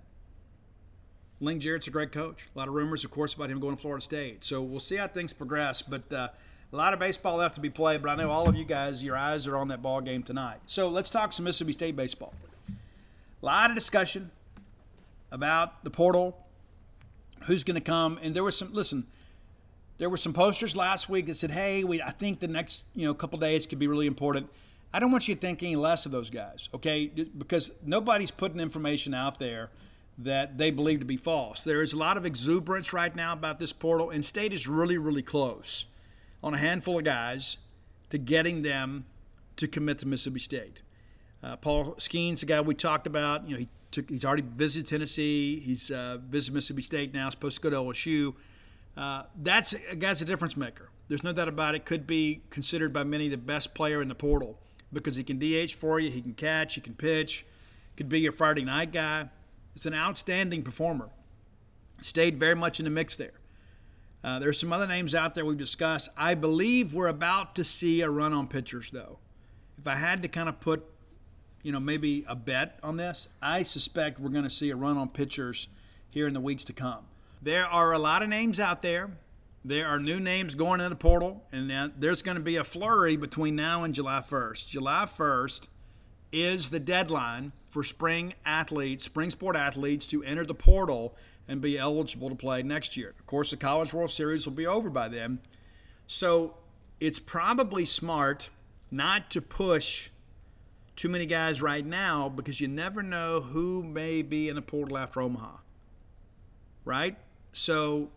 [1.40, 2.48] Link Jarrett's a great coach.
[2.56, 4.46] A lot of rumors, of course, about him going to Florida State.
[4.46, 5.82] So, we'll see how things progress.
[5.82, 6.30] But uh,
[6.72, 8.02] a lot of baseball left to be played.
[8.02, 10.60] But I know all of you guys, your eyes are on that ball game tonight.
[10.66, 12.34] So, let's talk some Mississippi State baseball.
[13.44, 14.32] A lot of discussion
[15.32, 16.46] about the portal,
[17.44, 18.20] who's going to come.
[18.22, 19.08] And there was some, listen,
[19.98, 23.06] there were some posters last week that said, "Hey, we, I think the next you
[23.06, 24.50] know couple days could be really important."
[24.94, 27.08] I don't want you to think any less of those guys, okay?
[27.08, 29.70] Because nobody's putting information out there
[30.18, 31.64] that they believe to be false.
[31.64, 34.98] There is a lot of exuberance right now about this portal, and State is really,
[34.98, 35.86] really close
[36.42, 37.58] on a handful of guys
[38.10, 39.06] to getting them
[39.58, 40.80] to commit to Mississippi State.
[41.44, 44.88] Uh, Paul Skenes, the guy we talked about, you know, he took, he's already visited
[44.88, 45.60] Tennessee.
[45.60, 47.30] He's uh, visited Mississippi State now.
[47.30, 48.34] Supposed to go to LSU.
[48.96, 50.90] Uh, that's a guy's a difference maker.
[51.08, 51.86] There's no doubt about it.
[51.86, 54.60] Could be considered by many the best player in the portal
[54.92, 57.46] because he can DH for you, he can catch, he can pitch,
[57.96, 59.30] could be your Friday night guy.
[59.76, 61.10] It's an outstanding performer.
[62.02, 63.34] Stayed very much in the mix there.
[64.24, 66.10] Uh, there's some other names out there we've discussed.
[66.18, 69.20] I believe we're about to see a run on pitchers, though.
[69.78, 70.86] If I had to kind of put,
[71.68, 74.96] you know, maybe a bet on this, I suspect we're going to see a run
[74.96, 75.68] on pitchers
[76.10, 77.08] here in the weeks to come.
[77.42, 79.18] There are a lot of names out there.
[79.66, 83.18] There are new names going in the portal, and there's going to be a flurry
[83.18, 84.70] between now and July 1st.
[84.70, 85.68] July 1st
[86.32, 91.18] is the deadline for spring athletes, spring sport athletes, to enter the portal
[91.50, 93.14] and be eligible to play next year.
[93.20, 95.40] Of course, the College World Series will be over by then.
[96.08, 96.54] So
[97.02, 98.52] it's probably smart
[98.90, 100.12] not to push
[100.98, 104.98] too many guys right now because you never know who may be in the portal
[104.98, 105.60] after Omaha.
[106.84, 107.18] Right?
[107.54, 108.10] So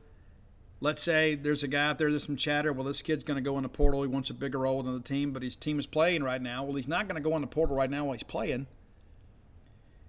[0.81, 2.73] let's say there's a guy out there, there's some chatter.
[2.73, 4.03] Well, this kid's going to go in the portal.
[4.03, 6.65] He wants a bigger role in the team, but his team is playing right now.
[6.65, 8.67] Well, he's not going to go in the portal right now while he's playing.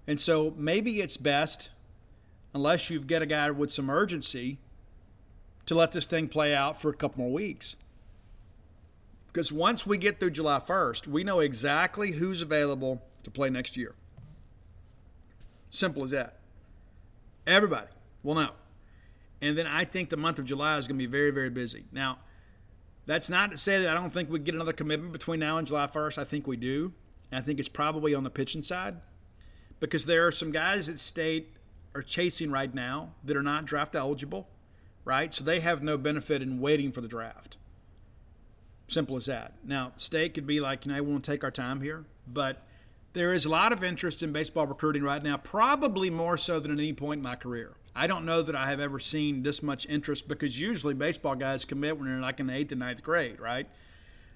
[0.08, 1.70] And so maybe it's best
[2.54, 4.58] unless you've got a guy with some urgency,
[5.66, 7.76] to let this thing play out for a couple more weeks.
[9.32, 13.76] Because once we get through July 1st, we know exactly who's available to play next
[13.76, 13.94] year.
[15.70, 16.38] Simple as that.
[17.46, 17.88] Everybody
[18.22, 18.52] will know.
[19.40, 21.86] And then I think the month of July is going to be very, very busy.
[21.90, 22.18] Now,
[23.06, 25.66] that's not to say that I don't think we get another commitment between now and
[25.66, 26.18] July 1st.
[26.18, 26.92] I think we do.
[27.30, 28.96] And I think it's probably on the pitching side
[29.80, 31.54] because there are some guys at state
[31.94, 34.48] are chasing right now that are not draft eligible,
[35.04, 35.34] right?
[35.34, 37.56] So they have no benefit in waiting for the draft.
[38.92, 39.54] Simple as that.
[39.64, 42.62] Now, state could be like, you know, we won't take our time here, but
[43.14, 46.70] there is a lot of interest in baseball recruiting right now, probably more so than
[46.70, 47.72] at any point in my career.
[47.96, 51.64] I don't know that I have ever seen this much interest because usually baseball guys
[51.64, 53.66] commit when they're like in the eighth and ninth grade, right?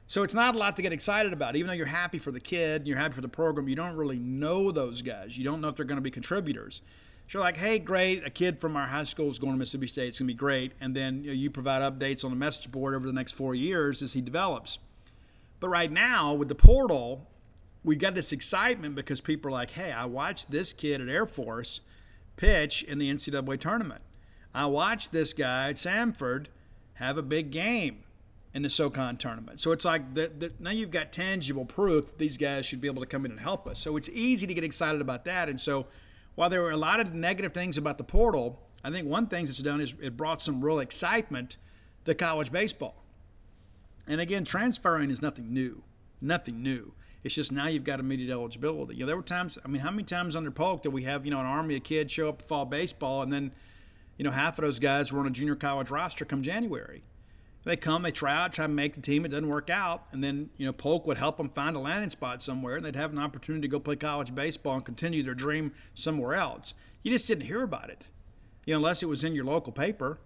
[0.06, 1.54] So it's not a lot to get excited about.
[1.54, 3.94] Even though you're happy for the kid, and you're happy for the program, you don't
[3.94, 5.36] really know those guys.
[5.36, 6.80] You don't know if they're going to be contributors.
[7.28, 10.08] So like, hey, great, a kid from our high school is going to Mississippi State.
[10.08, 10.72] It's going to be great.
[10.80, 13.54] And then you, know, you provide updates on the message board over the next four
[13.54, 14.78] years as he develops.
[15.58, 17.26] But right now, with the portal,
[17.82, 21.26] we've got this excitement because people are like, hey, I watched this kid at Air
[21.26, 21.80] Force
[22.36, 24.02] pitch in the NCAA tournament.
[24.54, 26.46] I watched this guy at Samford
[26.94, 28.04] have a big game
[28.54, 29.60] in the SoCon tournament.
[29.60, 33.02] So it's like the, the, now you've got tangible proof these guys should be able
[33.02, 33.80] to come in and help us.
[33.80, 35.48] So it's easy to get excited about that.
[35.48, 35.86] And so
[36.36, 39.46] while there were a lot of negative things about the portal, I think one thing
[39.46, 41.56] that's done is it brought some real excitement
[42.04, 43.02] to college baseball.
[44.06, 45.82] And again, transferring is nothing new.
[46.20, 46.94] Nothing new.
[47.24, 48.94] It's just now you've got immediate eligibility.
[48.94, 51.24] You know, there were times, I mean, how many times under Polk did we have,
[51.24, 53.50] you know, an army of kids show up to fall baseball and then,
[54.16, 57.02] you know, half of those guys were on a junior college roster come January?
[57.66, 60.22] They come, they try out, try to make the team, it doesn't work out, and
[60.22, 63.10] then you know Polk would help them find a landing spot somewhere, and they'd have
[63.10, 66.74] an opportunity to go play college baseball and continue their dream somewhere else.
[67.02, 68.06] You just didn't hear about it,
[68.66, 70.20] you know, unless it was in your local paper.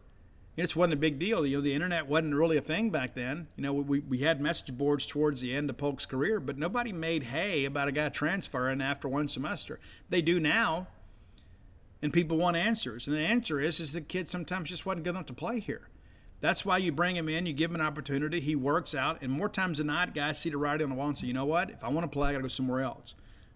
[0.55, 1.47] It just wasn't a big deal.
[1.47, 3.47] You know, the internet wasn't really a thing back then.
[3.57, 6.93] You know, we, we had message boards towards the end of Polk's career, but nobody
[6.93, 9.81] made hay about a guy transferring after one semester.
[10.11, 10.89] They do now,
[12.03, 13.07] and people want answers.
[13.07, 15.89] And the answer is, is the kid sometimes just wasn't good enough to play here.
[16.41, 19.31] That's why you bring him in, you give him an opportunity, he works out, and
[19.31, 21.45] more times than not, guys see the writing on the wall and say, you know
[21.45, 23.15] what, if I want to play, I got to go somewhere else.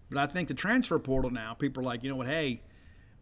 [0.09, 2.61] But I think the transfer portal now, people are like, you know what, hey,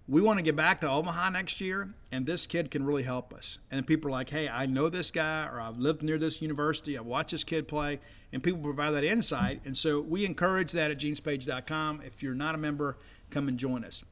[0.06, 3.34] we want to get back to Omaha next year, and this kid can really help
[3.34, 3.57] us.
[3.72, 6.98] And people are like, hey, I know this guy, or I've lived near this university,
[6.98, 8.02] I've watched this kid play,
[8.34, 9.61] and people provide that insight.
[9.64, 12.02] And so we encourage that at genespage.com.
[12.06, 12.98] If you're not a member,
[13.30, 14.03] come and join us.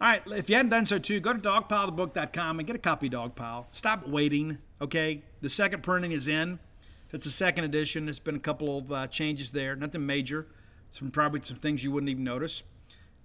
[0.00, 3.10] All right, if you hadn't done so too, go to dogpilethebook.com and get a copy
[3.10, 3.66] Dogpile.
[3.72, 5.22] Stop waiting, okay?
[5.40, 6.60] The second printing is in.
[7.12, 8.06] It's a second edition.
[8.06, 10.46] There's been a couple of uh, changes there, nothing major.
[10.92, 12.62] Some probably some things you wouldn't even notice.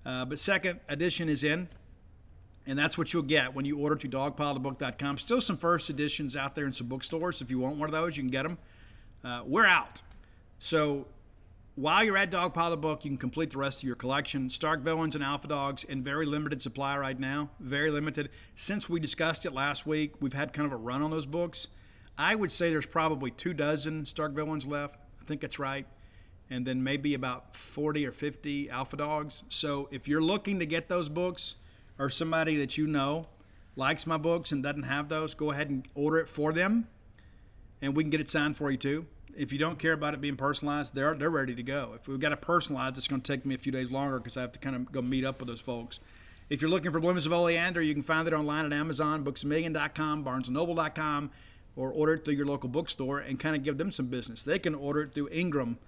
[0.03, 1.69] Uh, but second edition is in,
[2.65, 5.19] and that's what you'll get when you order to dogpilethebook.com.
[5.19, 7.39] Still some first editions out there in some bookstores.
[7.39, 8.57] If you want one of those, you can get them.
[9.23, 10.01] Uh, we're out.
[10.57, 11.05] So
[11.75, 14.49] while you're at Dogpile Book, you can complete the rest of your collection.
[14.49, 17.49] Stark Villains and Alpha Dogs in very limited supply right now.
[17.59, 18.29] Very limited.
[18.53, 21.67] Since we discussed it last week, we've had kind of a run on those books.
[22.15, 24.97] I would say there's probably two dozen Stark Villains left.
[25.19, 25.87] I think that's right.
[26.47, 29.43] And then maybe about 40 or 50 Alpha Dogs.
[29.49, 31.55] So if you're looking to get those books,
[31.97, 33.27] or somebody that you know
[33.75, 36.87] likes my books and doesn't have those, go ahead and order it for them,
[37.81, 40.21] and we can get it signed for you too if you don't care about it
[40.21, 41.93] being personalized, they're they're ready to go.
[41.95, 44.37] If we've got to personalize, it's going to take me a few days longer because
[44.37, 45.99] I have to kind of go meet up with those folks.
[46.49, 50.25] If you're looking for Blooms of Oleander, you can find it online at Amazon, BooksAMillion.com,
[50.25, 51.31] BarnesandNoble.com,
[51.75, 54.43] or order it through your local bookstore and kind of give them some business.
[54.43, 55.79] They can order it through Ingram.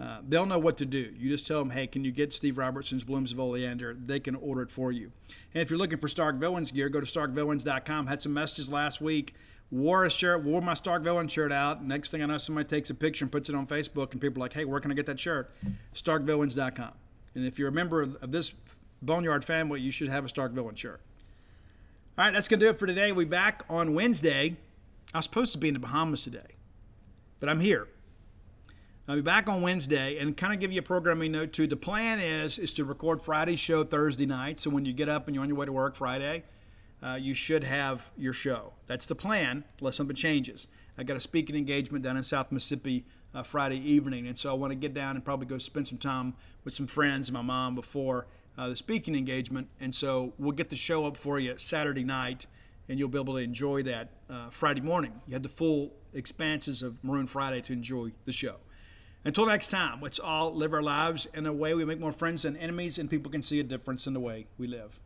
[0.00, 1.12] Uh, they'll know what to do.
[1.18, 3.94] You just tell them, hey, can you get Steve Robertson's Blooms of Oleander?
[3.94, 5.12] They can order it for you.
[5.52, 8.06] And if you're looking for Stark Villains gear, go to StarkVillains.com.
[8.06, 9.34] Had some messages last week.
[9.70, 11.84] Wore a shirt, wore my Stark Villain shirt out.
[11.84, 14.42] Next thing I know, somebody takes a picture and puts it on Facebook, and people
[14.42, 15.54] are like, hey, where can I get that shirt?
[15.94, 16.92] StarkVillains.com.
[17.34, 18.54] And if you're a member of this
[19.02, 21.00] Boneyard family, you should have a Stark Villain shirt.
[22.16, 23.12] All right, that's going to do it for today.
[23.12, 24.56] We'll be back on Wednesday.
[25.14, 26.56] I was supposed to be in the Bahamas today,
[27.38, 27.88] but I'm here.
[29.06, 31.66] I'll be back on Wednesday and kind of give you a programming note too.
[31.66, 34.60] The plan is is to record Friday's show Thursday night.
[34.60, 36.42] So when you get up and you're on your way to work Friday,
[37.02, 38.72] uh, you should have your show.
[38.86, 40.66] That's the plan, unless something changes.
[40.96, 43.04] I got a speaking engagement down in South Mississippi
[43.34, 45.98] uh, Friday evening, and so I want to get down and probably go spend some
[45.98, 46.34] time
[46.64, 48.26] with some friends and my mom before
[48.56, 49.68] uh, the speaking engagement.
[49.80, 52.46] And so we'll get the show up for you Saturday night,
[52.88, 55.20] and you'll be able to enjoy that uh, Friday morning.
[55.26, 58.56] You had the full expanses of Maroon Friday to enjoy the show.
[59.24, 62.42] Until next time, let's all live our lives in a way we make more friends
[62.42, 64.98] than enemies, and people can see a difference in the way we live.